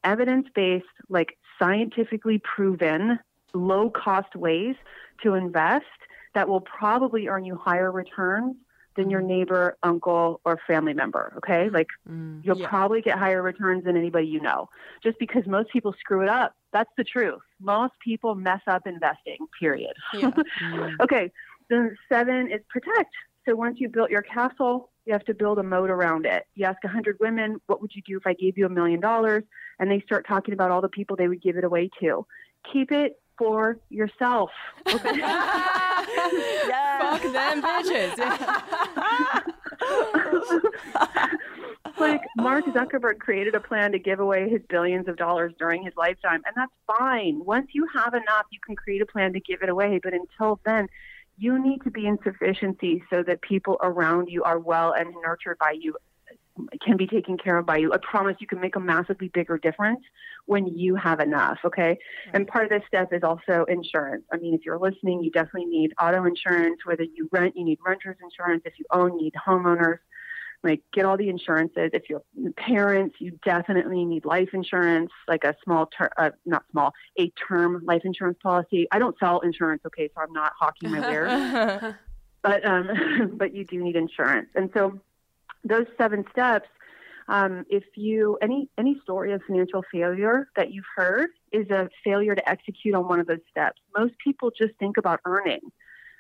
evidence 0.04 0.48
based, 0.56 0.86
like 1.08 1.38
scientifically 1.60 2.40
proven, 2.40 3.20
low 3.54 3.90
cost 3.90 4.36
ways 4.36 4.76
to 5.24 5.36
invest 5.36 5.86
that 6.34 6.50
will 6.50 6.62
probably 6.62 7.28
earn 7.28 7.46
you 7.46 7.56
higher 7.56 7.92
returns 7.92 8.56
than 8.96 9.10
your 9.10 9.22
neighbor, 9.22 9.78
uncle, 9.84 10.42
or 10.46 10.60
family 10.68 10.94
member. 10.94 11.34
Okay. 11.38 11.66
Mm-hmm. 11.66 11.76
Like 11.76 11.88
mm-hmm. 12.10 12.40
you'll 12.44 12.60
Yeah. 12.60 12.70
probably 12.70 13.02
get 13.02 13.18
higher 13.18 13.42
returns 13.42 13.84
than 13.84 13.98
anybody 13.98 14.28
you 14.28 14.42
know. 14.42 14.70
Just 15.04 15.20
because 15.20 15.46
most 15.46 15.70
people 15.72 15.94
screw 16.00 16.22
it 16.22 16.30
up. 16.30 16.54
That's 16.74 16.90
the 16.98 17.04
truth. 17.04 17.42
Most 17.60 17.94
people 18.04 18.36
mess 18.36 18.62
up 18.68 18.86
investing, 18.86 19.38
period. 19.60 19.94
Yeah. 20.14 20.32
Mm-hmm. 20.62 21.02
okay. 21.02 21.32
Then 21.70 21.96
seven 22.10 22.52
is 22.52 22.62
protect. 22.70 23.14
So 23.46 23.56
once 23.56 23.78
you've 23.80 23.92
built 23.92 24.10
your 24.10 24.22
castle, 24.22 24.90
you 25.06 25.14
have 25.14 25.26
to 25.26 25.34
build 25.34 25.60
a 25.60 25.64
moat 25.64 25.90
around 25.90 26.26
it. 26.26 26.46
You 26.56 26.66
ask 26.66 26.84
100 26.84 27.18
women, 27.20 27.62
what 27.68 27.82
would 27.82 27.92
you 27.94 28.02
do 28.06 28.18
if 28.18 28.26
I 28.26 28.34
gave 28.34 28.58
you 28.58 28.66
a 28.66 28.70
million 28.70 29.00
dollars? 29.00 29.44
And 29.80 29.90
they 29.90 30.02
start 30.02 30.26
talking 30.28 30.54
about 30.54 30.72
all 30.72 30.82
the 30.82 30.90
people 30.90 31.16
they 31.16 31.28
would 31.28 31.42
give 31.42 31.58
it 31.58 31.64
away 31.64 31.90
to. 32.02 32.26
Keep 32.72 32.92
it 32.92 33.20
for 33.38 33.78
yourself. 33.90 34.50
Okay? 34.88 35.20
Fuck 37.00 37.22
them 37.22 37.62
bitches. 37.62 38.16
Like 41.98 42.22
Mark 42.36 42.66
Zuckerberg 42.66 43.20
created 43.20 43.56
a 43.56 43.60
plan 43.60 43.94
to 43.94 44.00
give 44.00 44.20
away 44.20 44.50
his 44.50 44.62
billions 44.68 45.08
of 45.08 45.16
dollars 45.16 45.54
during 45.58 45.84
his 45.84 45.94
lifetime, 45.96 46.42
and 46.46 46.54
that's 46.56 46.72
fine. 47.00 47.44
Once 47.46 47.68
you 47.74 47.88
have 47.94 48.14
enough, 48.14 48.46
you 48.52 48.60
can 48.66 48.76
create 48.76 49.02
a 49.02 49.06
plan 49.06 49.32
to 49.34 49.40
give 49.40 49.62
it 49.62 49.70
away. 49.70 50.00
But 50.04 50.14
until 50.14 50.60
then, 50.66 50.90
you 51.38 51.62
need 51.62 51.84
to 51.84 51.92
be 51.92 52.06
in 52.06 52.18
sufficiency 52.24 53.04
so 53.10 53.24
that 53.24 53.42
people 53.42 53.78
around 53.82 54.28
you 54.30 54.44
are 54.44 54.60
well 54.60 54.92
and 54.92 55.14
nurtured 55.24 55.58
by 55.58 55.76
you, 55.80 55.96
can 56.82 56.98
be 56.98 57.08
taken 57.08 57.38
care 57.38 57.58
of 57.58 57.66
by 57.66 57.78
you. 57.78 57.94
I 57.94 57.98
promise 57.98 58.38
you 58.40 58.48
can 58.48 58.60
make 58.60 58.76
a 58.76 58.80
massively 58.80 59.30
bigger 59.30 59.58
difference 59.58 60.02
when 60.46 60.68
you 60.68 60.96
have 60.96 61.20
enough. 61.20 61.58
Okay. 61.66 61.98
And 62.34 62.48
part 62.48 62.66
of 62.66 62.70
this 62.70 62.88
step 62.88 63.12
is 63.12 63.24
also 63.24 63.66
insurance. 63.68 64.24
I 64.32 64.38
mean, 64.38 64.54
if 64.54 64.62
you're 64.66 64.80
listening, 64.80 65.24
you 65.24 65.32
definitely 65.32 65.66
need 65.66 65.94
auto 66.02 66.26
insurance. 66.26 66.80
Whether 66.86 67.04
you 67.04 67.28
rent, 67.32 67.56
you 67.56 67.66
need 67.66 67.80
renter's 67.86 68.18
insurance. 68.22 68.64
If 68.66 68.80
you 68.80 68.86
own, 68.92 69.20
you 69.20 69.26
need 69.26 69.34
homeowners 69.48 69.98
like 70.66 70.82
get 70.94 71.06
all 71.06 71.16
the 71.16 71.30
insurances. 71.30 71.92
If 71.94 72.10
you're 72.10 72.24
parents, 72.58 73.16
you 73.20 73.38
definitely 73.46 74.04
need 74.04 74.26
life 74.26 74.50
insurance, 74.54 75.12
like 75.28 75.44
a 75.44 75.56
small 75.64 75.86
term, 75.88 76.10
uh, 76.18 76.32
not 76.46 76.64
small, 76.72 76.92
a 77.20 77.32
term 77.48 77.84
life 77.86 78.02
insurance 78.04 78.38
policy. 78.42 78.88
I 78.92 79.00
don't 79.00 79.16
sell 79.20 79.40
insurance, 79.42 79.84
okay, 79.86 80.10
so 80.14 80.22
I'm 80.22 80.34
not 80.34 80.54
hawking 80.60 80.92
my 80.92 81.00
wares, 81.02 81.96
but 82.42 82.66
um, 82.66 82.90
but 83.38 83.56
you 83.56 83.64
do 83.64 83.84
need 83.84 83.96
insurance. 83.96 84.50
And 84.56 84.70
so 84.74 85.00
those 85.66 85.88
seven 85.98 86.24
steps. 86.32 86.70
Um, 87.28 87.66
if 87.70 87.84
you 87.96 88.38
any 88.42 88.70
any 88.78 89.00
story 89.04 89.34
of 89.34 89.42
financial 89.48 89.84
failure 89.92 90.48
that 90.56 90.72
you've 90.72 90.86
heard 90.96 91.30
is 91.52 91.70
a 91.72 91.90
failure 92.04 92.36
to 92.36 92.50
execute 92.50 92.94
on 92.94 93.08
one 93.08 93.20
of 93.20 93.26
those 93.26 93.40
steps. 93.50 93.82
Most 93.98 94.14
people 94.24 94.52
just 94.56 94.76
think 94.78 94.98
about 94.98 95.20
earning. 95.26 95.62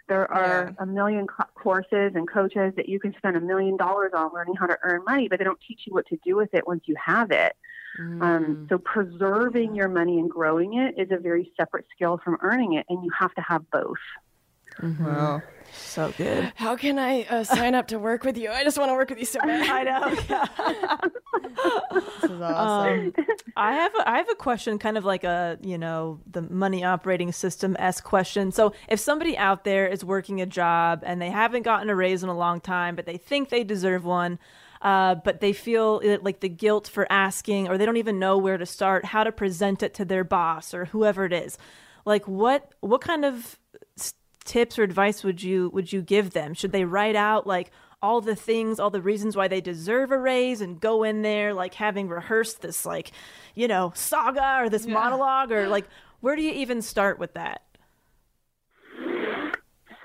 There 0.07 0.31
are 0.31 0.73
a 0.79 0.85
million 0.85 1.25
co- 1.27 1.45
courses 1.55 2.11
and 2.15 2.29
coaches 2.29 2.73
that 2.75 2.87
you 2.87 2.99
can 2.99 3.13
spend 3.17 3.37
a 3.37 3.41
million 3.41 3.75
dollars 3.75 4.11
on 4.15 4.31
learning 4.33 4.55
how 4.55 4.67
to 4.67 4.77
earn 4.83 5.03
money, 5.03 5.27
but 5.27 5.39
they 5.39 5.45
don't 5.45 5.59
teach 5.67 5.81
you 5.85 5.93
what 5.93 6.05
to 6.07 6.17
do 6.23 6.35
with 6.35 6.53
it 6.53 6.67
once 6.67 6.83
you 6.85 6.95
have 7.03 7.31
it. 7.31 7.55
Um, 8.21 8.67
so 8.69 8.77
preserving 8.77 9.75
your 9.75 9.87
money 9.87 10.19
and 10.19 10.29
growing 10.29 10.77
it 10.77 10.95
is 10.99 11.11
a 11.11 11.17
very 11.17 11.51
separate 11.57 11.85
skill 11.95 12.19
from 12.23 12.37
earning 12.41 12.73
it, 12.73 12.85
and 12.89 13.03
you 13.03 13.09
have 13.17 13.33
to 13.35 13.41
have 13.41 13.69
both. 13.71 13.97
Wow. 14.81 15.41
So 15.73 16.13
good. 16.17 16.51
How 16.55 16.75
can 16.75 16.97
I 16.99 17.23
uh, 17.23 17.43
sign 17.43 17.75
up 17.75 17.87
to 17.87 17.99
work 17.99 18.23
with 18.23 18.37
you? 18.37 18.49
I 18.49 18.63
just 18.63 18.77
want 18.77 18.89
to 18.89 18.93
work 18.93 19.09
with 19.09 19.19
you 19.19 19.25
so 19.25 19.39
bad. 19.41 19.69
I 19.69 19.83
know. 19.83 21.09
This 22.21 22.31
is 22.31 22.41
awesome. 22.41 23.07
Um, 23.07 23.13
I 23.55 23.73
have 23.73 23.93
a, 23.95 24.09
I 24.09 24.17
have 24.17 24.29
a 24.29 24.35
question, 24.35 24.79
kind 24.79 24.97
of 24.97 25.05
like 25.05 25.23
a 25.23 25.57
you 25.61 25.77
know 25.77 26.19
the 26.29 26.41
money 26.41 26.83
operating 26.83 27.31
system 27.31 27.75
s 27.79 28.01
question. 28.01 28.51
So 28.51 28.73
if 28.89 28.99
somebody 28.99 29.37
out 29.37 29.63
there 29.63 29.87
is 29.87 30.03
working 30.03 30.41
a 30.41 30.45
job 30.45 31.03
and 31.05 31.21
they 31.21 31.29
haven't 31.29 31.63
gotten 31.63 31.89
a 31.89 31.95
raise 31.95 32.23
in 32.23 32.29
a 32.29 32.35
long 32.37 32.61
time, 32.61 32.95
but 32.95 33.05
they 33.05 33.17
think 33.17 33.49
they 33.49 33.63
deserve 33.63 34.05
one, 34.05 34.39
uh, 34.81 35.15
but 35.15 35.39
they 35.39 35.53
feel 35.53 36.01
like 36.21 36.39
the 36.39 36.49
guilt 36.49 36.87
for 36.87 37.09
asking, 37.11 37.67
or 37.67 37.77
they 37.77 37.85
don't 37.85 37.97
even 37.97 38.17
know 38.19 38.37
where 38.37 38.57
to 38.57 38.65
start, 38.65 39.05
how 39.05 39.23
to 39.23 39.31
present 39.31 39.83
it 39.83 39.93
to 39.95 40.05
their 40.05 40.23
boss 40.23 40.73
or 40.73 40.85
whoever 40.85 41.25
it 41.25 41.33
is. 41.33 41.57
Like 42.05 42.27
what 42.27 42.71
what 42.81 43.01
kind 43.01 43.23
of 43.25 43.35
s- 43.35 43.57
tips 44.45 44.79
or 44.79 44.83
advice 44.83 45.23
would 45.23 45.43
you 45.43 45.69
would 45.73 45.91
you 45.91 46.01
give 46.01 46.31
them? 46.31 46.53
Should 46.53 46.71
they 46.71 46.85
write 46.85 47.15
out 47.15 47.45
like 47.45 47.71
all 48.01 48.21
the 48.21 48.35
things, 48.35 48.79
all 48.79 48.91
the 48.91 49.01
reasons 49.01 49.35
why 49.35 49.47
they 49.47 49.61
deserve 49.61 50.11
a 50.11 50.17
raise 50.17 50.61
and 50.61 50.79
go 50.79 51.03
in 51.03 51.23
there 51.23 51.53
like 51.53 51.73
having 51.73 52.07
rehearsed 52.07 52.61
this 52.61 52.85
like, 52.85 53.11
you 53.55 53.67
know, 53.67 53.91
saga 53.95 54.59
or 54.61 54.69
this 54.69 54.85
monologue 54.85 55.51
or 55.51 55.67
like 55.67 55.85
where 56.21 56.35
do 56.35 56.41
you 56.41 56.51
even 56.51 56.81
start 56.81 57.19
with 57.19 57.33
that? 57.33 57.61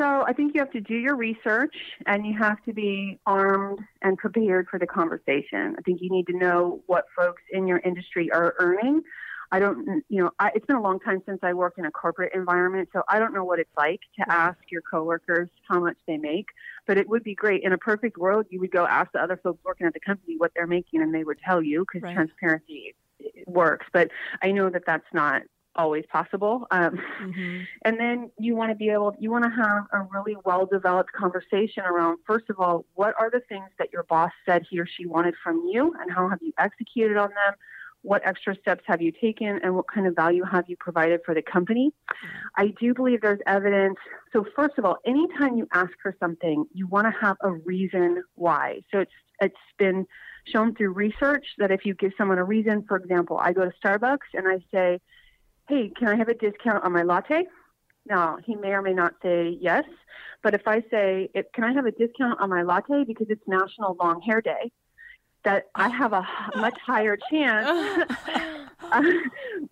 So 0.01 0.25
I 0.27 0.33
think 0.33 0.55
you 0.55 0.61
have 0.61 0.71
to 0.73 0.81
do 0.81 0.95
your 0.95 1.15
research 1.15 1.75
and 2.07 2.25
you 2.25 2.35
have 2.39 2.65
to 2.65 2.73
be 2.73 3.19
armed 3.27 3.81
and 4.01 4.17
prepared 4.17 4.67
for 4.71 4.79
the 4.79 4.87
conversation. 4.87 5.77
I 5.79 5.83
think 5.85 6.01
you 6.01 6.09
need 6.09 6.27
to 6.29 6.33
know 6.33 6.83
what 6.87 7.05
folks 7.15 7.43
in 7.53 7.67
your 7.67 7.81
industry 7.81 8.31
are 8.33 8.55
earning. 8.61 9.03
I 9.53 9.59
don't, 9.59 10.05
you 10.09 10.23
know, 10.23 10.31
I, 10.39 10.51
it's 10.55 10.67
been 10.67 10.77
a 10.77 10.83
long 10.83 11.01
time 11.01 11.23
since 11.27 11.41
I 11.43 11.53
worked 11.55 11.79
in 11.79 11.85
a 11.85 11.91
corporate 11.91 12.33
environment, 12.35 12.89
so 12.93 13.03
I 13.09 13.19
don't 13.19 13.35
know 13.35 13.45
what 13.45 13.59
it's 13.59 13.77
like 13.77 14.01
to 14.19 14.33
ask 14.33 14.59
your 14.71 14.83
coworkers 14.83 15.49
how 15.69 15.81
much 15.81 15.97
they 16.07 16.17
make. 16.17 16.47
But 16.87 16.99
it 16.99 17.09
would 17.09 17.25
be 17.25 17.35
great 17.35 17.63
in 17.63 17.73
a 17.73 17.79
perfect 17.79 18.17
world. 18.17 18.47
You 18.51 18.61
would 18.61 18.71
go 18.71 18.87
ask 18.87 19.11
the 19.13 19.21
other 19.21 19.37
folks 19.37 19.61
working 19.65 19.87
at 19.87 19.95
the 19.95 20.01
company 20.01 20.37
what 20.37 20.53
they're 20.55 20.67
making, 20.67 21.03
and 21.03 21.15
they 21.15 21.25
would 21.25 21.39
tell 21.45 21.63
you 21.63 21.85
because 21.85 22.03
Right. 22.03 22.15
transparency 22.15 22.95
works. 23.47 23.87
But 23.93 24.11
I 24.43 24.53
know 24.53 24.71
that 24.71 24.85
that's 24.87 25.07
not 25.13 25.43
always 25.77 26.05
possible. 26.07 26.67
Um, 26.71 27.01
and 27.83 27.99
then 27.99 28.31
you 28.39 28.55
want 28.57 28.71
to 28.71 28.77
be 28.77 28.91
able, 28.91 29.15
you 29.19 29.31
want 29.31 29.45
to 29.45 29.51
have 29.51 29.85
a 29.93 30.07
really 30.13 30.37
well 30.45 30.67
developed 30.67 31.13
conversation 31.13 31.85
around, 31.85 32.19
first 32.27 32.51
of 32.51 32.59
all, 32.59 32.85
what 32.95 33.15
are 33.19 33.31
the 33.31 33.41
things 33.49 33.69
that 33.79 33.93
your 33.93 34.05
boss 34.05 34.33
said 34.47 34.65
he 34.69 34.79
or 34.79 34.87
she 34.87 35.07
wanted 35.07 35.35
from 35.43 35.67
you 35.71 35.95
and 36.01 36.11
how 36.11 36.29
have 36.29 36.41
you 36.43 36.53
executed 36.59 37.17
on 37.17 37.31
them? 37.31 37.55
What 38.03 38.27
extra 38.27 38.57
steps 38.57 38.83
have 38.87 39.03
you 39.03 39.13
taken 39.13 39.61
and 39.63 39.77
what 39.77 39.87
kind 39.93 40.07
of 40.07 40.15
value 40.15 40.45
have 40.45 40.65
you 40.69 40.77
provided 40.79 41.21
for 41.25 41.35
the 41.35 41.43
company? 41.43 41.93
I 42.57 42.69
do 42.81 42.95
believe 42.95 43.21
there's 43.21 43.41
evidence. 43.47 43.97
So, 44.33 44.47
first 44.57 44.79
of 44.79 44.85
all, 44.85 44.97
anytime 45.05 45.57
you 45.57 45.69
ask 45.73 45.93
for 46.03 46.15
something, 46.19 46.65
you 46.73 46.87
want 46.87 47.07
to 47.07 47.21
have 47.21 47.37
a 47.43 47.53
reason 47.53 48.23
why. 48.35 48.81
So, 48.91 49.01
it's, 49.01 49.13
it's 49.41 49.57
been 49.79 50.07
shown 50.47 50.75
through 50.75 50.93
research 50.93 51.45
that 51.59 51.71
if 51.71 51.85
you 51.85 51.95
give 51.95 52.13
someone 52.17 52.39
a 52.39 52.45
reason, 52.45 52.85
for 52.89 52.97
example, 52.97 53.39
I 53.39 53.53
go 53.53 53.65
to 53.65 53.73
Starbucks 53.85 54.19
and 54.35 54.49
I 54.49 54.59
say, 54.73 55.01
hey, 55.69 55.93
can 55.97 56.09
I 56.09 56.17
have 56.17 56.29
a 56.29 56.35
discount 56.35 56.85
on 56.85 56.93
my 56.93 57.03
latte? 57.03 57.45
Now, 58.07 58.39
he 58.45 58.57
may 58.57 58.71
or 58.71 58.83
may 58.83 58.95
not 58.95 59.15
say 59.23 59.57
yes, 59.61 59.85
but 60.43 60.55
if 60.55 60.67
I 60.67 60.83
say, 60.91 61.31
can 61.55 61.65
I 61.65 61.73
have 61.73 61.87
a 61.87 61.93
discount 61.93 62.41
on 62.41 62.49
my 62.49 62.63
latte 62.63 63.05
because 63.05 63.27
it's 63.29 63.47
National 63.47 63.97
Long 64.01 64.21
Hair 64.23 64.41
Day? 64.43 64.73
That 65.45 65.65
I 65.75 65.89
have 65.89 66.13
a 66.13 66.27
much 66.57 66.77
higher 66.87 67.17
chance. 67.31 67.69
I 68.93 69.03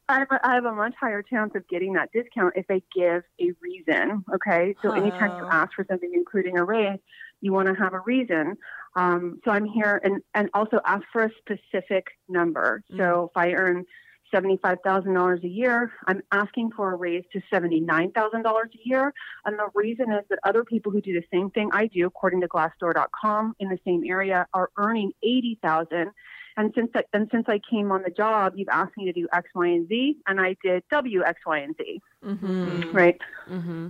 have 0.09 0.29
a- 0.31 0.47
I 0.47 0.55
have 0.55 0.65
a 0.65 0.73
much 0.73 0.95
higher 1.01 1.23
chance 1.23 1.53
of 1.57 1.67
getting 1.69 1.95
that 1.95 2.11
discount 2.13 2.55
if 2.57 2.67
they 2.69 2.83
give 2.95 3.23
a 3.41 3.51
reason. 3.61 4.25
Okay, 4.35 4.77
so 4.81 4.93
anytime 4.93 5.33
you 5.37 5.45
ask 5.51 5.73
for 5.75 5.85
something, 5.91 6.11
including 6.15 6.57
a 6.57 6.65
raise, 6.65 6.99
you 7.41 7.53
want 7.53 7.67
to 7.69 7.75
have 7.75 7.95
a 7.95 8.01
reason. 8.01 8.57
Um, 8.95 9.41
so 9.45 9.51
I'm 9.51 9.65
here, 9.65 10.01
and 10.05 10.23
and 10.35 10.49
also 10.55 10.79
ask 10.87 11.03
for 11.13 11.25
a 11.25 11.31
specific 11.39 12.07
number. 12.29 12.83
So 12.97 13.31
if 13.35 13.37
I 13.37 13.53
earn 13.55 13.85
seventy-five 14.31 14.79
thousand 14.85 15.15
dollars 15.15 15.41
a 15.45 15.49
year, 15.49 15.93
I'm 16.07 16.23
asking 16.33 16.73
for 16.73 16.93
a 16.93 16.97
raise 16.97 17.25
to 17.33 17.41
seventy-nine 17.51 18.13
thousand 18.13 18.43
dollars 18.43 18.71
a 18.75 18.89
year. 18.89 19.13
And 19.45 19.59
the 19.59 19.69
reason 19.75 20.13
is 20.13 20.25
that 20.31 20.39
other 20.45 20.65
people 20.65 20.93
who 20.93 21.01
do 21.01 21.13
the 21.13 21.25
same 21.33 21.51
thing 21.51 21.71
I 21.73 21.87
do, 21.87 22.07
according 22.07 22.41
to 22.43 22.49
Glassdoor.com, 22.49 23.57
in 23.59 23.69
the 23.69 23.79
same 23.85 24.05
area, 24.07 24.47
are 24.55 24.71
earning 24.77 25.13
eighty 25.23 25.59
thousand. 25.63 26.11
And 26.57 26.73
since 26.75 26.91
I, 26.93 27.05
and 27.13 27.29
since 27.31 27.45
I 27.49 27.61
came 27.71 27.93
on 27.93 28.03
the 28.03 28.11
job, 28.11 28.55
you've 28.57 28.69
asked 28.69 28.97
me 28.97 29.05
to 29.05 29.13
do 29.13 29.29
X, 29.33 29.49
Y, 29.55 29.67
and 29.69 29.89
Z, 29.89 30.17
and 30.27 30.41
I 30.41 30.57
did 30.65 30.83
W, 30.91 31.23
X, 31.23 31.41
Y, 31.47 31.59
and 31.59 31.77
Z. 31.77 32.03
Mm-hmm. 32.25 32.91
Right. 32.91 33.21
Mm-hmm. 33.49 33.89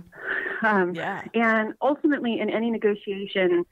Um, 0.63 0.93
Yeah. 0.93 1.23
And 1.33 1.73
ultimately, 1.81 2.39
in 2.39 2.51
any 2.51 2.69
negotiation, 2.69 3.65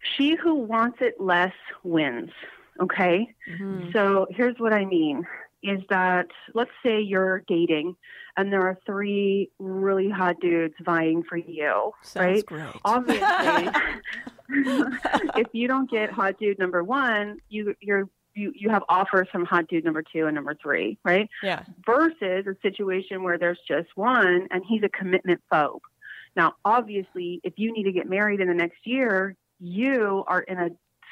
she 0.00 0.34
who 0.34 0.56
wants 0.56 0.98
it 1.00 1.20
less 1.20 1.54
wins. 1.82 2.30
Okay. 2.80 3.34
Mm-hmm. 3.50 3.90
So 3.92 4.26
here's 4.30 4.58
what 4.58 4.72
I 4.72 4.84
mean 4.84 5.26
is 5.62 5.80
that 5.90 6.26
let's 6.54 6.70
say 6.82 7.00
you're 7.00 7.40
dating 7.46 7.94
and 8.36 8.50
there 8.52 8.62
are 8.62 8.78
three 8.86 9.50
really 9.58 10.08
hot 10.08 10.36
dudes 10.40 10.74
vying 10.82 11.22
for 11.22 11.36
you, 11.36 11.92
Sounds 12.02 12.26
right? 12.26 12.46
great. 12.46 12.64
Obviously, 12.84 13.68
if 15.36 15.46
you 15.52 15.68
don't 15.68 15.90
get 15.90 16.10
hot 16.10 16.38
dude 16.38 16.58
number 16.58 16.82
one, 16.82 17.38
you 17.50 17.74
you're 17.80 18.08
you, 18.34 18.52
you 18.54 18.70
have 18.70 18.84
offers 18.88 19.28
from 19.30 19.44
hot 19.44 19.66
dude 19.68 19.84
number 19.84 20.02
two 20.02 20.26
and 20.26 20.34
number 20.34 20.54
three, 20.54 20.98
right? 21.04 21.28
Yeah. 21.42 21.64
versus 21.84 22.46
a 22.46 22.54
situation 22.62 23.22
where 23.22 23.36
there's 23.38 23.58
just 23.66 23.88
one 23.96 24.46
and 24.50 24.62
he's 24.66 24.82
a 24.82 24.88
commitment 24.88 25.42
phobe. 25.52 25.80
Now, 26.36 26.54
obviously, 26.64 27.40
if 27.42 27.54
you 27.56 27.72
need 27.72 27.84
to 27.84 27.92
get 27.92 28.08
married 28.08 28.40
in 28.40 28.48
the 28.48 28.54
next 28.54 28.86
year, 28.86 29.34
you 29.58 30.24
are 30.26 30.40
in 30.40 30.58
a 30.58 30.70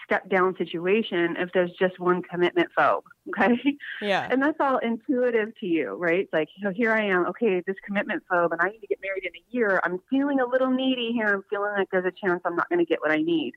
step 0.09 0.29
down 0.31 0.57
situation 0.57 1.37
if 1.39 1.51
there's 1.53 1.71
just 1.79 2.01
one 2.01 2.23
commitment 2.23 2.69
phobe. 2.77 3.03
Okay. 3.29 3.59
Yeah. 4.01 4.27
And 4.31 4.41
that's 4.41 4.57
all 4.59 4.79
intuitive 4.79 5.51
to 5.61 5.67
you, 5.67 5.91
right? 5.97 6.21
It's 6.21 6.33
like, 6.33 6.49
so 6.63 6.71
here 6.71 6.93
I 6.93 7.05
am, 7.05 7.27
okay, 7.27 7.63
this 7.67 7.77
commitment 7.85 8.23
phobe, 8.33 8.53
and 8.53 8.61
I 8.63 8.71
need 8.71 8.81
to 8.81 8.87
get 8.87 9.01
married 9.03 9.25
in 9.25 9.33
a 9.37 9.45
year. 9.55 9.83
I'm 9.85 10.01
feeling 10.09 10.41
a 10.41 10.47
little 10.47 10.71
needy 10.71 11.13
here. 11.13 11.27
I'm 11.27 11.45
feeling 11.51 11.73
like 11.77 11.89
there's 11.93 12.07
a 12.07 12.27
chance 12.27 12.41
I'm 12.47 12.57
not 12.57 12.71
going 12.71 12.79
to 12.79 12.87
get 12.87 13.03
what 13.03 13.11
I 13.11 13.19
need. 13.19 13.53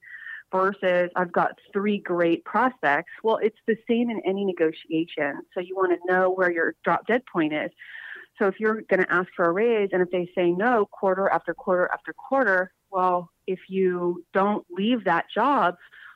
Versus, 0.52 1.10
I've 1.16 1.32
got 1.32 1.58
three 1.72 2.00
great 2.00 2.44
prospects. 2.44 3.14
Well, 3.24 3.38
it's 3.38 3.58
the 3.66 3.78
same 3.90 4.10
in 4.10 4.22
any 4.26 4.44
negotiation. 4.44 5.40
So 5.54 5.62
you 5.62 5.74
want 5.78 5.94
to 5.94 6.14
know 6.14 6.30
where 6.30 6.52
your 6.52 6.76
drop 6.84 7.08
dead 7.08 7.22
point 7.32 7.54
is. 7.54 7.72
So 8.38 8.48
if 8.48 8.60
you're 8.60 8.82
going 8.82 9.02
to 9.02 9.12
ask 9.12 9.30
for 9.38 9.46
a 9.46 9.52
raise 9.54 9.92
and 9.94 10.02
if 10.02 10.12
they 10.12 10.30
say 10.36 10.52
no 10.52 10.86
quarter 10.92 11.30
after 11.30 11.54
quarter 11.54 11.90
after 11.94 12.12
quarter, 12.12 12.74
well, 12.92 13.30
if 13.48 13.60
you 13.70 14.26
don't 14.34 14.66
leave 14.70 15.06
that 15.06 15.28
job, 15.34 15.76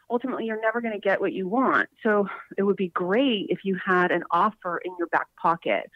ultimately 0.09 0.45
you're 0.45 0.61
never 0.61 0.81
going 0.81 0.93
to 0.93 0.99
get 0.99 1.19
what 1.21 1.33
you 1.33 1.47
want. 1.47 1.89
So 2.03 2.27
it 2.57 2.63
would 2.63 2.75
be 2.77 2.89
great 2.89 3.47
if 3.49 3.59
you 3.63 3.77
had 3.83 4.11
an 4.11 4.23
offer 4.31 4.77
in 4.83 4.91
your 4.99 5.07
back 5.07 5.27
pocket, 5.41 5.89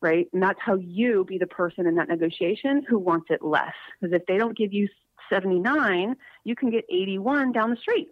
right? 0.00 0.28
And 0.32 0.42
that's 0.42 0.58
how 0.60 0.74
you 0.76 1.24
be 1.24 1.38
the 1.38 1.46
person 1.46 1.86
in 1.86 1.94
that 1.96 2.08
negotiation 2.08 2.84
who 2.88 2.98
wants 2.98 3.26
it 3.30 3.42
less. 3.42 3.74
Because 4.00 4.14
if 4.14 4.26
they 4.26 4.36
don't 4.38 4.56
give 4.56 4.72
you 4.72 4.88
79, 5.30 6.16
you 6.44 6.54
can 6.56 6.70
get 6.70 6.84
81 6.90 7.52
down 7.52 7.70
the 7.70 7.76
street. 7.76 8.08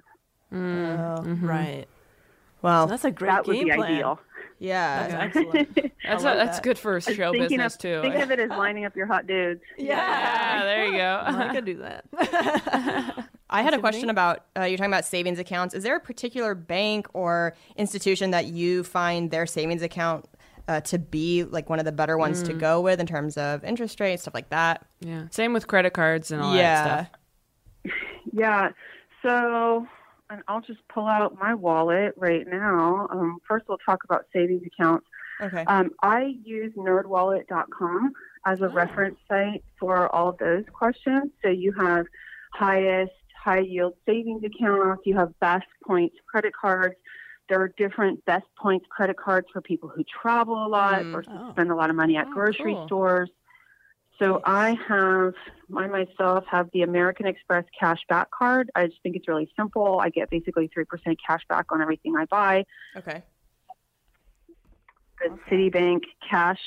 Oh, 0.52 0.56
Mm-hmm. 0.56 1.46
right. 1.46 1.86
Well, 2.62 2.86
That's 2.86 3.04
a 3.04 3.10
great 3.10 3.28
that 3.28 3.46
would 3.46 3.54
game 3.56 3.64
be 3.66 3.74
plan. 3.74 3.92
ideal. 3.92 4.20
yeah. 4.58 5.08
That's 5.08 5.36
excellent. 5.36 5.74
That's 6.04 6.24
I 6.24 6.28
love 6.28 6.36
that's 6.38 6.56
that. 6.58 6.62
good 6.62 6.78
for 6.78 6.98
show 7.00 7.32
business 7.32 7.74
of, 7.74 7.80
too. 7.80 8.00
Think 8.02 8.14
of 8.16 8.30
it 8.30 8.40
as 8.40 8.48
lining 8.50 8.84
up 8.86 8.96
your 8.96 9.06
hot 9.06 9.26
dudes. 9.26 9.60
yeah, 9.76 9.96
yeah 9.98 10.64
there 10.64 10.84
you 10.86 10.92
go. 10.92 11.22
I 11.26 11.54
could 11.54 11.64
do 11.66 11.76
that. 11.78 13.28
I 13.54 13.62
had 13.62 13.68
a 13.72 13.76
Tiffany? 13.76 13.80
question 13.82 14.10
about 14.10 14.44
uh, 14.58 14.62
you're 14.64 14.76
talking 14.76 14.92
about 14.92 15.04
savings 15.04 15.38
accounts. 15.38 15.74
Is 15.74 15.82
there 15.84 15.96
a 15.96 16.00
particular 16.00 16.54
bank 16.54 17.06
or 17.14 17.54
institution 17.76 18.30
that 18.32 18.46
you 18.46 18.84
find 18.84 19.30
their 19.30 19.46
savings 19.46 19.82
account 19.82 20.26
uh, 20.68 20.80
to 20.80 20.98
be 20.98 21.44
like 21.44 21.68
one 21.70 21.78
of 21.78 21.84
the 21.84 21.92
better 21.92 22.16
ones 22.18 22.42
Mm. 22.42 22.46
to 22.46 22.52
go 22.54 22.80
with 22.80 22.98
in 23.00 23.06
terms 23.06 23.36
of 23.36 23.62
interest 23.64 24.00
rates, 24.00 24.22
stuff 24.22 24.34
like 24.34 24.50
that? 24.50 24.84
yeah, 25.00 25.26
same 25.30 25.52
with 25.52 25.66
credit 25.66 25.92
cards 25.92 26.30
and 26.30 26.42
all 26.42 26.54
Yeah. 26.54 26.84
that 26.84 27.06
stuff. 27.06 27.92
Yeah. 28.32 28.70
So, 29.22 29.86
and 30.30 30.42
I'll 30.48 30.60
just 30.62 30.80
pull 30.88 31.06
out 31.06 31.38
my 31.38 31.54
wallet 31.54 32.14
right 32.16 32.46
now. 32.46 33.06
Um, 33.10 33.38
first, 33.46 33.66
we'll 33.68 33.78
talk 33.78 34.02
about 34.04 34.26
savings 34.32 34.62
accounts. 34.66 35.06
Okay. 35.40 35.64
Um, 35.66 35.90
I 36.02 36.34
use 36.42 36.72
nerdwallet.com 36.76 38.12
as 38.46 38.60
a 38.62 38.68
reference 38.68 39.18
site 39.28 39.62
for 39.78 40.12
all 40.14 40.28
of 40.30 40.38
those 40.38 40.64
questions. 40.72 41.30
So 41.42 41.48
you 41.50 41.72
have 41.72 42.06
highest 42.52 43.12
high 43.44 43.60
yield 43.60 43.92
savings 44.06 44.42
accounts, 44.42 45.02
you 45.04 45.16
have 45.16 45.38
best 45.40 45.66
points 45.86 46.16
credit 46.26 46.52
cards. 46.58 46.94
There 47.48 47.60
are 47.60 47.68
different 47.76 48.24
best 48.24 48.46
points 48.58 48.86
credit 48.90 49.16
cards 49.18 49.46
for 49.52 49.60
people 49.60 49.90
who 49.94 50.02
travel 50.04 50.66
a 50.66 50.68
lot 50.68 51.02
Mm. 51.02 51.12
versus 51.12 51.32
Oh. 51.34 51.50
spend 51.50 51.70
a 51.70 51.74
lot 51.74 51.90
of 51.90 51.96
money 51.96 52.16
at 52.16 52.26
Oh, 52.28 52.32
grocery 52.32 52.72
cool. 52.74 52.86
stores. 52.86 53.30
So 54.18 54.40
I 54.44 54.74
have, 54.88 55.34
I 55.76 55.86
myself 55.88 56.44
have 56.46 56.70
the 56.72 56.82
American 56.82 57.26
Express 57.26 57.64
cash 57.78 58.00
back 58.08 58.30
card. 58.30 58.70
I 58.74 58.86
just 58.86 59.02
think 59.02 59.16
it's 59.16 59.28
really 59.28 59.50
simple. 59.56 60.00
I 60.00 60.08
get 60.08 60.30
basically 60.30 60.70
3% 60.74 61.16
cash 61.26 61.42
back 61.48 61.66
on 61.70 61.82
everything 61.82 62.16
I 62.16 62.24
buy 62.26 62.64
Okay. 62.96 63.22
the 65.20 65.38
Citibank 65.50 66.00
cash, 66.28 66.60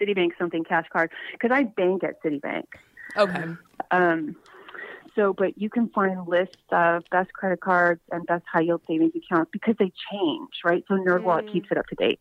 Citibank 0.00 0.30
something 0.38 0.62
cash 0.64 0.86
card, 0.92 1.10
because 1.32 1.50
I 1.52 1.64
bank 1.64 2.04
at 2.04 2.22
Citibank. 2.22 2.64
Okay. 3.16 3.44
Um, 3.90 4.36
so, 5.14 5.34
but 5.36 5.58
you 5.58 5.68
can 5.68 5.88
find 5.90 6.26
lists 6.26 6.56
of 6.70 7.04
best 7.10 7.32
credit 7.32 7.60
cards 7.60 8.00
and 8.10 8.26
best 8.26 8.44
high 8.50 8.60
yield 8.60 8.82
savings 8.86 9.12
accounts 9.16 9.50
because 9.52 9.74
they 9.78 9.92
change, 10.10 10.50
right? 10.64 10.84
So 10.88 10.94
NerdWallet 10.94 11.50
keeps 11.52 11.68
it 11.70 11.78
up 11.78 11.86
to 11.86 11.94
date. 11.96 12.20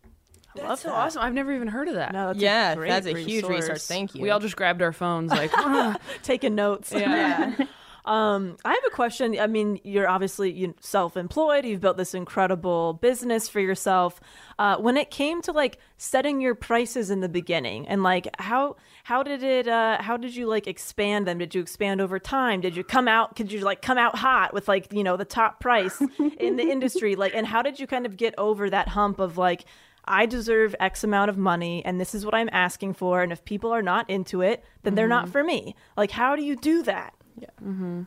That's 0.56 0.82
so 0.82 0.92
awesome. 0.92 1.22
I've 1.22 1.34
never 1.34 1.54
even 1.54 1.70
heard 1.70 1.88
of 1.88 1.96
that. 1.96 2.12
No, 2.12 2.28
that's 2.28 2.40
yeah, 2.40 2.74
a 2.74 2.76
great 2.76 2.90
that's 2.90 3.08
a 3.08 3.12
huge 3.12 3.44
resource. 3.44 3.62
resource. 3.62 3.88
Thank 3.88 4.16
you. 4.16 4.22
We 4.22 4.32
all 4.32 4.40
just 4.40 4.58
grabbed 4.58 4.82
our 4.82 4.92
phones 4.92 5.32
like, 5.32 5.52
"Ah." 5.54 5.98
taking 6.24 6.56
notes. 6.56 6.92
Yeah. 6.92 7.56
um, 8.06 8.58
I 8.66 8.74
have 8.74 8.84
a 8.88 8.90
question. 8.90 9.40
I 9.40 9.48
mean, 9.48 9.80
you're 9.84 10.10
obviously 10.10 10.74
self-employed. 10.80 11.66
You've 11.66 11.82
built 11.82 11.98
this 11.98 12.14
incredible 12.14 12.94
business 12.94 13.48
for 13.48 13.60
yourself. 13.60 14.20
Uh, 14.58 14.78
when 14.78 14.98
it 14.98 15.12
came 15.12 15.42
to 15.44 15.52
like 15.52 15.78
setting 15.98 16.42
your 16.42 16.56
prices 16.56 17.12
in 17.12 17.20
the 17.20 17.30
beginning, 17.30 17.88
and 17.88 18.02
like 18.02 18.28
how 18.40 18.76
how 19.04 19.22
did 19.22 19.44
it? 19.44 19.68
Uh, 19.68 20.02
how 20.02 20.18
did 20.18 20.36
you 20.36 20.48
like 20.48 20.68
expand 20.68 21.28
them? 21.28 21.38
Did 21.38 21.54
you 21.54 21.62
expand 21.62 22.02
over 22.02 22.18
time? 22.18 22.62
Did 22.62 22.76
you 22.76 22.84
come 22.84 23.08
out? 23.08 23.36
Could 23.36 23.52
you 23.52 23.60
like 23.62 23.82
come 23.82 23.98
out 23.98 24.18
hot 24.18 24.54
with 24.54 24.68
like 24.68 24.92
you 24.92 25.04
know 25.04 25.16
the 25.16 25.26
top 25.26 25.60
price 25.60 26.02
in 26.40 26.56
the 26.56 26.70
industry? 26.70 27.16
Like, 27.22 27.36
and 27.36 27.46
how 27.46 27.62
did 27.62 27.80
you 27.80 27.86
kind 27.86 28.08
of 28.08 28.18
get 28.18 28.34
over 28.40 28.68
that 28.70 28.88
hump 28.88 29.20
of 29.20 29.38
like? 29.38 29.66
I 30.06 30.26
deserve 30.26 30.76
X 30.80 31.04
amount 31.04 31.30
of 31.30 31.38
money 31.38 31.86
and 31.86 32.02
this 32.02 32.16
is 32.16 32.26
what 32.26 32.34
I'm 32.34 32.50
asking 32.52 32.96
for. 32.96 33.22
And 33.22 33.32
if 33.32 33.46
people 33.46 33.72
are 33.72 33.84
not 33.84 34.10
into 34.10 34.42
it, 34.42 34.64
then 34.82 34.96
they're 34.96 35.08
not 35.08 35.30
for 35.30 35.44
me. 35.44 35.76
Like, 35.96 36.10
how 36.10 36.36
do 36.36 36.44
you 36.44 36.56
do 36.56 36.82
that? 36.84 37.14
Yeah. 37.40 37.50
Mm-hmm. 37.64 38.02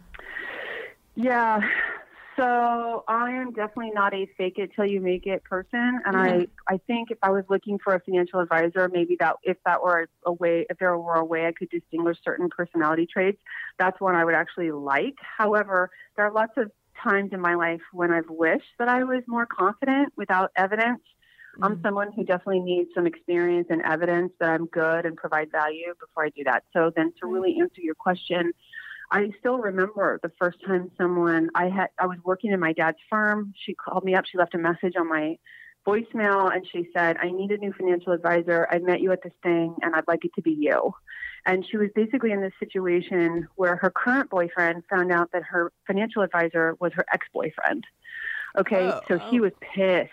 Yeah. 1.16 1.61
So 2.37 3.05
I 3.07 3.31
am 3.31 3.53
definitely 3.53 3.93
not 3.93 4.12
a 4.12 4.27
fake 4.37 4.59
it 4.59 4.70
till 4.75 4.87
you 4.87 5.01
make 5.01 5.27
it 5.27 5.45
person, 5.45 6.01
and 6.05 6.16
I 6.16 6.49
I 6.68 6.79
think 6.87 7.12
if 7.12 7.18
I 7.22 7.31
was 7.31 7.45
looking 7.49 7.79
for 7.79 7.95
a 7.95 8.01
financial 8.01 8.41
advisor, 8.41 8.91
maybe 8.93 9.16
that 9.20 9.37
if 9.45 9.57
that 9.64 9.83
were 9.83 10.09
a 10.27 10.33
way, 10.33 10.66
if 10.68 10.79
there 10.79 10.99
were 10.99 11.14
a 11.14 11.25
way 11.25 11.47
I 11.47 11.53
could 11.53 11.70
distinguish 11.70 12.18
certain 12.25 12.49
personality 12.49 13.07
traits, 13.07 13.41
that's 13.79 14.01
one 14.01 14.16
I 14.16 14.25
would 14.25 14.35
actually 14.35 14.72
like. 14.72 15.14
However, 15.20 15.91
there 16.16 16.27
are 16.27 16.33
lots 16.33 16.55
of 16.57 16.72
times 17.01 17.31
in 17.33 17.41
my 17.41 17.55
life 17.55 17.83
when 17.93 18.11
I've 18.11 18.29
wished 18.29 18.72
that 18.81 18.89
I 18.89 19.05
was 19.05 19.22
more 19.29 19.47
confident 19.47 20.12
without 20.16 20.51
evidence. 20.57 21.03
I'm 21.62 21.75
mm-hmm. 21.75 21.83
someone 21.87 22.12
who 22.12 22.25
definitely 22.25 22.61
needs 22.61 22.91
some 22.95 23.07
experience 23.07 23.68
and 23.70 23.81
evidence 23.83 24.33
that 24.41 24.49
I'm 24.49 24.66
good 24.66 25.07
and 25.07 25.16
provide 25.16 25.53
value 25.53 25.95
before 26.01 26.25
I 26.25 26.31
do 26.31 26.43
that. 26.45 26.64
So 26.72 26.91
then 26.95 27.12
to 27.20 27.29
really 27.29 27.59
answer 27.61 27.81
your 27.81 27.95
question, 27.95 28.53
I 29.14 29.30
still 29.38 29.58
remember 29.58 30.18
the 30.24 30.32
first 30.40 30.58
time 30.66 30.90
someone 30.98 31.48
I 31.54 31.68
had 31.68 31.86
I 32.00 32.06
was 32.06 32.18
working 32.24 32.50
in 32.50 32.58
my 32.58 32.72
dad's 32.72 32.98
firm. 33.08 33.54
She 33.64 33.72
called 33.72 34.02
me 34.02 34.16
up. 34.16 34.24
She 34.26 34.36
left 34.36 34.54
a 34.56 34.58
message 34.58 34.94
on 34.98 35.08
my 35.08 35.38
voicemail 35.86 36.52
and 36.52 36.66
she 36.66 36.88
said, 36.92 37.16
"I 37.22 37.30
need 37.30 37.52
a 37.52 37.56
new 37.56 37.72
financial 37.72 38.12
advisor. 38.12 38.66
I 38.68 38.80
met 38.80 39.00
you 39.00 39.12
at 39.12 39.22
this 39.22 39.32
thing 39.44 39.76
and 39.82 39.94
I'd 39.94 40.08
like 40.08 40.24
it 40.24 40.32
to 40.34 40.42
be 40.42 40.50
you." 40.50 40.94
And 41.46 41.64
she 41.64 41.76
was 41.76 41.90
basically 41.94 42.32
in 42.32 42.40
this 42.40 42.54
situation 42.58 43.46
where 43.54 43.76
her 43.76 43.90
current 43.90 44.30
boyfriend 44.30 44.82
found 44.90 45.12
out 45.12 45.30
that 45.30 45.44
her 45.44 45.70
financial 45.86 46.22
advisor 46.22 46.76
was 46.80 46.92
her 46.94 47.04
ex-boyfriend. 47.12 47.86
Okay, 48.58 48.90
Oh, 48.90 49.00
so 49.06 49.18
he 49.18 49.38
was 49.38 49.52
pissed. 49.60 50.10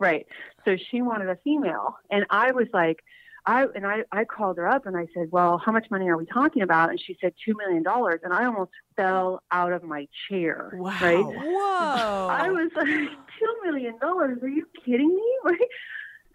Right. 0.00 0.26
So 0.64 0.76
she 0.76 1.02
wanted 1.02 1.28
a 1.28 1.36
female 1.44 1.98
and 2.10 2.26
I 2.30 2.50
was 2.50 2.66
like 2.72 3.04
I 3.50 3.66
and 3.74 3.84
I, 3.84 4.04
I 4.12 4.24
called 4.24 4.58
her 4.58 4.68
up 4.68 4.86
and 4.86 4.96
I 4.96 5.08
said, 5.12 5.28
Well, 5.32 5.58
how 5.58 5.72
much 5.72 5.90
money 5.90 6.08
are 6.08 6.16
we 6.16 6.24
talking 6.24 6.62
about? 6.62 6.90
And 6.90 7.00
she 7.04 7.16
said 7.20 7.34
two 7.44 7.54
million 7.56 7.82
dollars 7.82 8.20
and 8.22 8.32
I 8.32 8.44
almost 8.44 8.70
fell 8.96 9.42
out 9.50 9.72
of 9.72 9.82
my 9.82 10.06
chair. 10.28 10.70
Wow. 10.74 10.96
Right? 11.00 11.24
Whoa. 11.24 12.28
I 12.30 12.48
was 12.48 12.70
like, 12.76 12.86
two 12.86 13.56
million 13.64 13.98
dollars? 13.98 14.38
Are 14.42 14.48
you 14.48 14.66
kidding 14.84 15.08
me? 15.08 15.22
Right? 15.44 15.68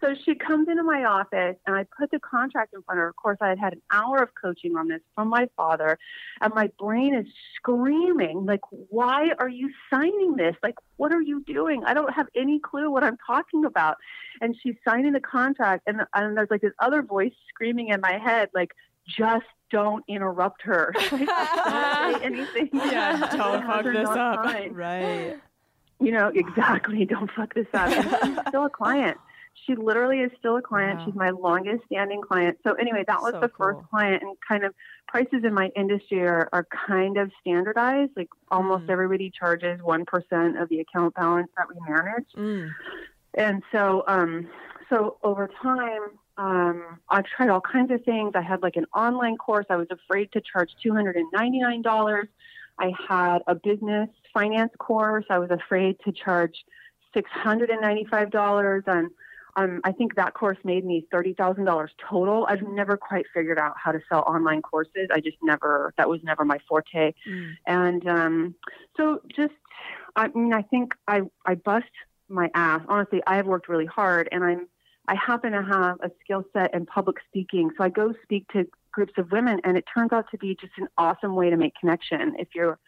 So 0.00 0.14
she 0.24 0.34
comes 0.34 0.68
into 0.68 0.82
my 0.82 1.04
office 1.04 1.56
and 1.66 1.74
I 1.74 1.84
put 1.98 2.10
the 2.10 2.20
contract 2.20 2.74
in 2.74 2.82
front 2.82 2.98
of 2.98 3.02
her. 3.02 3.08
Of 3.08 3.16
course, 3.16 3.38
I 3.40 3.48
had 3.48 3.58
had 3.58 3.72
an 3.72 3.82
hour 3.90 4.18
of 4.18 4.28
coaching 4.40 4.76
on 4.76 4.88
this 4.88 5.00
from 5.14 5.28
my 5.28 5.48
father, 5.56 5.98
and 6.40 6.52
my 6.54 6.70
brain 6.78 7.14
is 7.14 7.26
screaming, 7.56 8.44
like, 8.44 8.60
why 8.90 9.30
are 9.38 9.48
you 9.48 9.70
signing 9.90 10.36
this? 10.36 10.54
Like, 10.62 10.74
what 10.96 11.12
are 11.12 11.22
you 11.22 11.42
doing? 11.46 11.82
I 11.84 11.94
don't 11.94 12.12
have 12.12 12.26
any 12.34 12.58
clue 12.58 12.90
what 12.90 13.04
I'm 13.04 13.16
talking 13.26 13.64
about. 13.64 13.96
And 14.40 14.54
she's 14.62 14.74
signing 14.86 15.12
the 15.12 15.20
contract, 15.20 15.84
and, 15.86 16.02
and 16.14 16.36
there's 16.36 16.50
like 16.50 16.60
this 16.60 16.74
other 16.78 17.02
voice 17.02 17.32
screaming 17.48 17.88
in 17.88 18.00
my 18.00 18.18
head, 18.18 18.50
like, 18.54 18.72
just 19.08 19.46
don't 19.70 20.04
interrupt 20.08 20.62
her. 20.62 20.94
Like, 21.10 21.26
don't 21.26 22.20
say 22.20 22.24
anything. 22.24 22.70
Yeah, 22.72 23.16
don't 23.36 23.64
fuck 23.66 23.84
this 23.84 24.08
up. 24.08 24.44
Right. 24.72 25.36
you 26.00 26.12
know 26.12 26.30
exactly 26.34 27.06
don't 27.06 27.30
fuck 27.30 27.54
this 27.54 27.66
up 27.72 27.88
and 27.88 28.34
she's 28.34 28.38
still 28.48 28.66
a 28.66 28.70
client 28.70 29.16
she 29.64 29.74
literally 29.74 30.20
is 30.20 30.30
still 30.38 30.56
a 30.56 30.62
client. 30.62 31.00
She's 31.04 31.14
my 31.14 31.30
longest 31.30 31.84
standing 31.86 32.20
client. 32.20 32.58
So 32.64 32.74
anyway 32.74 33.04
that 33.06 33.20
was 33.20 33.32
So 33.32 33.40
the 33.40 33.48
first 33.48 33.80
client 33.90 34.22
and 34.22 34.36
kind 34.46 34.64
of 34.64 34.74
prices 35.08 35.44
in 35.44 35.54
my 35.54 35.70
industry 35.74 36.20
are, 36.26 36.48
are 36.52 36.66
kind 36.86 37.16
of 37.16 37.30
standardized 37.40 38.12
like 38.16 38.28
almost 38.50 38.84
Mm. 38.86 38.90
everybody 38.90 39.30
charges 39.30 39.80
1% 39.80 40.62
of 40.62 40.68
the 40.68 40.80
account 40.80 41.14
balance 41.14 41.48
that 41.56 41.66
we 41.68 41.76
manage. 41.88 42.26
Mm. 42.36 42.70
and 43.34 43.62
so 43.72 44.04
um 44.06 44.48
so 44.90 45.16
over 45.22 45.48
time 45.62 46.02
um 46.38 46.98
i've 47.08 47.24
tried 47.24 47.48
all 47.48 47.60
kinds 47.60 47.90
of 47.90 48.04
things. 48.04 48.32
I 48.34 48.42
had 48.42 48.62
like 48.62 48.76
an 48.76 48.86
online 48.94 49.36
course. 49.36 49.66
I 49.70 49.76
was 49.76 49.88
afraid 49.90 50.30
to 50.32 50.40
charge 50.40 50.70
$299 50.84 52.28
i 52.78 52.92
had 53.08 53.38
a 53.46 53.54
business 53.54 54.10
finance 54.34 54.72
course. 54.78 55.24
I 55.30 55.38
was 55.38 55.50
afraid 55.50 55.96
to 56.04 56.12
charge 56.12 56.56
$695 57.16 58.82
and 58.86 59.10
um, 59.56 59.80
I 59.84 59.92
think 59.92 60.14
that 60.16 60.34
course 60.34 60.58
made 60.64 60.84
me 60.84 61.06
thirty 61.10 61.32
thousand 61.34 61.64
dollars 61.64 61.90
total. 62.08 62.46
I've 62.48 62.62
never 62.62 62.96
quite 62.96 63.24
figured 63.34 63.58
out 63.58 63.74
how 63.82 63.90
to 63.92 64.00
sell 64.08 64.20
online 64.20 64.62
courses. 64.62 65.08
I 65.12 65.20
just 65.20 65.38
never 65.42 65.92
that 65.96 66.08
was 66.08 66.20
never 66.22 66.44
my 66.44 66.58
forte. 66.68 67.12
And 67.66 68.06
um, 68.06 68.54
so 68.96 69.22
just 69.34 69.54
I 70.14 70.28
mean 70.28 70.52
I 70.52 70.62
think 70.62 70.94
I 71.08 71.22
I 71.46 71.54
bust 71.54 71.86
my 72.28 72.50
ass. 72.54 72.82
Honestly, 72.88 73.22
I 73.26 73.36
have 73.36 73.46
worked 73.46 73.68
really 73.68 73.86
hard 73.86 74.28
and 74.30 74.44
I'm 74.44 74.68
I 75.08 75.14
happen 75.14 75.52
to 75.52 75.62
have 75.62 75.98
a 76.00 76.10
skill 76.22 76.44
set 76.52 76.74
in 76.74 76.84
public 76.84 77.16
speaking. 77.28 77.70
So 77.78 77.84
I 77.84 77.88
go 77.88 78.12
speak 78.22 78.48
to 78.48 78.66
groups 78.92 79.12
of 79.16 79.30
women 79.30 79.60
and 79.64 79.76
it 79.76 79.84
turns 79.92 80.12
out 80.12 80.26
to 80.32 80.38
be 80.38 80.56
just 80.60 80.72
an 80.78 80.88
awesome 80.98 81.34
way 81.34 81.50
to 81.50 81.56
make 81.56 81.74
connection. 81.78 82.34
If 82.38 82.48
you're 82.54 82.78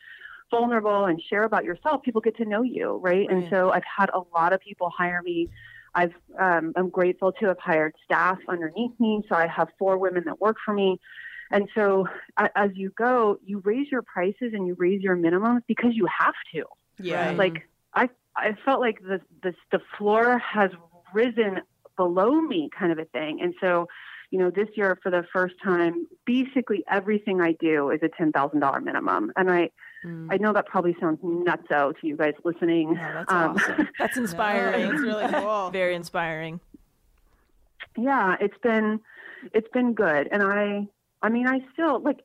vulnerable 0.51 1.05
and 1.05 1.21
share 1.23 1.45
about 1.45 1.65
yourself, 1.65 2.03
people 2.03 2.21
get 2.21 2.37
to 2.39 2.45
know 2.45 2.63
you, 2.63 2.99
right? 3.03 3.29
And 3.31 3.47
so 3.51 3.71
I've 3.71 3.85
had 3.85 4.11
a 4.11 4.21
lot 4.35 4.53
of 4.53 4.61
people 4.61 4.91
hire 4.91 5.23
me. 5.23 5.49
I've 5.95 6.15
um, 6.39 6.73
I'm 6.77 6.89
grateful 6.89 7.33
to 7.33 7.47
have 7.47 7.59
hired 7.59 7.95
staff 8.05 8.39
underneath 8.49 8.93
me. 8.99 9.23
So 9.29 9.35
I 9.35 9.47
have 9.47 9.69
four 9.79 9.99
women 9.99 10.25
that 10.27 10.41
work 10.41 10.57
for 10.65 10.75
me. 10.75 10.99
And 11.51 11.69
so 11.75 12.07
a- 12.37 12.57
as 12.57 12.71
you 12.75 12.91
go, 12.97 13.39
you 13.45 13.61
raise 13.65 13.91
your 13.91 14.03
prices 14.03 14.53
and 14.53 14.67
you 14.67 14.75
raise 14.79 15.01
your 15.03 15.17
minimums 15.17 15.63
because 15.67 15.91
you 15.95 16.07
have 16.07 16.35
to. 16.55 16.65
Yeah. 16.99 17.33
Like 17.33 17.69
I 17.95 18.09
I 18.37 18.55
felt 18.65 18.81
like 18.81 19.01
the 19.01 19.21
the 19.43 19.55
the 19.73 19.81
floor 19.97 20.39
has 20.39 20.71
risen 21.13 21.61
below 21.97 22.41
me 22.41 22.71
kind 22.79 22.93
of 22.93 22.99
a 22.99 23.05
thing. 23.07 23.41
And 23.41 23.55
so, 23.61 23.89
you 24.31 24.39
know, 24.39 24.51
this 24.51 24.69
year 24.77 24.99
for 25.03 25.11
the 25.11 25.25
first 25.33 25.55
time, 25.65 26.07
basically 26.27 26.85
everything 26.91 27.41
I 27.41 27.53
do 27.59 27.91
is 27.91 28.01
a 28.03 28.09
ten 28.09 28.31
thousand 28.33 28.61
dollar 28.61 28.81
minimum. 28.81 29.33
And 29.37 29.51
I 29.51 29.71
I 30.05 30.37
know 30.39 30.53
that 30.53 30.67
probably 30.67 30.97
sounds 31.01 31.19
nuts 31.23 31.71
out 31.73 31.97
to 32.01 32.07
you 32.07 32.17
guys 32.17 32.35
listening. 32.45 32.95
that's 32.95 33.33
Um, 33.33 33.57
awesome. 33.57 33.89
That's 33.99 34.17
inspiring. 34.17 34.89
that's 34.89 35.01
really 35.03 35.27
cool. 35.33 35.71
Very 35.71 35.95
inspiring. 35.95 36.61
yeah 37.97 38.37
it's 38.41 38.57
been 38.63 39.01
it's 39.53 39.69
been 39.73 39.93
good 39.95 40.29
and 40.33 40.43
i 40.43 40.87
i 41.23 41.29
mean 41.29 41.47
i 41.49 41.61
still 41.73 42.01
like 42.01 42.21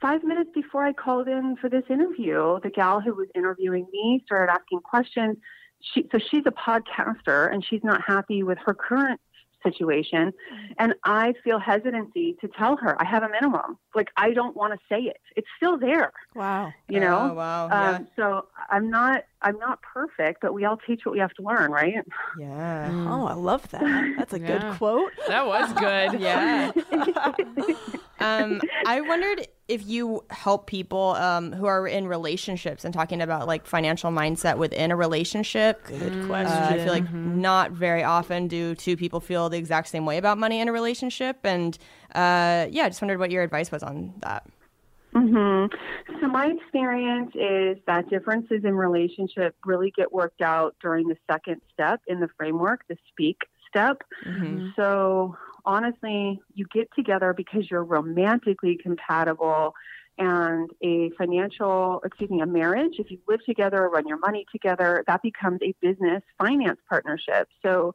five 0.00 0.22
minutes 0.24 0.50
before 0.54 0.84
i 0.84 0.92
called 0.92 1.28
in 1.28 1.56
for 1.56 1.68
this 1.68 1.84
interview 1.88 2.58
the 2.62 2.70
gal 2.70 3.00
who 3.00 3.14
was 3.14 3.28
interviewing 3.34 3.86
me 3.92 4.22
started 4.26 4.50
asking 4.52 4.80
questions 4.80 5.36
she 5.80 6.06
so 6.10 6.18
she's 6.18 6.42
a 6.46 6.50
podcaster 6.50 7.52
and 7.52 7.64
she's 7.64 7.82
not 7.84 8.00
happy 8.02 8.42
with 8.42 8.58
her 8.66 8.74
current 8.74 9.20
situation 9.62 10.32
and 10.78 10.94
i 11.04 11.32
feel 11.44 11.58
hesitancy 11.58 12.36
to 12.40 12.48
tell 12.48 12.76
her 12.76 13.00
i 13.00 13.04
have 13.04 13.22
a 13.22 13.28
minimum 13.28 13.78
like 13.94 14.08
i 14.16 14.30
don't 14.32 14.56
want 14.56 14.72
to 14.72 14.78
say 14.88 15.00
it 15.02 15.16
it's 15.36 15.48
still 15.56 15.76
there 15.78 16.12
Wow. 16.34 16.72
you 16.88 17.00
know 17.00 17.30
Oh, 17.32 17.34
wow. 17.34 17.68
Yeah. 17.70 17.90
um, 17.96 18.08
so 18.16 18.46
i'm 18.70 18.88
not 18.90 19.24
i'm 19.42 19.58
not 19.58 19.80
perfect 19.82 20.40
but 20.42 20.54
we 20.54 20.64
all 20.64 20.76
teach 20.76 21.04
what 21.04 21.12
we 21.12 21.18
have 21.18 21.32
to 21.34 21.42
learn 21.42 21.70
right 21.72 21.94
yeah. 22.38 22.92
Oh, 23.08 23.26
I 23.26 23.34
love 23.34 23.68
that. 23.70 24.14
That's 24.16 24.32
a 24.32 24.38
Yeah. 24.38 24.46
good 24.70 24.76
quote. 24.78 25.12
That 25.26 25.46
was 25.46 25.72
good. 25.72 26.20
Yeah. 26.20 26.70
um, 28.20 28.60
I 28.86 29.00
wondered 29.00 29.46
if 29.68 29.86
you 29.86 30.24
help 30.30 30.66
people 30.66 31.10
um, 31.16 31.52
who 31.52 31.66
are 31.66 31.86
in 31.86 32.08
relationships 32.08 32.84
and 32.84 32.94
talking 32.94 33.20
about 33.20 33.46
like 33.46 33.66
financial 33.66 34.10
mindset 34.10 34.56
within 34.56 34.90
a 34.90 34.96
relationship. 34.96 35.84
Good 35.84 36.16
Uh, 36.22 36.26
question. 36.26 36.64
I 36.64 36.78
feel 36.78 36.92
like 36.92 37.12
not 37.12 37.72
very 37.72 38.02
often 38.02 38.48
do 38.48 38.74
two 38.74 38.96
people 38.96 39.20
feel 39.20 39.48
the 39.50 39.58
exact 39.58 39.88
same 39.88 40.06
way 40.06 40.16
about 40.16 40.38
money 40.38 40.60
in 40.60 40.68
a 40.68 40.72
relationship. 40.72 41.38
And 41.44 41.76
uh, 42.14 42.66
yeah, 42.70 42.84
I 42.84 42.88
just 42.88 43.02
wondered 43.02 43.18
what 43.18 43.30
your 43.30 43.42
advice 43.42 43.70
was 43.70 43.82
on 43.82 44.14
that. 44.20 44.46
hmm 45.12 45.66
So 46.20 46.28
my 46.28 46.46
experience 46.46 47.32
is 47.34 47.78
that 47.86 48.08
differences 48.08 48.64
in 48.64 48.74
relationship 48.74 49.54
really 49.64 49.92
get 49.96 50.12
worked 50.12 50.40
out 50.40 50.76
during 50.80 51.08
the 51.08 51.16
second 51.30 51.60
step 51.72 52.00
in 52.06 52.20
the 52.20 52.28
framework, 52.36 52.80
the 52.88 52.96
speak 53.10 53.38
step. 53.68 54.02
So 54.76 55.36
honestly, 55.68 56.40
you 56.54 56.66
get 56.72 56.88
together 56.96 57.34
because 57.36 57.70
you're 57.70 57.84
romantically 57.84 58.78
compatible 58.82 59.74
and 60.16 60.68
a 60.82 61.10
financial, 61.10 62.00
excuse 62.04 62.30
me, 62.30 62.40
a 62.40 62.46
marriage, 62.46 62.94
if 62.98 63.10
you 63.10 63.18
live 63.28 63.44
together, 63.44 63.84
or 63.84 63.90
run 63.90 64.08
your 64.08 64.18
money 64.18 64.46
together, 64.50 65.04
that 65.06 65.22
becomes 65.22 65.60
a 65.62 65.74
business 65.80 66.22
finance 66.38 66.80
partnership. 66.88 67.48
So 67.64 67.94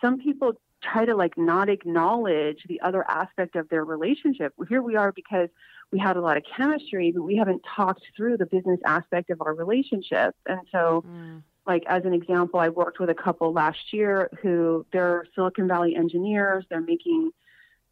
some 0.00 0.18
people 0.18 0.52
try 0.80 1.04
to 1.04 1.14
like 1.14 1.36
not 1.36 1.68
acknowledge 1.68 2.58
the 2.68 2.80
other 2.80 3.04
aspect 3.10 3.56
of 3.56 3.68
their 3.68 3.84
relationship. 3.84 4.54
Here 4.68 4.80
we 4.80 4.94
are 4.94 5.12
because 5.12 5.48
we 5.90 5.98
had 5.98 6.16
a 6.16 6.20
lot 6.20 6.36
of 6.36 6.44
chemistry, 6.56 7.12
but 7.12 7.22
we 7.22 7.36
haven't 7.36 7.62
talked 7.76 8.02
through 8.16 8.36
the 8.36 8.46
business 8.46 8.78
aspect 8.86 9.28
of 9.30 9.42
our 9.42 9.54
relationship. 9.54 10.36
And 10.46 10.60
so, 10.70 11.04
mm. 11.06 11.42
Like 11.68 11.84
as 11.86 12.04
an 12.04 12.14
example, 12.14 12.58
I 12.58 12.70
worked 12.70 12.98
with 12.98 13.10
a 13.10 13.14
couple 13.14 13.52
last 13.52 13.92
year 13.92 14.30
who 14.42 14.86
they're 14.90 15.24
Silicon 15.34 15.68
Valley 15.68 15.94
engineers. 15.94 16.64
They're 16.68 16.80
making 16.80 17.30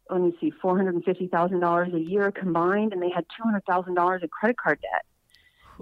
let 0.09 0.21
me 0.21 0.35
see, 0.41 0.51
four 0.61 0.75
hundred 0.75 0.95
and 0.95 1.03
fifty 1.03 1.27
thousand 1.27 1.59
dollars 1.59 1.93
a 1.93 1.99
year 1.99 2.31
combined, 2.31 2.93
and 2.93 3.01
they 3.01 3.09
had 3.09 3.25
two 3.35 3.43
hundred 3.43 3.63
thousand 3.65 3.93
dollars 3.93 4.23
in 4.23 4.29
credit 4.29 4.57
card 4.57 4.79
debt. 4.81 5.05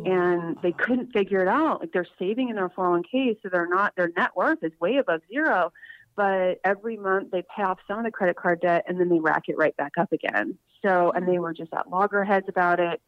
And 0.05 0.57
they 0.61 0.73
couldn't 0.73 1.13
figure 1.13 1.41
it 1.41 1.47
out. 1.47 1.79
Like 1.79 1.93
they're 1.93 2.05
saving 2.19 2.49
in 2.49 2.57
their 2.57 2.67
401k, 2.67 3.37
so 3.41 3.47
they're 3.47 3.69
not 3.69 3.95
their 3.95 4.11
net 4.17 4.31
worth 4.35 4.61
is 4.61 4.73
way 4.81 4.97
above 4.97 5.21
zero. 5.31 5.71
But 6.17 6.59
every 6.65 6.97
month 6.97 7.31
they 7.31 7.43
pay 7.55 7.63
off 7.63 7.79
some 7.87 7.99
of 7.99 8.03
the 8.03 8.11
credit 8.11 8.35
card 8.35 8.59
debt 8.59 8.83
and 8.89 8.99
then 8.99 9.07
they 9.07 9.19
rack 9.19 9.43
it 9.47 9.57
right 9.57 9.75
back 9.77 9.93
up 9.97 10.11
again. 10.11 10.57
So 10.81 11.11
and 11.11 11.25
they 11.25 11.35
hmm. 11.35 11.43
were 11.43 11.53
just 11.53 11.73
at 11.73 11.89
loggerheads 11.89 12.49
about 12.49 12.81
it. 12.81 13.01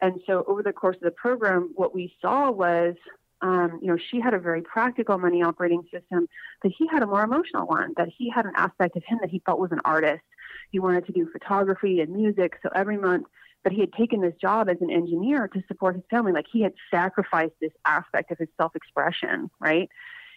And 0.00 0.20
so 0.28 0.44
over 0.46 0.62
the 0.62 0.72
course 0.72 0.94
of 0.94 1.02
the 1.02 1.10
program, 1.10 1.72
what 1.74 1.92
we 1.92 2.14
saw 2.22 2.52
was 2.52 2.94
um, 3.40 3.78
you 3.80 3.88
know, 3.88 3.96
she 4.10 4.20
had 4.20 4.34
a 4.34 4.38
very 4.38 4.62
practical 4.62 5.18
money 5.18 5.42
operating 5.42 5.82
system, 5.92 6.28
but 6.62 6.72
he 6.76 6.86
had 6.88 7.02
a 7.02 7.06
more 7.06 7.22
emotional 7.22 7.66
one, 7.66 7.94
that 7.96 8.08
he 8.16 8.30
had 8.30 8.44
an 8.44 8.52
aspect 8.56 8.96
of 8.96 9.04
him 9.04 9.18
that 9.20 9.30
he 9.30 9.40
felt 9.46 9.60
was 9.60 9.72
an 9.72 9.80
artist. 9.84 10.22
He 10.70 10.78
wanted 10.78 11.06
to 11.06 11.12
do 11.12 11.28
photography 11.30 12.00
and 12.00 12.12
music. 12.12 12.58
So 12.62 12.68
every 12.74 12.96
month, 12.96 13.26
but 13.62 13.72
he 13.72 13.80
had 13.80 13.92
taken 13.92 14.20
this 14.20 14.34
job 14.40 14.68
as 14.68 14.76
an 14.80 14.90
engineer 14.90 15.48
to 15.48 15.62
support 15.68 15.94
his 15.94 16.04
family. 16.10 16.32
Like 16.32 16.46
he 16.52 16.62
had 16.62 16.72
sacrificed 16.90 17.54
this 17.60 17.72
aspect 17.86 18.30
of 18.30 18.38
his 18.38 18.48
self 18.56 18.74
expression, 18.74 19.50
right? 19.60 19.88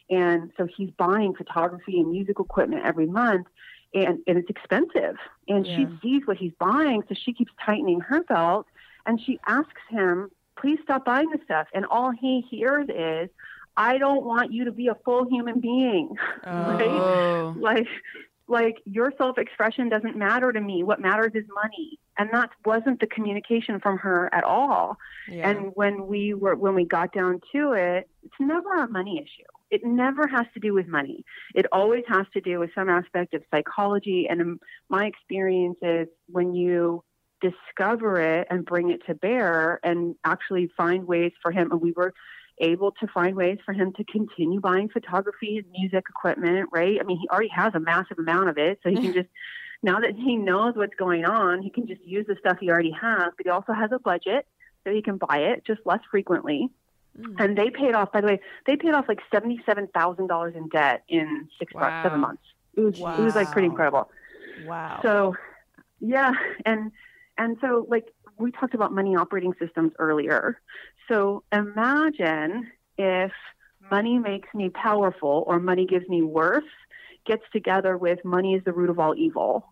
And 0.10 0.52
so 0.58 0.68
he's 0.78 0.90
buying 0.92 1.34
photography 1.34 2.00
and 2.00 2.12
music 2.12 2.40
equipment 2.40 2.84
every 2.86 3.08
month. 3.08 3.48
And, 3.94 4.20
and 4.26 4.38
it's 4.38 4.50
expensive. 4.50 5.18
And 5.50 5.66
she 5.66 5.86
sees 6.02 6.22
what 6.26 6.38
he's 6.38 6.54
buying. 6.60 7.04
So 7.10 7.16
she 7.16 7.34
keeps 7.34 7.52
tightening 7.66 8.00
her 8.02 8.24
belt 8.24 8.68
and 9.06 9.20
she 9.20 9.40
asks 9.48 9.82
him, 9.90 10.30
please 10.62 10.80
stop 10.84 11.04
buying 11.04 11.30
this 11.32 11.42
stuff. 11.44 11.68
And 11.74 11.86
all 11.86 12.12
he 12.12 12.46
hears 12.50 12.88
is, 12.88 13.30
I 13.76 13.98
don't 13.98 14.24
want 14.24 14.54
you 14.54 14.66
to 14.66 14.72
be 14.72 14.88
a 14.88 14.96
full 15.04 15.28
human 15.28 15.60
being. 15.60 16.16
right? 16.46 16.82
Oh. 16.88 17.56
Like, 17.60 17.88
like 18.48 18.82
your 18.86 19.12
self-expression 19.18 19.90
doesn't 19.90 20.16
matter 20.16 20.52
to 20.52 20.62
me. 20.62 20.84
What 20.84 21.00
matters 21.00 21.32
is 21.34 21.46
money. 21.54 21.98
And 22.18 22.30
that 22.34 22.50
wasn't 22.66 23.00
the 23.00 23.08
communication 23.08 23.80
from 23.80 23.98
her 24.00 24.30
at 24.34 24.44
all. 24.44 24.98
Yeah. 25.28 25.50
And 25.50 25.72
when 25.74 26.06
we 26.08 26.34
were, 26.34 26.56
when 26.56 26.76
we 26.76 26.86
got 26.86 27.14
down 27.14 27.40
to 27.54 27.72
it, 27.72 28.10
it's 28.24 28.34
never 28.40 28.74
a 28.74 28.88
money 28.90 29.18
issue. 29.18 29.48
it 29.72 29.86
never 29.86 30.28
has 30.28 30.46
to 30.54 30.60
do 30.60 30.74
with 30.74 30.88
money. 30.88 31.24
It 31.56 31.66
always 31.72 32.04
has 32.10 32.26
to 32.34 32.42
do 32.42 32.60
with 32.60 32.72
some 32.76 32.90
aspect 32.90 33.34
of 33.34 33.42
psychology. 33.50 34.28
And 34.30 34.60
my 34.90 35.06
experience 35.06 35.78
is 35.82 36.08
when 36.28 36.54
you 36.54 37.04
discover 37.42 38.20
it 38.22 38.48
and 38.50 38.66
bring 38.66 38.92
it 38.92 39.06
to 39.08 39.16
bear 39.16 39.80
and 39.84 40.16
actually 40.24 40.72
find 40.78 41.08
ways 41.08 41.32
for 41.42 41.52
him, 41.52 41.72
and 41.72 41.82
we 41.82 41.92
were 41.92 42.14
able 42.60 42.92
to 42.92 43.08
find 43.08 43.36
ways 43.36 43.58
for 43.66 43.74
him 43.74 43.92
to 43.94 44.04
continue 44.04 44.60
buying 44.60 44.88
photography 44.90 45.58
and 45.58 45.66
music 45.72 46.04
equipment, 46.10 46.70
right? 46.72 47.00
I 47.00 47.04
mean, 47.04 47.18
he 47.20 47.28
already 47.30 47.50
has 47.50 47.74
a 47.74 47.80
massive 47.80 48.20
amount 48.20 48.50
of 48.50 48.58
it, 48.58 48.80
so 48.84 48.90
he 48.90 48.98
can 48.98 49.14
just 49.14 49.30
now 49.84 50.00
that 50.00 50.16
he 50.16 50.36
knows 50.36 50.76
what's 50.76 50.96
going 50.96 51.26
on, 51.26 51.62
he 51.62 51.70
can 51.70 51.88
just 51.88 52.02
use 52.04 52.26
the 52.28 52.36
stuff 52.40 52.58
he 52.60 52.70
already 52.70 52.92
has, 52.92 53.34
but 53.36 53.46
he 53.46 53.50
also 53.50 53.74
has 53.74 53.92
a 53.92 54.00
budget 54.00 54.46
so 54.84 54.92
he 54.94 55.02
can 55.02 55.18
buy 55.18 55.38
it 55.38 55.64
just 55.66 55.82
less 55.86 56.02
frequently. 56.10 56.70
Mm. 57.20 57.36
And 57.44 57.58
they 57.58 57.70
paid 57.70 57.94
off, 57.94 58.12
by 58.12 58.22
the 58.22 58.28
way, 58.28 58.40
they 58.66 58.76
paid 58.76 58.94
off 58.94 59.06
like 59.08 59.20
$77,000 59.34 60.56
in 60.56 60.70
debt 60.70 61.04
in 61.10 61.50
six 61.60 61.74
Wow. 61.74 61.82
months, 61.82 61.98
seven 62.04 62.20
months. 62.20 62.44
It 62.76 62.82
was, 62.82 62.94
it 62.96 63.22
was 63.22 63.36
like 63.36 63.52
pretty 63.52 63.68
incredible. 63.68 64.10
Wow. 64.64 65.00
So, 65.02 65.36
yeah, 66.00 66.32
and 66.66 66.92
and 67.38 67.58
so 67.62 67.86
like 67.90 68.06
we 68.38 68.52
talked 68.52 68.74
about 68.74 68.92
money 68.92 69.16
operating 69.16 69.54
systems 69.60 69.92
earlier. 70.00 70.60
So 71.08 71.44
imagine 71.52 72.72
if 72.98 73.32
money 73.92 74.18
makes 74.18 74.50
me 74.54 74.70
powerful 74.70 75.44
or 75.48 75.60
money 75.60 75.86
gives 75.86 76.08
me 76.08 76.22
worth 76.22 76.64
gets 77.26 77.44
together 77.54 77.98
with 77.98 78.24
money 78.26 78.56
is 78.56 78.64
the 78.64 78.74
root 78.74 78.90
of 78.90 79.00
all 79.00 79.16
evil. 79.16 79.72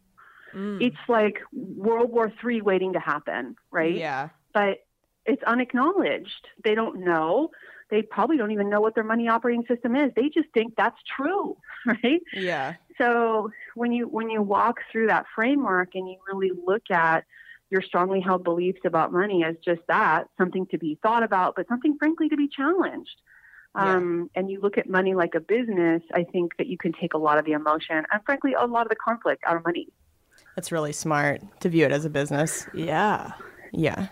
Mm. 0.53 0.82
It's 0.82 0.97
like 1.07 1.39
World 1.51 2.12
War 2.12 2.32
III 2.43 2.62
waiting 2.62 2.93
to 2.93 2.99
happen, 2.99 3.55
right? 3.72 3.95
Yeah. 3.95 4.30
But 4.53 4.80
it's 5.26 5.43
unacknowledged. 5.43 6.47
They 6.64 6.76
don't 6.76 7.03
know. 7.03 7.49
They 7.89 8.01
probably 8.03 8.38
don't 8.38 8.51
even 8.51 8.70
know 8.70 8.82
what 8.82 8.95
their 8.95 9.03
money 9.03 9.28
operating 9.28 9.66
system 9.68 9.95
is. 9.95 10.12
They 10.16 10.30
just 10.30 10.49
think 10.53 10.76
that's 10.76 10.97
true, 11.18 11.57
right? 11.86 12.22
Yeah. 12.34 12.76
So 12.97 13.51
when 13.76 13.91
you 13.91 14.07
when 14.07 14.30
you 14.30 14.41
walk 14.41 14.78
through 14.91 15.07
that 15.07 15.26
framework 15.34 15.95
and 15.95 16.07
you 16.07 16.18
really 16.32 16.51
look 16.66 16.91
at 16.91 17.26
your 17.70 17.82
strongly 17.82 18.20
held 18.20 18.43
beliefs 18.43 18.80
about 18.86 19.11
money 19.11 19.43
as 19.43 19.55
just 19.63 19.82
that, 19.88 20.28
something 20.38 20.65
to 20.67 20.78
be 20.78 20.97
thought 21.03 21.24
about, 21.24 21.55
but 21.55 21.67
something 21.67 21.97
frankly 21.97 22.30
to 22.30 22.38
be 22.38 22.47
challenged. 22.47 23.15
Um, 23.76 24.30
and 24.36 24.49
you 24.49 24.59
look 24.59 24.78
at 24.78 24.89
money 24.89 25.13
like 25.13 25.36
a 25.36 25.39
business, 25.39 26.01
I 26.13 26.24
think 26.24 26.57
that 26.57 26.67
you 26.67 26.78
can 26.78 26.91
take 26.91 27.13
a 27.13 27.17
lot 27.17 27.38
of 27.38 27.45
the 27.45 27.51
emotion 27.51 28.03
and 28.11 28.26
frankly 28.26 28.53
a 28.59 28.65
lot 28.65 28.82
of 28.84 28.89
the 28.89 28.95
conflict 28.95 29.43
out 29.45 29.55
of 29.55 29.63
money. 29.63 29.88
That's 30.55 30.72
really 30.72 30.91
smart 30.91 31.41
to 31.61 31.70
view 31.70 31.86
it 31.86 31.91
as 31.91 32.03
a 32.03 32.09
business. 32.09 32.65
Yeah. 32.74 33.34
Yeah. 33.72 34.07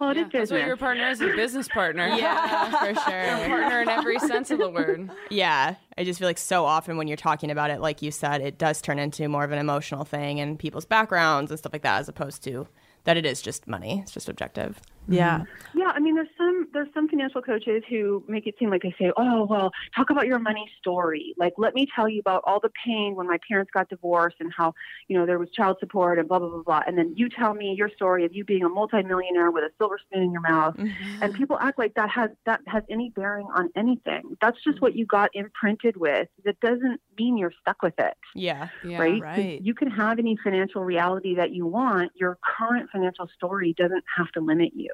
Well, 0.00 0.10
it 0.10 0.16
is 0.16 0.26
That's 0.32 0.50
what 0.50 0.66
your 0.66 0.78
partner 0.78 1.08
is, 1.10 1.20
a 1.20 1.26
business 1.26 1.68
partner. 1.68 2.08
Yeah, 2.16 2.70
for 2.70 2.88
A 2.90 2.94
sure. 2.94 3.48
partner 3.48 3.82
in 3.82 3.88
every 3.88 4.18
sense 4.18 4.50
of 4.50 4.58
the 4.58 4.70
word. 4.70 5.10
Yeah. 5.30 5.74
I 5.96 6.04
just 6.04 6.18
feel 6.18 6.26
like 6.26 6.38
so 6.38 6.64
often 6.64 6.96
when 6.96 7.06
you're 7.06 7.16
talking 7.18 7.50
about 7.50 7.70
it, 7.70 7.80
like 7.80 8.00
you 8.00 8.10
said, 8.10 8.40
it 8.40 8.56
does 8.58 8.80
turn 8.80 8.98
into 8.98 9.28
more 9.28 9.44
of 9.44 9.52
an 9.52 9.58
emotional 9.58 10.04
thing 10.04 10.40
and 10.40 10.58
people's 10.58 10.86
backgrounds 10.86 11.50
and 11.50 11.58
stuff 11.58 11.72
like 11.74 11.82
that, 11.82 12.00
as 12.00 12.08
opposed 12.08 12.42
to 12.44 12.66
that 13.04 13.16
it 13.16 13.26
is 13.26 13.42
just 13.42 13.66
money. 13.66 14.00
It's 14.02 14.12
just 14.12 14.28
objective. 14.28 14.80
Yeah. 15.08 15.38
Mm-hmm. 15.40 15.78
Yeah, 15.78 15.92
I 15.94 16.00
mean, 16.00 16.14
there's 16.14 16.28
some 16.36 16.68
there's 16.72 16.88
some 16.92 17.08
financial 17.08 17.40
coaches 17.40 17.82
who 17.88 18.22
make 18.28 18.46
it 18.46 18.54
seem 18.58 18.70
like 18.70 18.82
they 18.82 18.94
say, 18.98 19.10
"Oh, 19.16 19.44
well, 19.44 19.72
talk 19.96 20.10
about 20.10 20.26
your 20.26 20.38
money 20.38 20.70
story. 20.78 21.34
Like, 21.38 21.54
let 21.56 21.74
me 21.74 21.86
tell 21.94 22.08
you 22.08 22.20
about 22.20 22.42
all 22.46 22.60
the 22.60 22.70
pain 22.84 23.14
when 23.16 23.26
my 23.26 23.38
parents 23.48 23.70
got 23.72 23.88
divorced 23.88 24.36
and 24.40 24.52
how 24.54 24.74
you 25.08 25.18
know 25.18 25.24
there 25.24 25.38
was 25.38 25.50
child 25.50 25.78
support 25.80 26.18
and 26.18 26.28
blah 26.28 26.38
blah 26.38 26.48
blah 26.50 26.62
blah." 26.62 26.82
And 26.86 26.98
then 26.98 27.14
you 27.16 27.28
tell 27.28 27.54
me 27.54 27.74
your 27.76 27.88
story 27.88 28.24
of 28.26 28.34
you 28.34 28.44
being 28.44 28.64
a 28.64 28.68
multimillionaire 28.68 29.50
with 29.50 29.64
a 29.64 29.70
silver 29.78 29.98
spoon 29.98 30.22
in 30.22 30.32
your 30.32 30.42
mouth, 30.42 30.76
mm-hmm. 30.76 31.22
and 31.22 31.34
people 31.34 31.58
act 31.58 31.78
like 31.78 31.94
that 31.94 32.10
has 32.10 32.30
that 32.44 32.60
has 32.66 32.82
any 32.90 33.10
bearing 33.10 33.46
on 33.54 33.70
anything. 33.74 34.36
That's 34.42 34.62
just 34.62 34.82
what 34.82 34.94
you 34.94 35.06
got 35.06 35.30
imprinted 35.32 35.96
with. 35.96 36.28
That 36.44 36.60
doesn't 36.60 37.00
mean 37.18 37.36
you're 37.38 37.52
stuck 37.60 37.82
with 37.82 37.94
it 37.98 38.14
Yeah. 38.34 38.68
Yeah. 38.84 38.98
right? 38.98 39.22
'Cause 39.22 39.36
right. 39.38 39.60
You 39.62 39.74
can 39.74 39.90
have 39.90 40.18
any 40.18 40.36
financial 40.36 40.82
reality 40.84 41.34
that 41.36 41.52
you 41.52 41.66
want. 41.66 42.12
Your 42.14 42.38
current 42.42 42.90
financial 42.90 43.28
story 43.28 43.74
doesn't 43.76 44.04
have 44.16 44.30
to 44.32 44.40
limit 44.40 44.72
you. 44.74 44.91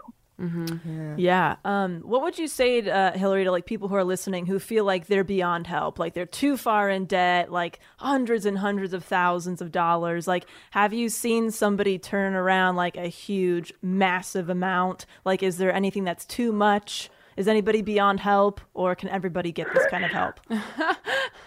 Yeah. 1.16 1.56
Um, 1.64 2.00
what 2.00 2.22
would 2.22 2.38
you 2.38 2.46
say, 2.48 2.80
to, 2.80 2.90
uh, 2.90 3.18
Hilary, 3.18 3.44
to 3.44 3.50
like 3.50 3.66
people 3.66 3.88
who 3.88 3.96
are 3.96 4.04
listening 4.04 4.46
who 4.46 4.58
feel 4.58 4.84
like 4.84 5.06
they're 5.06 5.24
beyond 5.24 5.66
help, 5.66 5.98
like 5.98 6.14
they're 6.14 6.26
too 6.26 6.56
far 6.56 6.88
in 6.88 7.06
debt, 7.06 7.50
like 7.50 7.80
hundreds 7.96 8.46
and 8.46 8.58
hundreds 8.58 8.92
of 8.92 9.04
thousands 9.04 9.60
of 9.60 9.72
dollars? 9.72 10.28
Like, 10.28 10.46
have 10.70 10.92
you 10.92 11.08
seen 11.08 11.50
somebody 11.50 11.98
turn 11.98 12.34
around 12.34 12.76
like 12.76 12.96
a 12.96 13.08
huge, 13.08 13.72
massive 13.82 14.48
amount? 14.48 15.06
Like, 15.24 15.42
is 15.42 15.58
there 15.58 15.72
anything 15.72 16.04
that's 16.04 16.24
too 16.24 16.52
much? 16.52 17.10
Is 17.36 17.46
anybody 17.46 17.82
beyond 17.82 18.18
help, 18.18 18.60
or 18.74 18.96
can 18.96 19.08
everybody 19.10 19.52
get 19.52 19.72
this 19.72 19.86
kind 19.86 20.04
of 20.04 20.10
help? 20.10 20.40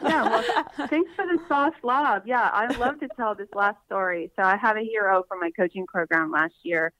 Yeah, 0.01 0.23
well, 0.23 0.87
thanks 0.87 1.11
for 1.15 1.25
the 1.25 1.37
soft 1.47 1.83
love. 1.83 2.23
Yeah, 2.25 2.49
I'd 2.51 2.77
love 2.77 2.99
to 3.01 3.07
tell 3.15 3.35
this 3.35 3.49
last 3.53 3.77
story. 3.85 4.31
So 4.35 4.43
I 4.43 4.57
have 4.57 4.75
a 4.75 4.81
hero 4.81 5.23
from 5.27 5.39
my 5.39 5.51
coaching 5.51 5.85
program 5.85 6.31
last 6.31 6.55
year. 6.63 6.91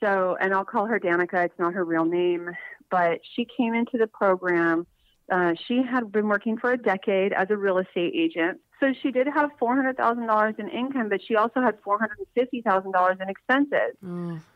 So, 0.00 0.36
and 0.40 0.54
I'll 0.54 0.64
call 0.64 0.86
her 0.86 0.98
Danica. 0.98 1.44
It's 1.44 1.58
not 1.58 1.74
her 1.74 1.84
real 1.84 2.04
name, 2.04 2.50
but 2.90 3.20
she 3.34 3.46
came 3.56 3.74
into 3.74 3.98
the 3.98 4.06
program. 4.06 4.86
Uh, 5.30 5.54
she 5.66 5.82
had 5.82 6.10
been 6.10 6.28
working 6.28 6.58
for 6.58 6.72
a 6.72 6.76
decade 6.76 7.32
as 7.32 7.50
a 7.50 7.56
real 7.56 7.78
estate 7.78 8.12
agent. 8.16 8.60
So 8.80 8.94
she 9.02 9.10
did 9.10 9.26
have 9.26 9.50
$400,000 9.60 10.58
in 10.58 10.68
income, 10.70 11.10
but 11.10 11.20
she 11.22 11.36
also 11.36 11.60
had 11.60 11.80
$450,000 11.82 13.22
in 13.22 13.28
expenses. 13.28 13.94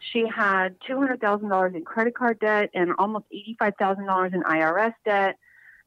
She 0.01 0.27
had 0.27 0.81
$200,000 0.89 1.77
in 1.77 1.85
credit 1.85 2.17
card 2.17 2.39
debt 2.41 2.71
and 2.75 2.95
almost 2.99 3.27
$85,000 3.61 4.35
in 4.35 4.43
IRS 4.43 4.95
debt. 5.05 5.37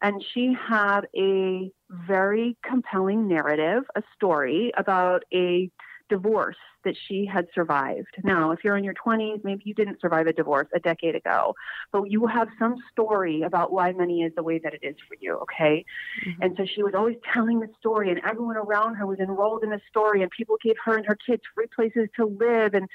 And 0.03 0.23
she 0.33 0.53
had 0.53 1.07
a 1.17 1.71
very 1.89 2.55
compelling 2.63 3.27
narrative, 3.27 3.83
a 3.95 4.03
story 4.15 4.71
about 4.77 5.23
a 5.33 5.71
divorce 6.07 6.55
that 6.87 6.95
she 7.07 7.25
had 7.25 7.47
survived. 7.53 8.15
Now, 8.23 8.51
if 8.51 8.63
you're 8.63 8.77
in 8.77 8.83
your 8.85 8.93
20s, 8.93 9.43
maybe 9.43 9.61
you 9.65 9.73
didn't 9.73 9.99
survive 9.99 10.25
a 10.25 10.33
divorce 10.33 10.67
a 10.73 10.79
decade 10.79 11.15
ago, 11.15 11.53
but 11.91 12.09
you 12.09 12.25
have 12.27 12.47
some 12.57 12.77
story 12.91 13.41
about 13.41 13.73
why 13.73 13.91
money 13.91 14.23
is 14.23 14.31
the 14.35 14.43
way 14.43 14.57
that 14.59 14.73
it 14.73 14.79
is 14.81 14.95
for 15.07 15.17
you, 15.19 15.35
okay? 15.39 15.83
Mm-hmm. 16.25 16.41
And 16.41 16.55
so 16.57 16.65
she 16.65 16.81
was 16.81 16.93
always 16.95 17.17
telling 17.33 17.59
the 17.59 17.67
story, 17.77 18.09
and 18.09 18.21
everyone 18.23 18.55
around 18.55 18.95
her 18.95 19.05
was 19.05 19.19
enrolled 19.19 19.63
in 19.63 19.69
the 19.69 19.81
story, 19.89 20.21
and 20.21 20.31
people 20.31 20.55
gave 20.63 20.75
her 20.85 20.95
and 20.95 21.05
her 21.05 21.17
kids 21.27 21.43
free 21.53 21.67
places 21.75 22.07
to 22.15 22.25
live, 22.25 22.73
and 22.73 22.87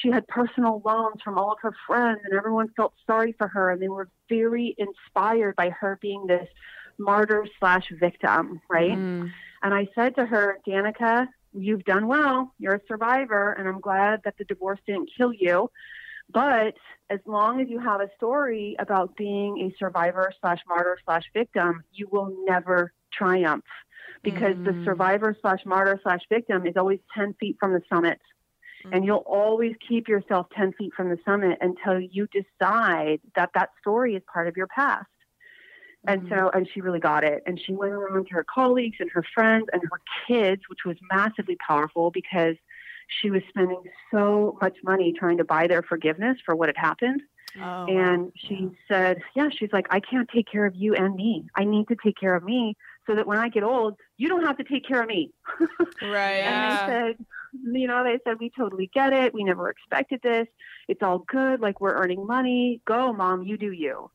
she 0.00 0.10
had 0.10 0.26
personal 0.28 0.80
loans 0.84 1.20
from 1.24 1.36
all 1.36 1.52
of 1.52 1.58
her 1.62 1.74
friends, 1.86 2.20
and 2.24 2.32
everyone 2.38 2.68
felt 2.76 2.94
sorry 3.04 3.34
for 3.36 3.48
her, 3.48 3.72
and 3.72 3.82
they 3.82 3.88
were 3.88 4.08
very 4.28 4.76
inspired 4.78 5.56
by 5.56 5.70
her 5.70 5.98
being 6.00 6.26
this 6.28 6.48
martyr 6.98 7.46
slash 7.58 7.90
victim, 7.98 8.60
right? 8.70 8.96
Mm. 8.96 9.32
And 9.62 9.74
I 9.74 9.88
said 9.94 10.14
to 10.16 10.24
her, 10.24 10.58
Danica, 10.66 11.28
you've 11.52 11.84
done 11.84 12.06
well. 12.06 12.54
You're 12.58 12.74
a 12.74 12.80
survivor, 12.86 13.52
and 13.52 13.68
I'm 13.68 13.80
glad 13.80 14.20
that 14.24 14.36
the 14.38 14.44
divorce 14.44 14.80
didn't 14.86 15.10
kill 15.16 15.32
you. 15.32 15.70
But 16.32 16.74
as 17.08 17.18
long 17.26 17.60
as 17.60 17.68
you 17.68 17.80
have 17.80 18.00
a 18.00 18.08
story 18.16 18.76
about 18.78 19.16
being 19.16 19.58
a 19.58 19.74
survivor 19.78 20.32
slash 20.40 20.60
martyr 20.68 20.96
slash 21.04 21.24
victim, 21.34 21.82
you 21.92 22.08
will 22.10 22.32
never 22.46 22.92
triumph 23.12 23.64
because 24.22 24.54
the 24.64 24.70
mm. 24.70 24.84
survivor 24.84 25.36
slash 25.40 25.60
martyr 25.64 25.98
slash 26.02 26.20
victim 26.28 26.66
is 26.66 26.74
always 26.76 27.00
10 27.16 27.34
feet 27.40 27.56
from 27.58 27.72
the 27.72 27.82
summit. 27.88 28.20
And 28.92 29.04
you'll 29.04 29.24
always 29.26 29.74
keep 29.86 30.08
yourself 30.08 30.46
10 30.56 30.72
feet 30.72 30.92
from 30.96 31.10
the 31.10 31.18
summit 31.24 31.58
until 31.60 32.00
you 32.00 32.26
decide 32.28 33.20
that 33.36 33.50
that 33.54 33.70
story 33.80 34.14
is 34.14 34.22
part 34.32 34.48
of 34.48 34.56
your 34.56 34.68
past. 34.68 35.06
And 36.06 36.22
mm-hmm. 36.22 36.34
so, 36.34 36.50
and 36.54 36.68
she 36.72 36.80
really 36.80 37.00
got 37.00 37.24
it. 37.24 37.42
And 37.46 37.60
she 37.60 37.72
went 37.72 37.92
around 37.92 38.26
to 38.28 38.34
her 38.34 38.44
colleagues 38.44 38.96
and 39.00 39.10
her 39.10 39.24
friends 39.34 39.66
and 39.72 39.82
her 39.82 40.00
kids, 40.26 40.62
which 40.68 40.80
was 40.86 40.96
massively 41.12 41.56
powerful 41.66 42.10
because 42.10 42.56
she 43.08 43.30
was 43.30 43.42
spending 43.48 43.82
so 44.10 44.56
much 44.62 44.76
money 44.84 45.12
trying 45.12 45.38
to 45.38 45.44
buy 45.44 45.66
their 45.66 45.82
forgiveness 45.82 46.38
for 46.44 46.54
what 46.54 46.68
had 46.68 46.76
happened. 46.76 47.20
Oh, 47.60 47.86
and 47.86 48.32
she 48.36 48.70
said, 48.86 49.18
Yeah, 49.34 49.48
she's 49.50 49.72
like, 49.72 49.86
I 49.90 49.98
can't 49.98 50.28
take 50.28 50.46
care 50.50 50.66
of 50.66 50.76
you 50.76 50.94
and 50.94 51.16
me. 51.16 51.46
I 51.56 51.64
need 51.64 51.88
to 51.88 51.96
take 52.02 52.16
care 52.16 52.34
of 52.34 52.44
me 52.44 52.76
so 53.06 53.16
that 53.16 53.26
when 53.26 53.38
I 53.38 53.48
get 53.48 53.64
old, 53.64 53.96
you 54.16 54.28
don't 54.28 54.44
have 54.44 54.56
to 54.58 54.64
take 54.64 54.86
care 54.86 55.02
of 55.02 55.08
me. 55.08 55.32
Right. 56.02 56.40
And 56.40 56.72
they 56.72 56.92
said, 56.92 57.26
you 57.74 57.86
know, 57.86 58.04
they 58.04 58.18
said, 58.24 58.38
we 58.40 58.50
totally 58.56 58.90
get 58.94 59.12
it. 59.12 59.34
We 59.34 59.44
never 59.44 59.68
expected 59.68 60.20
this. 60.22 60.46
It's 60.88 61.02
all 61.02 61.18
good. 61.18 61.60
Like, 61.60 61.80
we're 61.80 61.94
earning 61.94 62.26
money. 62.26 62.80
Go, 62.86 63.12
mom, 63.12 63.42
you 63.42 63.58
do 63.58 63.70
you. 63.70 64.10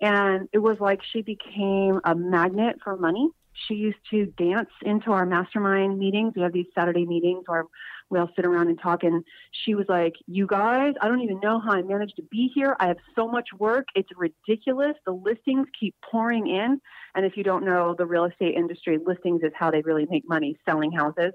And 0.00 0.48
it 0.52 0.58
was 0.58 0.78
like 0.80 1.00
she 1.12 1.22
became 1.22 2.00
a 2.04 2.14
magnet 2.14 2.76
for 2.82 2.96
money. 2.96 3.28
She 3.68 3.74
used 3.74 3.98
to 4.10 4.26
dance 4.26 4.70
into 4.82 5.12
our 5.12 5.24
mastermind 5.24 5.98
meetings. 5.98 6.32
We 6.34 6.42
have 6.42 6.52
these 6.52 6.66
Saturday 6.74 7.06
meetings 7.06 7.44
where 7.46 7.64
we 8.10 8.18
all 8.18 8.28
sit 8.34 8.44
around 8.44 8.68
and 8.68 8.80
talk. 8.80 9.04
And 9.04 9.24
she 9.64 9.74
was 9.74 9.86
like, 9.88 10.14
You 10.26 10.46
guys, 10.46 10.94
I 11.00 11.08
don't 11.08 11.20
even 11.20 11.40
know 11.40 11.60
how 11.60 11.72
I 11.72 11.82
managed 11.82 12.16
to 12.16 12.22
be 12.22 12.50
here. 12.54 12.76
I 12.80 12.88
have 12.88 12.96
so 13.14 13.28
much 13.28 13.48
work. 13.58 13.86
It's 13.94 14.08
ridiculous. 14.16 14.94
The 15.06 15.12
listings 15.12 15.68
keep 15.78 15.94
pouring 16.10 16.48
in. 16.48 16.80
And 17.14 17.24
if 17.24 17.36
you 17.36 17.44
don't 17.44 17.64
know 17.64 17.94
the 17.96 18.06
real 18.06 18.24
estate 18.24 18.56
industry, 18.56 18.98
listings 19.04 19.42
is 19.42 19.52
how 19.54 19.70
they 19.70 19.82
really 19.82 20.06
make 20.10 20.28
money 20.28 20.58
selling 20.66 20.90
houses. 20.92 21.32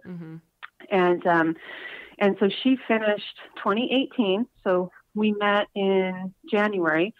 And 0.91 1.25
um, 1.25 1.55
and 2.19 2.35
so 2.39 2.49
she 2.63 2.77
finished 2.87 3.37
2018. 3.57 4.45
So 4.63 4.91
we 5.15 5.31
met 5.31 5.67
in 5.75 6.33
January. 6.51 7.13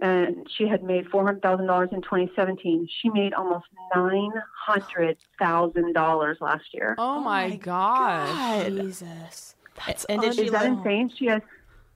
And 0.00 0.46
she 0.56 0.66
had 0.66 0.82
made 0.82 1.06
four 1.08 1.24
hundred 1.24 1.42
thousand 1.42 1.66
dollars 1.66 1.90
in 1.92 2.02
2017. 2.02 2.88
She 3.00 3.10
made 3.10 3.32
almost 3.32 3.66
nine 3.94 4.32
hundred 4.66 5.16
thousand 5.38 5.92
dollars 5.92 6.38
last 6.40 6.64
year. 6.72 6.94
Oh, 6.98 7.20
my, 7.20 7.56
gosh. 7.56 8.66
Jesus. 8.66 9.54
That's 9.86 10.04
and 10.06 10.22
Is 10.24 10.50
that 10.50 10.66
insane? 10.66 11.10
She 11.16 11.26
has 11.26 11.42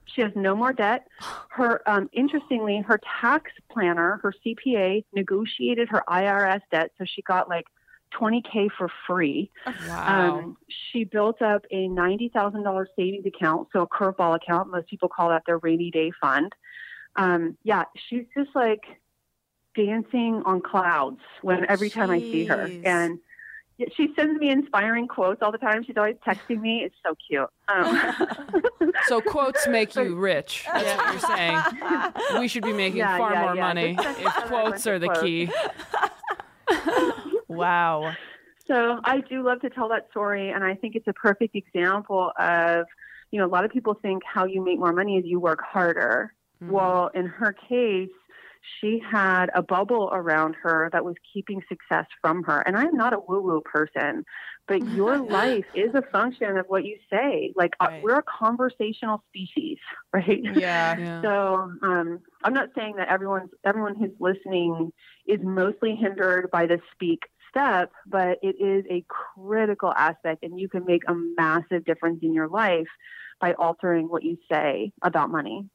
she 0.05 0.21
has 0.21 0.31
no 0.35 0.55
more 0.55 0.73
debt. 0.73 1.07
Her 1.49 1.81
um, 1.89 2.09
interestingly, 2.13 2.81
her 2.87 2.99
tax 3.21 3.51
planner, 3.71 4.19
her 4.23 4.33
CPA, 4.45 5.03
negotiated 5.13 5.89
her 5.89 6.03
IRS 6.07 6.61
debt, 6.71 6.91
so 6.97 7.05
she 7.05 7.21
got 7.21 7.49
like 7.49 7.65
20k 8.19 8.69
for 8.77 8.89
free. 9.05 9.51
Wow. 9.87 10.39
Um, 10.39 10.57
she 10.91 11.03
built 11.03 11.41
up 11.41 11.65
a 11.71 11.87
ninety 11.87 12.29
thousand 12.29 12.63
dollars 12.63 12.89
savings 12.95 13.25
account, 13.25 13.67
so 13.73 13.81
a 13.81 13.87
curveball 13.87 14.35
account. 14.35 14.71
Most 14.71 14.87
people 14.87 15.09
call 15.09 15.29
that 15.29 15.43
their 15.45 15.57
rainy 15.57 15.91
day 15.91 16.11
fund. 16.21 16.53
Um, 17.19 17.57
yeah, 17.63 17.83
she's 18.07 18.25
just 18.35 18.49
like 18.55 18.83
dancing 19.75 20.41
on 20.45 20.61
clouds 20.61 21.19
when 21.41 21.65
every 21.69 21.89
time 21.89 22.09
I 22.09 22.19
see 22.19 22.45
her, 22.45 22.69
and 22.83 23.19
she 23.95 24.13
sends 24.15 24.39
me 24.39 24.49
inspiring 24.49 25.07
quotes 25.07 25.41
all 25.41 25.51
the 25.51 25.57
time. 25.57 25.83
She's 25.83 25.95
always 25.97 26.17
texting 26.25 26.59
me. 26.61 26.83
It's 26.83 26.95
so 27.05 27.15
cute. 27.27 27.47
Um, 27.67 28.91
so 29.07 29.21
quotes 29.21 29.67
make 29.67 29.95
you 29.95 30.15
rich. 30.15 30.65
That's 30.73 30.97
what 30.97 31.11
you're 31.11 31.37
saying. 31.37 32.39
We 32.41 32.47
should 32.47 32.63
be 32.63 32.73
making 32.73 32.97
Yeah, 32.99 33.17
far 33.17 33.33
yeah, 33.33 33.41
more 33.41 33.55
yeah. 33.55 33.67
money 33.67 33.95
if 33.99 34.33
quotes 34.47 34.85
are 34.87 34.99
the 34.99 35.07
quotes. 35.07 35.21
key. 35.21 35.49
Wow. 37.47 38.13
So 38.67 38.99
I 39.03 39.21
do 39.21 39.43
love 39.43 39.59
to 39.61 39.69
tell 39.69 39.89
that 39.89 40.07
story, 40.11 40.51
and 40.51 40.63
I 40.63 40.75
think 40.75 40.95
it's 40.95 41.07
a 41.07 41.13
perfect 41.13 41.55
example 41.55 42.31
of, 42.37 42.85
you 43.31 43.39
know, 43.39 43.45
a 43.45 43.49
lot 43.49 43.65
of 43.65 43.71
people 43.71 43.95
think 43.95 44.21
how 44.23 44.45
you 44.45 44.63
make 44.63 44.77
more 44.77 44.93
money 44.93 45.17
is 45.17 45.25
you 45.25 45.39
work 45.39 45.61
harder. 45.63 46.33
Well, 46.67 47.09
in 47.13 47.25
her 47.25 47.53
case, 47.53 48.09
she 48.79 49.01
had 49.11 49.47
a 49.55 49.61
bubble 49.61 50.09
around 50.11 50.55
her 50.61 50.89
that 50.91 51.05
was 51.05 51.15
keeping 51.33 51.61
success 51.67 52.05
from 52.21 52.43
her. 52.43 52.59
And 52.61 52.75
I'm 52.75 52.95
not 52.95 53.13
a 53.13 53.19
woo 53.19 53.41
woo 53.41 53.61
person, 53.61 54.25
but 54.67 54.81
your 54.87 55.17
life 55.17 55.65
is 55.73 55.93
a 55.95 56.01
function 56.11 56.57
of 56.57 56.65
what 56.67 56.85
you 56.85 56.97
say. 57.11 57.53
Like, 57.55 57.71
uh, 57.79 57.87
we're 58.01 58.17
a 58.17 58.23
conversational 58.23 59.23
species, 59.29 59.77
right? 60.13 60.41
Yeah. 60.55 60.95
Yeah. 60.97 61.21
So 61.23 61.71
um, 61.81 62.19
I'm 62.43 62.53
not 62.53 62.69
saying 62.77 62.95
that 62.97 63.07
everyone's 63.09 63.51
everyone 63.65 63.95
who's 63.95 64.15
listening 64.19 64.91
is 65.27 65.39
mostly 65.41 65.95
hindered 65.95 66.49
by 66.51 66.65
the 66.65 66.79
speak 66.93 67.21
step, 67.49 67.91
but 68.05 68.37
it 68.43 68.55
is 68.59 68.85
a 68.89 69.03
critical 69.07 69.91
aspect, 69.95 70.43
and 70.43 70.59
you 70.59 70.69
can 70.69 70.85
make 70.85 71.01
a 71.07 71.15
massive 71.37 71.83
difference 71.85 72.19
in 72.21 72.33
your 72.33 72.47
life 72.47 72.87
by 73.39 73.53
altering 73.53 74.07
what 74.07 74.23
you 74.23 74.37
say 74.51 74.91
about 75.01 75.31
money. 75.31 75.67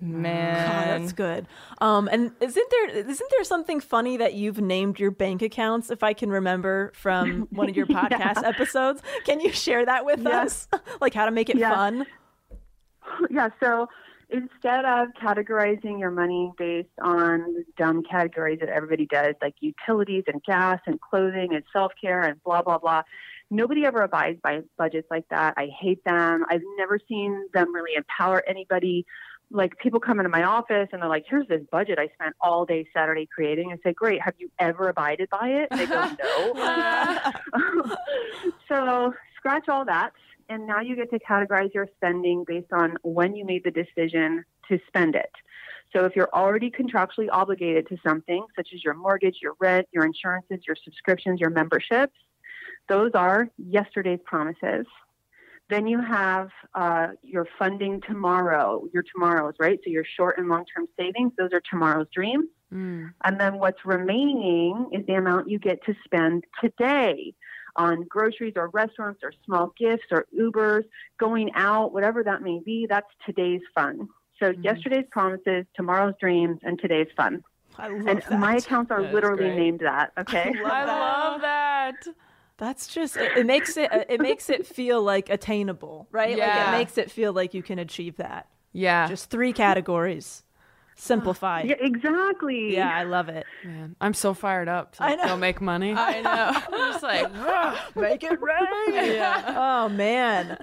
Man. 0.00 0.66
God, 0.66 1.00
that's 1.02 1.12
good. 1.12 1.46
Um, 1.80 2.08
and 2.10 2.32
isn't 2.40 2.70
there 2.70 2.88
isn't 2.88 3.30
there 3.30 3.44
something 3.44 3.80
funny 3.80 4.16
that 4.18 4.34
you've 4.34 4.60
named 4.60 4.98
your 4.98 5.10
bank 5.10 5.42
accounts? 5.42 5.90
If 5.90 6.02
I 6.02 6.12
can 6.12 6.30
remember 6.30 6.92
from 6.94 7.46
one 7.50 7.68
of 7.68 7.76
your 7.76 7.86
podcast 7.86 8.42
episodes, 8.44 9.02
can 9.24 9.40
you 9.40 9.52
share 9.52 9.84
that 9.86 10.04
with 10.04 10.20
Yeah. 10.20 10.42
us? 10.42 10.68
like 11.00 11.14
how 11.14 11.24
to 11.24 11.30
make 11.30 11.50
it 11.50 11.58
Yeah. 11.58 11.70
fun? 11.74 12.06
yeah, 13.30 13.48
so 13.62 13.88
instead 14.30 14.84
of 14.84 15.08
categorizing 15.22 15.98
your 15.98 16.10
money 16.10 16.52
based 16.58 16.88
on 17.02 17.64
dumb 17.78 18.02
categories 18.02 18.60
that 18.60 18.68
everybody 18.68 19.06
does, 19.06 19.34
like 19.40 19.54
utilities 19.60 20.24
and 20.26 20.42
gas 20.44 20.80
and 20.86 21.00
clothing 21.00 21.54
and 21.54 21.64
self 21.72 21.92
care 22.00 22.22
and 22.22 22.42
blah, 22.44 22.60
blah, 22.62 22.78
blah, 22.78 23.02
nobody 23.50 23.86
ever 23.86 24.02
abides 24.02 24.38
by 24.42 24.60
budgets 24.76 25.08
like 25.10 25.24
that. 25.30 25.54
I 25.56 25.68
hate 25.80 26.04
them. 26.04 26.44
I've 26.50 26.60
never 26.76 26.98
seen 27.08 27.46
them 27.54 27.74
really 27.74 27.94
empower 27.96 28.42
anybody. 28.46 29.06
Like 29.50 29.78
people 29.78 29.98
come 29.98 30.20
into 30.20 30.28
my 30.28 30.42
office 30.42 30.88
and 30.92 31.00
they're 31.00 31.08
like, 31.08 31.24
here's 31.28 31.48
this 31.48 31.62
budget 31.72 31.98
I 31.98 32.08
spent 32.14 32.34
all 32.40 32.66
day 32.66 32.86
Saturday 32.94 33.26
creating. 33.32 33.72
I 33.72 33.76
say, 33.82 33.94
great. 33.94 34.20
Have 34.20 34.34
you 34.38 34.50
ever 34.58 34.88
abided 34.88 35.30
by 35.30 35.48
it? 35.48 35.68
And 35.70 35.80
they 35.80 35.86
go, 35.86 36.10
no. 36.54 37.32
so 38.68 39.14
scratch 39.36 39.68
all 39.68 39.84
that. 39.86 40.12
And 40.50 40.66
now 40.66 40.80
you 40.80 40.96
get 40.96 41.10
to 41.10 41.18
categorize 41.18 41.72
your 41.74 41.88
spending 41.96 42.44
based 42.46 42.72
on 42.72 42.96
when 43.02 43.34
you 43.34 43.44
made 43.44 43.64
the 43.64 43.70
decision 43.70 44.44
to 44.68 44.78
spend 44.86 45.14
it. 45.14 45.30
So 45.94 46.04
if 46.04 46.14
you're 46.14 46.28
already 46.34 46.70
contractually 46.70 47.28
obligated 47.30 47.88
to 47.88 47.96
something, 48.06 48.44
such 48.56 48.68
as 48.74 48.84
your 48.84 48.94
mortgage, 48.94 49.36
your 49.40 49.54
rent, 49.58 49.88
your 49.92 50.04
insurances, 50.04 50.60
your 50.66 50.76
subscriptions, 50.84 51.40
your 51.40 51.50
memberships, 51.50 52.14
those 52.88 53.12
are 53.14 53.48
yesterday's 53.56 54.20
promises. 54.24 54.86
Then 55.70 55.86
you 55.86 56.00
have 56.00 56.48
uh, 56.74 57.08
your 57.22 57.46
funding 57.58 58.00
tomorrow, 58.00 58.84
your 58.92 59.04
tomorrows, 59.14 59.54
right? 59.58 59.78
So 59.84 59.90
your 59.90 60.04
short 60.04 60.38
and 60.38 60.48
long 60.48 60.64
term 60.74 60.86
savings, 60.98 61.32
those 61.38 61.50
are 61.52 61.62
tomorrow's 61.70 62.06
dreams. 62.14 62.46
Mm. 62.72 63.12
And 63.24 63.40
then 63.40 63.58
what's 63.58 63.84
remaining 63.84 64.90
is 64.92 65.06
the 65.06 65.14
amount 65.14 65.50
you 65.50 65.58
get 65.58 65.84
to 65.84 65.94
spend 66.04 66.44
today 66.62 67.34
on 67.76 68.04
groceries 68.08 68.54
or 68.56 68.68
restaurants 68.68 69.20
or 69.22 69.32
small 69.44 69.72
gifts 69.78 70.06
or 70.10 70.26
Ubers, 70.38 70.84
going 71.18 71.50
out, 71.54 71.92
whatever 71.92 72.24
that 72.24 72.42
may 72.42 72.60
be. 72.64 72.86
That's 72.88 73.06
today's 73.24 73.60
fun. 73.74 74.08
So 74.40 74.52
yesterday's 74.62 75.06
promises, 75.10 75.64
tomorrow's 75.74 76.14
dreams, 76.20 76.58
and 76.62 76.78
today's 76.78 77.08
fun. 77.16 77.42
I 77.76 77.88
love 77.88 78.06
And 78.06 78.22
that. 78.22 78.40
my 78.40 78.56
accounts 78.56 78.90
are 78.90 79.02
That 79.02 79.08
is 79.08 79.14
literally 79.14 79.50
named 79.50 79.80
that. 79.80 80.12
Okay. 80.18 80.52
I 80.64 80.84
love 80.84 81.40
that. 81.42 81.96
That's 82.58 82.88
just 82.88 83.16
it, 83.16 83.36
it 83.38 83.46
makes 83.46 83.76
it 83.76 83.92
uh, 83.92 84.04
it 84.08 84.20
makes 84.20 84.50
it 84.50 84.66
feel 84.66 85.02
like 85.02 85.30
attainable, 85.30 86.08
right? 86.10 86.36
Like 86.36 86.68
it 86.68 86.70
makes 86.72 86.98
it 86.98 87.10
feel 87.10 87.32
like 87.32 87.54
you 87.54 87.62
can 87.62 87.78
achieve 87.78 88.16
that. 88.16 88.48
Yeah. 88.72 89.06
Just 89.08 89.30
three 89.30 89.52
categories, 89.52 90.42
simplified. 90.96 91.66
yeah, 91.68 91.76
exactly. 91.78 92.74
Yeah, 92.76 92.94
I 92.94 93.04
love 93.04 93.28
it. 93.28 93.46
Man, 93.64 93.94
I'm 94.00 94.12
so 94.14 94.34
fired 94.34 94.68
up 94.68 94.96
to 94.96 95.04
I 95.04 95.14
know. 95.14 95.24
go 95.24 95.36
make 95.36 95.60
money. 95.60 95.92
I 95.96 96.20
know. 96.20 96.52
I'm 96.72 96.92
just 96.92 97.02
like, 97.02 97.32
Make 97.96 98.24
it 98.24 98.40
rain. 98.40 98.66
yeah. 99.14 99.54
Oh 99.56 99.88
man, 99.88 100.58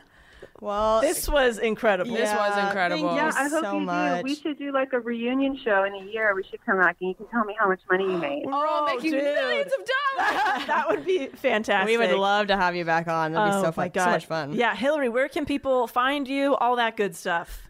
Well, 0.66 1.02
this 1.02 1.30
was 1.30 1.60
incredible. 1.60 2.16
This 2.16 2.34
was 2.34 2.58
incredible. 2.66 3.10
Thank 3.16 3.36
Yeah, 3.36 3.40
I 3.40 3.48
hope 3.48 3.64
so 3.64 3.74
you 3.74 3.80
much. 3.82 4.18
do. 4.18 4.24
We 4.24 4.34
should 4.34 4.58
do 4.58 4.72
like 4.74 4.94
a 4.94 5.00
reunion 5.00 5.60
show 5.64 5.84
in 5.84 5.94
a 5.94 6.04
year. 6.12 6.34
We 6.34 6.42
should 6.44 6.66
come 6.66 6.80
back 6.80 6.98
and 7.02 7.10
you 7.10 7.14
can 7.16 7.28
tell 7.28 7.46
me 7.46 7.56
how 7.60 7.68
much 7.70 7.82
money 7.88 8.06
you 8.06 8.18
made. 8.18 8.46
we're 8.48 8.66
all 8.66 8.82
Oh, 8.90 8.96
making 8.96 9.12
dude. 9.12 9.24
millions 9.24 9.72
of 9.72 9.86
dollars. 9.86 10.66
that 10.68 10.86
would 10.90 11.06
be 11.06 11.28
fantastic. 11.28 11.88
we 11.88 11.98
would 12.00 12.18
love 12.18 12.48
to 12.48 12.58
have 12.58 12.76
you 12.76 12.84
back 12.84 13.08
on. 13.08 13.34
That'd 13.34 13.52
be 13.54 13.58
oh 13.58 13.62
so 13.62 13.68
my 13.68 13.72
fun. 13.74 13.92
God. 13.94 14.04
So 14.06 14.10
much 14.10 14.26
fun. 14.26 14.54
Yeah, 14.54 14.76
Hilary, 14.76 15.08
where 15.10 15.30
can 15.30 15.46
people 15.46 15.86
find 15.86 16.28
you? 16.28 16.56
All 16.56 16.78
that 16.78 16.98
good 16.98 17.16
stuff. 17.16 17.62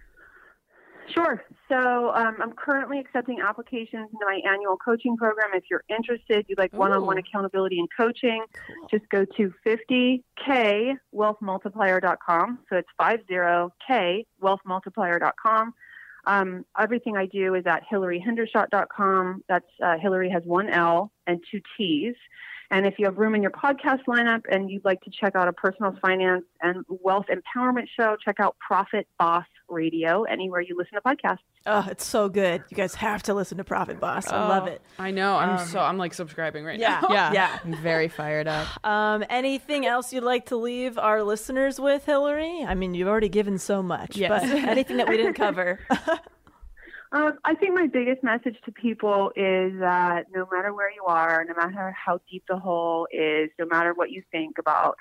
Sure. 1.13 1.43
So 1.69 2.11
um, 2.13 2.37
I'm 2.41 2.53
currently 2.53 2.99
accepting 2.99 3.39
applications 3.39 4.09
into 4.11 4.25
my 4.25 4.41
annual 4.47 4.77
coaching 4.77 5.17
program. 5.17 5.49
If 5.53 5.65
you're 5.69 5.83
interested, 5.89 6.45
you'd 6.47 6.57
like 6.57 6.71
one-on-one 6.73 7.17
accountability 7.17 7.77
and 7.79 7.89
coaching, 7.95 8.45
just 8.89 9.07
go 9.09 9.25
to 9.25 9.53
50kwealthmultiplier.com. 9.65 12.59
So 12.69 12.77
it's 12.77 12.89
50kwealthmultiplier.com. 12.99 15.73
Um, 16.27 16.65
everything 16.79 17.17
I 17.17 17.27
do 17.27 17.53
is 17.55 17.67
at 17.67 17.83
hilaryhendershott.com. 17.91 19.43
That's 19.47 19.65
uh, 19.83 19.97
Hilary 19.99 20.31
has 20.31 20.41
one 20.43 20.69
L 20.69 21.11
and 21.27 21.43
two 21.51 21.61
T's. 21.77 22.15
And 22.71 22.87
if 22.87 22.95
you 22.97 23.05
have 23.05 23.17
room 23.17 23.35
in 23.35 23.43
your 23.43 23.51
podcast 23.51 24.05
lineup 24.07 24.41
and 24.51 24.71
you'd 24.71 24.85
like 24.85 25.01
to 25.01 25.11
check 25.11 25.35
out 25.35 25.47
a 25.47 25.53
personal 25.53 25.95
finance 26.01 26.45
and 26.61 26.83
wealth 26.89 27.27
empowerment 27.29 27.85
show, 27.95 28.17
check 28.23 28.39
out 28.39 28.55
Profit 28.59 29.07
Boss 29.19 29.45
Radio 29.69 30.23
anywhere 30.23 30.61
you 30.61 30.77
listen 30.77 30.93
to 30.95 31.01
podcasts. 31.01 31.39
Oh, 31.65 31.85
it's 31.89 32.05
so 32.05 32.29
good. 32.29 32.63
You 32.69 32.77
guys 32.77 32.95
have 32.95 33.23
to 33.23 33.33
listen 33.33 33.57
to 33.57 33.63
Profit 33.63 33.99
Boss. 33.99 34.27
I 34.27 34.47
love 34.47 34.67
it. 34.67 34.81
I 34.99 35.11
know. 35.11 35.35
I'm 35.35 35.65
so 35.67 35.79
I'm 35.79 35.97
like 35.97 36.13
subscribing 36.13 36.63
right 36.65 36.79
Yeah, 36.79 36.99
now. 37.01 37.07
Yeah. 37.13 37.33
yeah. 37.33 37.59
I'm 37.63 37.75
very 37.75 38.07
fired 38.07 38.47
up. 38.47 38.67
Um, 38.85 39.23
anything 39.29 39.85
else 39.85 40.13
you'd 40.13 40.23
like 40.23 40.45
to 40.47 40.55
leave 40.57 40.97
our 40.97 41.23
listeners 41.23 41.79
with, 41.79 42.05
Hilary? 42.05 42.63
I 42.63 42.75
mean, 42.75 42.93
you've 42.93 43.07
already 43.07 43.29
given 43.29 43.57
so 43.57 43.81
much, 43.83 44.15
Yes. 44.17 44.29
but 44.29 44.43
anything 44.69 44.97
that 44.97 45.09
we 45.09 45.17
didn't 45.17 45.33
cover? 45.35 45.79
Um, 47.11 47.37
I 47.45 47.55
think 47.55 47.73
my 47.73 47.87
biggest 47.87 48.23
message 48.23 48.57
to 48.65 48.73
people 48.73 49.29
is 49.37 49.79
that 49.79 50.25
no 50.33 50.45
matter 50.51 50.73
where 50.73 50.91
you 50.91 51.03
are, 51.05 51.45
no 51.47 51.53
matter 51.55 51.91
how 51.95 52.19
deep 52.29 52.43
the 52.49 52.57
hole 52.57 53.07
is, 53.09 53.49
no 53.57 53.65
matter 53.67 53.93
what 53.93 54.09
you 54.11 54.21
think 54.33 54.57
about 54.57 54.97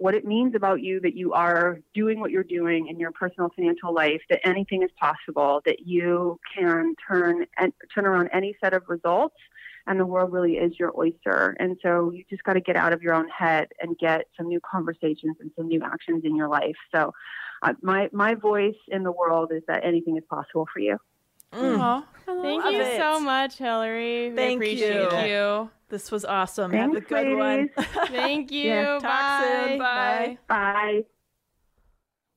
what 0.00 0.14
it 0.14 0.24
means 0.24 0.54
about 0.54 0.80
you 0.80 0.98
that 0.98 1.14
you 1.14 1.34
are 1.34 1.78
doing 1.92 2.20
what 2.20 2.30
you're 2.30 2.42
doing 2.42 2.88
in 2.88 2.98
your 2.98 3.12
personal 3.12 3.50
financial 3.54 3.92
life, 3.92 4.22
that 4.30 4.40
anything 4.44 4.82
is 4.82 4.88
possible, 4.98 5.60
that 5.66 5.80
you 5.80 6.40
can 6.56 6.94
turn 7.06 7.44
and 7.58 7.70
turn 7.94 8.06
around 8.06 8.30
any 8.32 8.56
set 8.64 8.72
of 8.72 8.82
results, 8.88 9.36
and 9.86 10.00
the 10.00 10.06
world 10.06 10.32
really 10.32 10.54
is 10.54 10.72
your 10.78 10.90
oyster. 10.98 11.54
And 11.60 11.76
so 11.82 12.12
you 12.12 12.24
just 12.30 12.42
got 12.44 12.54
to 12.54 12.62
get 12.62 12.76
out 12.76 12.94
of 12.94 13.02
your 13.02 13.12
own 13.12 13.28
head 13.28 13.68
and 13.78 13.94
get 13.98 14.22
some 14.38 14.48
new 14.48 14.60
conversations 14.60 15.36
and 15.38 15.50
some 15.54 15.68
new 15.68 15.82
actions 15.84 16.22
in 16.24 16.34
your 16.34 16.48
life. 16.48 16.76
So, 16.94 17.12
uh, 17.62 17.74
my 17.82 18.08
my 18.10 18.34
voice 18.34 18.80
in 18.88 19.02
the 19.02 19.12
world 19.12 19.52
is 19.54 19.62
that 19.68 19.84
anything 19.84 20.16
is 20.16 20.24
possible 20.30 20.66
for 20.72 20.80
you. 20.80 20.96
Mm. 21.52 21.78
Aw, 21.80 22.06
Thank 22.26 22.64
Love 22.64 22.72
you 22.72 22.80
it. 22.80 22.96
so 22.96 23.20
much, 23.20 23.58
Hilary. 23.58 24.30
We 24.30 24.36
Thank 24.36 24.58
appreciate 24.58 24.94
you. 24.94 25.10
Thank 25.10 25.30
you. 25.30 25.70
This 25.88 26.12
was 26.12 26.24
awesome. 26.24 26.72
Have 26.72 26.90
a 26.90 26.94
Thanks, 26.94 27.08
good 27.08 27.36
one. 27.36 27.70
Thank 28.06 28.52
you. 28.52 28.70
Yeah. 28.70 28.98
Talk 29.00 29.42
soon. 29.68 29.78
Bye. 29.78 30.38
Bye. 30.46 30.72
Bye. 30.72 31.04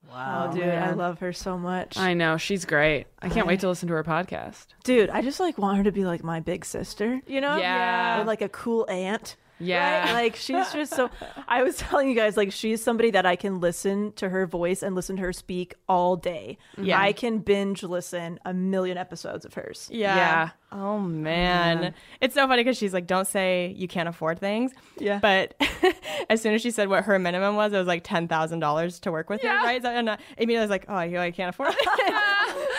Wow, 0.10 0.50
oh, 0.50 0.54
dude, 0.54 0.66
I 0.66 0.92
love 0.92 1.20
her 1.20 1.32
so 1.34 1.58
much. 1.58 1.98
I 1.98 2.14
know 2.14 2.38
she's 2.38 2.66
great. 2.66 3.08
I 3.20 3.30
can't 3.30 3.48
wait 3.48 3.62
to 3.62 3.70
listen 3.70 3.88
to 3.88 3.94
her 3.96 4.04
podcast. 4.04 4.68
Dude, 4.84 5.10
I 5.10 5.22
just 5.22 5.40
like 5.40 5.58
want 5.58 5.78
her 5.78 5.84
to 5.86 5.92
be 5.92 6.06
like 6.06 6.24
my 6.24 6.40
big 6.40 6.66
sister, 6.66 7.22
you 7.26 7.42
know? 7.42 7.58
Yeah. 7.58 8.22
Or 8.22 8.26
like 8.26 8.42
a 8.42 8.50
cool 8.50 8.86
aunt. 8.90 9.38
Yeah. 9.60 10.06
Right? 10.06 10.14
Like 10.24 10.36
she's 10.36 10.72
just 10.74 10.94
so 10.96 11.10
I 11.48 11.64
was 11.64 11.78
telling 11.78 12.10
you 12.10 12.16
guys 12.16 12.36
like 12.38 12.52
she's 12.52 12.84
somebody 12.84 13.12
that 13.12 13.26
I 13.26 13.36
can 13.36 13.60
listen 13.60 14.12
to 14.14 14.30
her 14.30 14.46
voice 14.46 14.84
and 14.84 14.96
listen 14.96 15.16
to 15.18 15.22
her 15.22 15.34
speak 15.34 15.76
all 15.88 16.16
day. 16.16 16.58
Yeah. 16.78 17.00
I 17.00 17.14
can 17.14 17.40
binge 17.40 17.84
listen 17.84 18.40
a 18.46 18.54
million 18.54 18.98
episodes 18.98 19.46
of 19.46 19.54
hers. 19.54 19.88
Yeah. 19.92 20.16
Yeah. 20.16 20.50
Oh 20.72 21.00
man. 21.00 21.94
It's 22.20 22.34
so 22.34 22.48
funny 22.48 22.64
because 22.64 22.78
she's 22.78 22.94
like, 22.94 23.06
don't 23.08 23.28
say 23.28 23.74
you 23.78 23.88
can't 23.88 24.10
afford 24.10 24.40
things. 24.40 24.72
Yeah. 24.98 25.20
But 25.20 25.54
as 26.30 26.42
soon 26.42 26.54
as 26.56 26.62
she 26.62 26.72
said 26.72 26.90
what 26.90 27.04
her 27.06 27.20
minimum 27.20 27.56
was, 27.56 27.74
it 27.74 27.78
was 27.78 27.88
like 27.88 28.04
ten 28.04 28.28
thousand 28.28 28.60
dollars 28.60 29.00
to 29.02 29.12
work 29.12 29.30
with 29.30 29.42
her, 29.44 29.48
right? 29.50 29.84
And 29.86 30.10
uh, 30.10 30.18
Amy 30.38 30.58
was 30.58 30.70
like, 30.70 30.86
oh, 30.90 30.96
I, 30.96 31.26
I 31.26 31.32
can't 31.32 31.50
afford 31.50 31.70
it. 31.74 31.78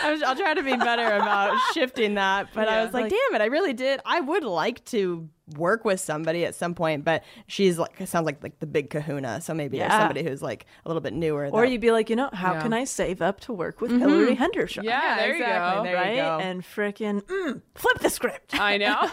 I 0.03 0.11
was, 0.11 0.21
I'll 0.23 0.35
try 0.35 0.53
to 0.53 0.61
be 0.63 0.75
better 0.75 1.05
about 1.15 1.57
shifting 1.73 2.15
that. 2.15 2.49
But 2.53 2.67
I 2.67 2.83
was 2.83 2.93
like, 2.93 3.03
Like- 3.03 3.11
damn 3.11 3.41
it, 3.41 3.43
I 3.43 3.47
really 3.47 3.73
did. 3.73 4.01
I 4.05 4.19
would 4.19 4.43
like 4.43 4.83
to 4.85 5.27
work 5.57 5.85
with 5.85 5.99
somebody 5.99 6.43
at 6.45 6.55
some 6.55 6.73
point, 6.73 7.03
but 7.05 7.23
she's 7.47 7.77
like, 7.77 7.91
it 7.99 8.09
sounds 8.09 8.25
like 8.25 8.41
like 8.41 8.59
the 8.59 8.65
big 8.65 8.89
kahuna. 8.89 9.41
So 9.41 9.53
maybe 9.53 9.77
there's 9.77 9.91
Yeah. 9.91 9.99
somebody 9.99 10.23
who's 10.23 10.41
like 10.41 10.65
a 10.85 10.89
little 10.89 11.01
bit 11.01 11.13
newer. 11.13 11.49
Or 11.51 11.61
that- 11.61 11.71
you'd 11.71 11.81
be 11.81 11.91
like, 11.91 12.09
you 12.09 12.15
know, 12.15 12.29
how 12.33 12.53
Yeah. 12.53 12.61
can 12.61 12.73
I 12.73 12.83
save 12.85 13.21
up 13.21 13.39
to 13.41 13.53
work 13.53 13.79
with 13.81 13.91
Hilary 13.91 14.33
Henderson? 14.35 14.83
Yeah, 14.83 15.17
there 15.17 15.35
you 15.35 15.43
go. 15.45 15.81
There 15.83 15.95
right? 15.95 16.15
you 16.15 16.21
go. 16.21 16.39
And 16.41 16.63
frickin' 16.63 17.21
mm, 17.23 17.61
flip 17.75 17.99
the 17.99 18.09
script. 18.09 18.59
I 18.59 18.77
know. 18.77 19.09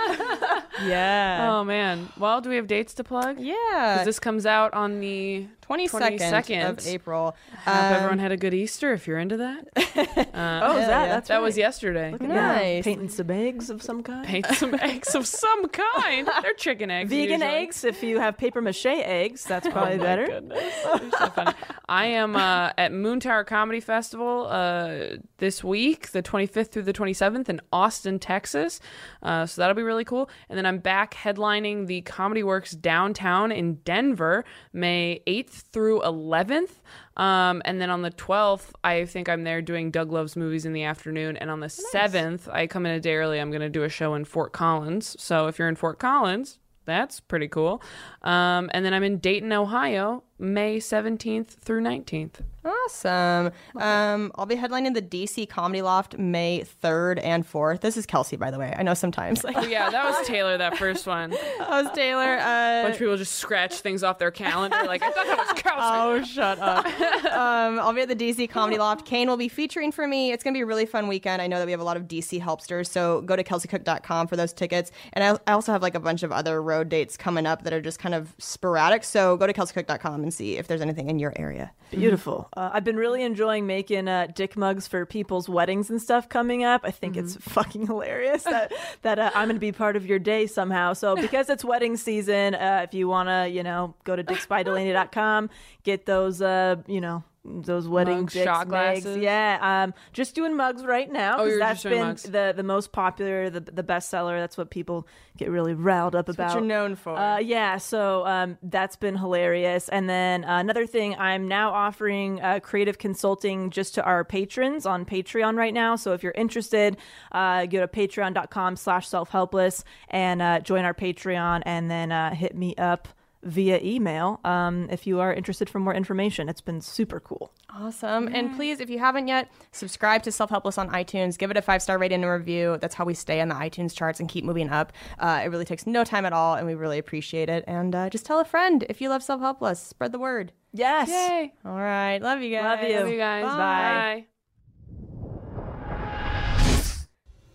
yeah. 0.84 1.48
oh 1.52 1.64
man. 1.64 2.08
Well, 2.18 2.40
do 2.40 2.48
we 2.48 2.56
have 2.56 2.66
dates 2.66 2.94
to 2.94 3.04
plug? 3.04 3.38
yeah. 3.38 3.96
'Cause 3.98 4.06
This 4.06 4.18
comes 4.18 4.46
out 4.46 4.72
on 4.74 5.00
the 5.00 5.46
22nd, 5.62 6.18
22nd. 6.18 6.68
of 6.68 6.86
April. 6.86 7.36
Hope 7.64 7.74
Um, 7.76 7.92
everyone 7.94 8.18
had 8.18 8.32
a 8.32 8.36
good 8.36 8.54
Easter 8.54 8.92
if 8.92 9.06
you're 9.06 9.18
into 9.18 9.36
that. 9.38 9.66
Uh, 10.30 10.60
oh, 10.64 10.78
is 10.78 10.86
that? 10.86 11.02
yeah. 11.02 11.06
That's 11.08 11.28
that 11.28 11.34
right. 11.36 11.42
was 11.42 11.58
yesterday. 11.58 12.12
Look 12.12 12.22
at 12.22 12.28
that. 12.28 12.34
Nice. 12.62 12.84
Painting 12.84 13.08
some 13.08 13.30
eggs 13.30 13.68
of 13.70 13.82
some 13.82 14.02
kind. 14.02 14.26
Paint 14.26 14.46
some 14.46 14.74
eggs 14.74 15.14
of 15.14 15.26
some 15.26 15.49
kind. 15.72 16.28
They're 16.42 16.54
chicken 16.54 16.90
eggs. 16.90 17.10
Vegan 17.10 17.40
usually. 17.40 17.56
eggs. 17.56 17.84
If 17.84 18.02
you 18.02 18.18
have 18.20 18.36
paper 18.36 18.60
mache 18.60 18.86
eggs, 18.86 19.44
that's 19.44 19.68
probably 19.68 19.94
Oh 19.94 19.98
my 19.98 20.02
better. 20.04 20.26
goodness. 20.26 20.74
So 21.18 21.26
funny. 21.30 21.52
I 21.88 22.06
am 22.06 22.36
uh, 22.36 22.70
at 22.78 22.92
Moontower 22.92 23.46
Comedy 23.46 23.80
Festival 23.80 24.46
uh, 24.48 25.16
this 25.38 25.62
week, 25.64 26.10
the 26.12 26.22
25th 26.22 26.68
through 26.68 26.82
the 26.84 26.92
27th 26.92 27.48
in 27.48 27.60
Austin, 27.72 28.18
Texas. 28.18 28.80
Uh, 29.22 29.46
so 29.46 29.60
that'll 29.60 29.74
be 29.76 29.82
really 29.82 30.04
cool. 30.04 30.30
And 30.48 30.56
then 30.56 30.66
I'm 30.66 30.78
back 30.78 31.14
headlining 31.14 31.86
the 31.86 32.02
Comedy 32.02 32.42
Works 32.42 32.72
downtown 32.72 33.52
in 33.52 33.74
Denver, 33.84 34.44
May 34.72 35.22
8th 35.26 35.50
through 35.72 36.00
11th. 36.02 36.70
Um, 37.16 37.60
and 37.64 37.80
then 37.80 37.90
on 37.90 38.02
the 38.02 38.10
12th, 38.10 38.72
I 38.82 39.04
think 39.04 39.28
I'm 39.28 39.44
there 39.44 39.60
doing 39.60 39.90
Doug 39.90 40.12
Loves 40.12 40.36
Movies 40.36 40.64
in 40.64 40.72
the 40.72 40.84
afternoon. 40.84 41.36
And 41.36 41.50
on 41.50 41.60
the 41.60 41.66
7th, 41.66 42.48
I 42.52 42.66
come 42.66 42.86
in 42.86 42.92
a 42.92 43.00
day 43.00 43.14
early. 43.16 43.40
I'm 43.40 43.50
going 43.50 43.60
to 43.60 43.68
do 43.68 43.82
a 43.82 43.88
show 43.88 44.14
in 44.14 44.24
Fort 44.24 44.52
Collins. 44.52 45.16
So 45.18 45.46
if 45.46 45.58
you're 45.58 45.68
in 45.68 45.76
Fort 45.76 45.98
Collins, 45.98 46.58
that's 46.86 47.20
pretty 47.20 47.48
cool. 47.48 47.82
Um, 48.22 48.70
and 48.72 48.84
then 48.84 48.94
I'm 48.94 49.02
in 49.02 49.18
Dayton, 49.18 49.52
Ohio, 49.52 50.22
May 50.40 50.78
17th 50.78 51.46
through 51.48 51.82
19th. 51.82 52.40
Awesome. 52.62 53.52
Um, 53.76 54.32
I'll 54.34 54.44
be 54.44 54.54
headlining 54.54 54.92
the 54.92 55.00
DC 55.00 55.48
Comedy 55.48 55.80
Loft 55.80 56.18
May 56.18 56.62
3rd 56.82 57.18
and 57.24 57.46
4th. 57.50 57.80
This 57.80 57.96
is 57.96 58.04
Kelsey, 58.04 58.36
by 58.36 58.50
the 58.50 58.58
way. 58.58 58.74
I 58.76 58.82
know 58.82 58.92
sometimes. 58.92 59.42
Like, 59.44 59.56
Oh, 59.56 59.62
yeah, 59.62 59.88
that 59.88 60.04
was 60.04 60.26
Taylor, 60.26 60.58
that 60.58 60.76
first 60.76 61.06
one. 61.06 61.32
I 61.60 61.82
was 61.82 61.90
Taylor. 61.94 62.34
A 62.34 62.40
Uh, 62.40 62.82
bunch 62.82 62.94
of 62.94 62.98
people 62.98 63.16
just 63.16 63.36
scratch 63.36 63.80
things 63.80 64.02
off 64.02 64.18
their 64.18 64.30
calendar. 64.30 64.76
Like, 64.86 65.02
I 65.02 65.10
thought 65.10 65.26
that 65.26 65.38
was 65.38 65.52
Kelsey. 65.62 65.80
Oh, 65.82 66.22
shut 66.22 66.58
up. 66.58 66.84
um, 67.32 67.78
I'll 67.80 67.92
be 67.94 68.02
at 68.02 68.08
the 68.08 68.16
DC 68.16 68.50
Comedy 68.50 68.76
Loft. 68.78 69.06
Kane 69.06 69.28
will 69.28 69.36
be 69.38 69.48
featuring 69.48 69.90
for 69.92 70.06
me. 70.06 70.30
It's 70.32 70.44
going 70.44 70.52
to 70.52 70.58
be 70.58 70.62
a 70.62 70.66
really 70.66 70.84
fun 70.86 71.08
weekend. 71.08 71.40
I 71.40 71.46
know 71.46 71.58
that 71.58 71.64
we 71.64 71.70
have 71.72 71.80
a 71.80 71.84
lot 71.84 71.96
of 71.96 72.04
DC 72.04 72.40
helpsters, 72.40 72.90
so 72.90 73.22
go 73.22 73.36
to 73.36 73.42
kelseycook.com 73.44 74.26
for 74.26 74.36
those 74.36 74.52
tickets. 74.52 74.90
And 75.14 75.24
I, 75.24 75.38
I 75.46 75.52
also 75.54 75.72
have 75.72 75.80
like 75.82 75.94
a 75.94 76.00
bunch 76.00 76.22
of 76.22 76.32
other 76.32 76.60
road 76.62 76.88
dates 76.90 77.16
coming 77.16 77.46
up 77.46 77.62
that 77.62 77.72
are 77.72 77.80
just 77.80 77.98
kind 77.98 78.14
of 78.14 78.34
sporadic. 78.38 79.04
So 79.04 79.36
go 79.38 79.46
to 79.46 79.52
kelseycook.com 79.54 80.22
and 80.22 80.29
see 80.32 80.56
if 80.56 80.66
there's 80.66 80.80
anything 80.80 81.08
in 81.08 81.18
your 81.18 81.32
area. 81.36 81.72
Beautiful. 81.90 82.48
Uh, 82.56 82.70
I've 82.72 82.84
been 82.84 82.96
really 82.96 83.22
enjoying 83.22 83.66
making 83.66 84.08
uh, 84.08 84.28
dick 84.34 84.56
mugs 84.56 84.86
for 84.86 85.04
people's 85.06 85.48
weddings 85.48 85.90
and 85.90 86.00
stuff 86.00 86.28
coming 86.28 86.64
up. 86.64 86.82
I 86.84 86.90
think 86.90 87.16
it's 87.16 87.36
fucking 87.40 87.86
hilarious 87.86 88.44
that 88.44 88.72
that 89.02 89.18
uh, 89.18 89.30
I'm 89.34 89.48
going 89.48 89.56
to 89.56 89.60
be 89.60 89.72
part 89.72 89.96
of 89.96 90.06
your 90.06 90.18
day 90.18 90.46
somehow. 90.46 90.92
So 90.92 91.16
because 91.20 91.48
it's 91.50 91.64
wedding 91.64 91.96
season, 91.96 92.54
uh, 92.54 92.82
if 92.84 92.94
you 92.94 93.08
want 93.08 93.28
to, 93.28 93.48
you 93.48 93.62
know, 93.62 93.94
go 94.04 94.16
to 94.16 94.24
dicksbydelanie.com, 94.24 95.50
get 95.82 96.06
those, 96.06 96.42
uh, 96.42 96.76
you 96.86 97.00
know. 97.00 97.24
Those 97.42 97.88
wedding 97.88 98.20
Mugs, 98.20 98.34
dicks, 98.34 98.44
shot 98.44 98.68
glasses. 98.68 99.16
yeah. 99.16 99.84
Um, 99.84 99.94
just 100.12 100.34
doing 100.34 100.56
mugs 100.56 100.84
right 100.84 101.10
now 101.10 101.36
Oh, 101.38 101.44
because 101.44 101.50
you're 101.50 101.58
that's 101.58 101.82
been 101.82 101.98
mugs. 102.00 102.22
the 102.24 102.52
the 102.54 102.62
most 102.62 102.92
popular, 102.92 103.48
the 103.48 103.60
the 103.60 103.82
bestseller. 103.82 104.38
That's 104.38 104.58
what 104.58 104.68
people 104.68 105.06
get 105.38 105.50
really 105.50 105.72
riled 105.72 106.14
up 106.14 106.28
What 106.28 106.36
about. 106.36 106.52
you're 106.52 106.60
known 106.62 106.96
for. 106.96 107.16
Uh, 107.16 107.38
yeah, 107.38 107.78
so 107.78 108.26
um, 108.26 108.58
that's 108.62 108.96
been 108.96 109.16
hilarious. 109.16 109.88
And 109.88 110.06
then 110.06 110.44
uh, 110.44 110.58
another 110.58 110.86
thing, 110.86 111.16
I'm 111.16 111.48
now 111.48 111.70
offering 111.72 112.42
uh, 112.42 112.60
creative 112.60 112.98
consulting 112.98 113.70
just 113.70 113.94
to 113.94 114.04
our 114.04 114.22
patrons 114.22 114.84
on 114.84 115.06
Patreon 115.06 115.56
right 115.56 115.72
now. 115.72 115.96
So 115.96 116.12
if 116.12 116.22
you're 116.22 116.32
interested, 116.36 116.98
uh, 117.32 117.64
go 117.64 117.80
to 117.80 117.88
patreon.com 117.88 118.76
slash 118.76 119.08
self-helpless 119.08 119.82
and 120.10 120.42
uh, 120.42 120.60
join 120.60 120.84
our 120.84 120.92
Patreon 120.94 121.62
and 121.64 121.90
then 121.90 122.12
uh, 122.12 122.34
hit 122.34 122.54
me 122.54 122.74
up 122.76 123.08
via 123.42 123.80
email 123.82 124.40
um, 124.44 124.88
if 124.90 125.06
you 125.06 125.20
are 125.20 125.32
interested 125.32 125.70
for 125.70 125.78
more 125.78 125.94
information. 125.94 126.48
It's 126.48 126.60
been 126.60 126.80
super 126.80 127.20
cool. 127.20 127.52
Awesome. 127.70 128.28
And 128.34 128.54
please, 128.56 128.80
if 128.80 128.90
you 128.90 128.98
haven't 128.98 129.28
yet, 129.28 129.50
subscribe 129.72 130.22
to 130.24 130.32
Self 130.32 130.50
Helpless 130.50 130.78
on 130.78 130.90
iTunes. 130.90 131.38
Give 131.38 131.50
it 131.50 131.56
a 131.56 131.62
five 131.62 131.82
star 131.82 131.98
rating 131.98 132.22
and 132.22 132.30
review. 132.30 132.78
That's 132.80 132.94
how 132.94 133.04
we 133.04 133.14
stay 133.14 133.40
on 133.40 133.48
the 133.48 133.54
iTunes 133.54 133.94
charts 133.94 134.20
and 134.20 134.28
keep 134.28 134.44
moving 134.44 134.68
up. 134.70 134.92
Uh, 135.18 135.42
it 135.44 135.48
really 135.48 135.64
takes 135.64 135.86
no 135.86 136.04
time 136.04 136.26
at 136.26 136.32
all, 136.32 136.54
and 136.54 136.66
we 136.66 136.74
really 136.74 136.98
appreciate 136.98 137.48
it. 137.48 137.64
And 137.66 137.94
uh, 137.94 138.10
just 138.10 138.26
tell 138.26 138.40
a 138.40 138.44
friend 138.44 138.84
if 138.88 139.00
you 139.00 139.08
love 139.08 139.22
Self 139.22 139.40
Helpless. 139.40 139.80
Spread 139.80 140.12
the 140.12 140.18
word. 140.18 140.52
Yes. 140.72 141.08
Yay. 141.08 141.52
All 141.64 141.72
right. 141.72 142.18
Love 142.18 142.42
you 142.42 142.54
guys. 142.54 142.80
Love 142.80 142.88
you. 142.88 142.96
Love 142.98 143.08
you 143.08 143.18
guys. 143.18 143.44
Bye. 143.44 143.56
Bye. 143.56 144.26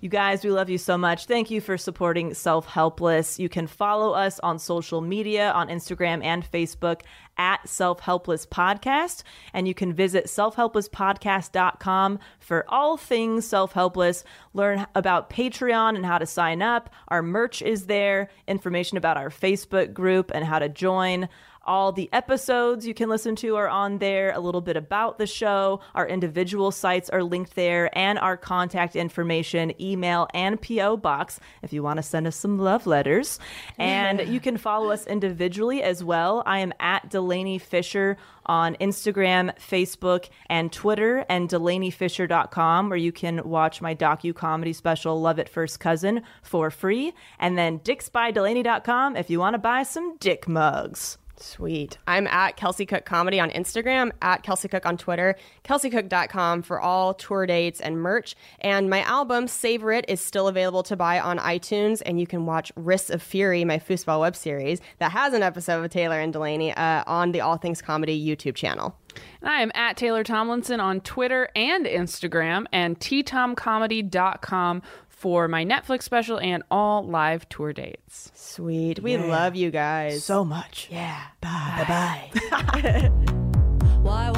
You 0.05 0.09
guys, 0.09 0.43
we 0.43 0.51
love 0.51 0.69
you 0.69 0.77
so 0.77 0.99
much. 0.99 1.25
Thank 1.25 1.49
you 1.49 1.59
for 1.59 1.79
supporting 1.79 2.35
Self 2.35 2.67
Helpless. 2.67 3.39
You 3.39 3.49
can 3.49 3.65
follow 3.65 4.11
us 4.11 4.39
on 4.41 4.59
social 4.59 5.01
media 5.01 5.51
on 5.53 5.67
Instagram 5.67 6.23
and 6.23 6.45
Facebook 6.45 7.01
at 7.37 7.67
Self 7.67 8.01
Helpless 8.01 8.45
Podcast. 8.45 9.23
And 9.51 9.67
you 9.67 9.73
can 9.73 9.93
visit 9.93 10.27
selfhelplesspodcast.com 10.27 12.19
for 12.37 12.65
all 12.67 12.97
things 12.97 13.47
self 13.47 13.73
helpless. 13.73 14.23
Learn 14.53 14.85
about 14.93 15.31
Patreon 15.31 15.95
and 15.95 16.05
how 16.05 16.19
to 16.19 16.27
sign 16.27 16.61
up. 16.61 16.91
Our 17.07 17.23
merch 17.23 17.63
is 17.63 17.87
there, 17.87 18.29
information 18.47 18.99
about 18.99 19.17
our 19.17 19.31
Facebook 19.31 19.91
group 19.91 20.29
and 20.35 20.45
how 20.45 20.59
to 20.59 20.69
join. 20.69 21.29
All 21.65 21.91
the 21.91 22.09
episodes 22.13 22.85
you 22.85 22.93
can 22.93 23.09
listen 23.09 23.35
to 23.37 23.55
are 23.55 23.67
on 23.67 23.97
there, 23.97 24.31
a 24.31 24.39
little 24.39 24.61
bit 24.61 24.77
about 24.77 25.17
the 25.17 25.25
show. 25.25 25.81
Our 25.95 26.07
individual 26.07 26.71
sites 26.71 27.09
are 27.09 27.23
linked 27.23 27.55
there, 27.55 27.95
and 27.97 28.19
our 28.19 28.37
contact 28.37 28.95
information, 28.95 29.73
email, 29.81 30.27
and 30.33 30.61
P.O. 30.61 30.97
box 30.97 31.39
if 31.63 31.73
you 31.73 31.81
want 31.81 31.97
to 31.97 32.03
send 32.03 32.27
us 32.27 32.35
some 32.35 32.59
love 32.59 32.85
letters. 32.85 33.39
And 33.79 34.27
you 34.27 34.39
can 34.39 34.57
follow 34.57 34.91
us 34.91 35.07
individually 35.07 35.81
as 35.81 36.03
well. 36.03 36.43
I 36.45 36.59
am 36.59 36.71
at 36.79 37.09
Delanie 37.09 37.59
Fischer 37.59 38.17
on 38.45 38.75
Instagram, 38.75 39.57
Facebook, 39.57 40.29
and 40.47 40.71
Twitter, 40.71 41.25
and 41.29 41.49
DelanieFischer.com, 41.49 42.89
where 42.89 42.97
you 42.97 43.11
can 43.11 43.47
watch 43.49 43.81
my 43.81 43.95
docu 43.95 44.35
comedy 44.35 44.73
special, 44.73 45.19
Love 45.19 45.39
at 45.39 45.49
First 45.49 45.79
Cousin, 45.79 46.21
for 46.43 46.69
free. 46.69 47.13
And 47.39 47.57
then 47.57 47.79
DicksByDelanie.com 47.79 49.15
if 49.15 49.31
you 49.31 49.39
want 49.39 49.55
to 49.55 49.59
buy 49.59 49.81
some 49.83 50.17
dick 50.17 50.47
mugs. 50.47 51.17
Sweet. 51.37 51.97
I'm 52.07 52.27
at 52.27 52.55
Kelsey 52.55 52.85
Cook 52.85 53.05
Comedy 53.05 53.39
on 53.39 53.49
Instagram, 53.51 54.11
at 54.21 54.43
Kelsey 54.43 54.67
Cook 54.67 54.85
on 54.85 54.97
Twitter, 54.97 55.35
kelseycook.com 55.63 56.61
for 56.61 56.79
all 56.79 57.13
tour 57.13 57.45
dates 57.45 57.81
and 57.81 58.01
merch. 58.01 58.35
And 58.59 58.89
my 58.89 59.01
album, 59.01 59.47
Savor 59.47 59.91
It, 59.91 60.05
is 60.07 60.21
still 60.21 60.47
available 60.47 60.83
to 60.83 60.95
buy 60.95 61.19
on 61.19 61.37
iTunes. 61.39 62.01
And 62.05 62.19
you 62.19 62.27
can 62.27 62.45
watch 62.45 62.71
Wrists 62.75 63.09
of 63.09 63.21
Fury, 63.21 63.65
my 63.65 63.79
foosball 63.79 64.21
web 64.21 64.35
series 64.35 64.79
that 64.99 65.11
has 65.11 65.33
an 65.33 65.43
episode 65.43 65.81
with 65.81 65.91
Taylor 65.91 66.19
and 66.19 66.33
Delanie 66.33 66.77
uh, 66.77 67.03
on 67.05 67.31
the 67.31 67.41
All 67.41 67.57
Things 67.57 67.81
Comedy 67.81 68.19
YouTube 68.23 68.55
channel. 68.55 68.97
I 69.41 69.61
am 69.61 69.71
at 69.75 69.95
Taylor 69.97 70.23
Tomlinson 70.23 70.79
on 70.79 71.01
Twitter 71.01 71.49
and 71.55 71.85
Instagram 71.85 72.65
and 72.71 72.99
ttomcomedy.com 72.99 74.81
for 75.25 75.47
my 75.47 75.65
Netflix 75.65 76.03
special 76.03 76.37
and 76.37 76.61
all 76.69 77.01
live 77.03 77.49
tour 77.49 77.73
dates. 77.73 78.31
Sweet. 78.35 79.01
We 79.01 79.17
love 79.17 79.55
you 79.55 79.71
guys. 79.71 80.23
So 80.23 80.45
much. 80.45 80.87
yeah. 80.91 81.19
Bye 81.41 82.29
bye. 82.51 83.09
Why 84.03 84.29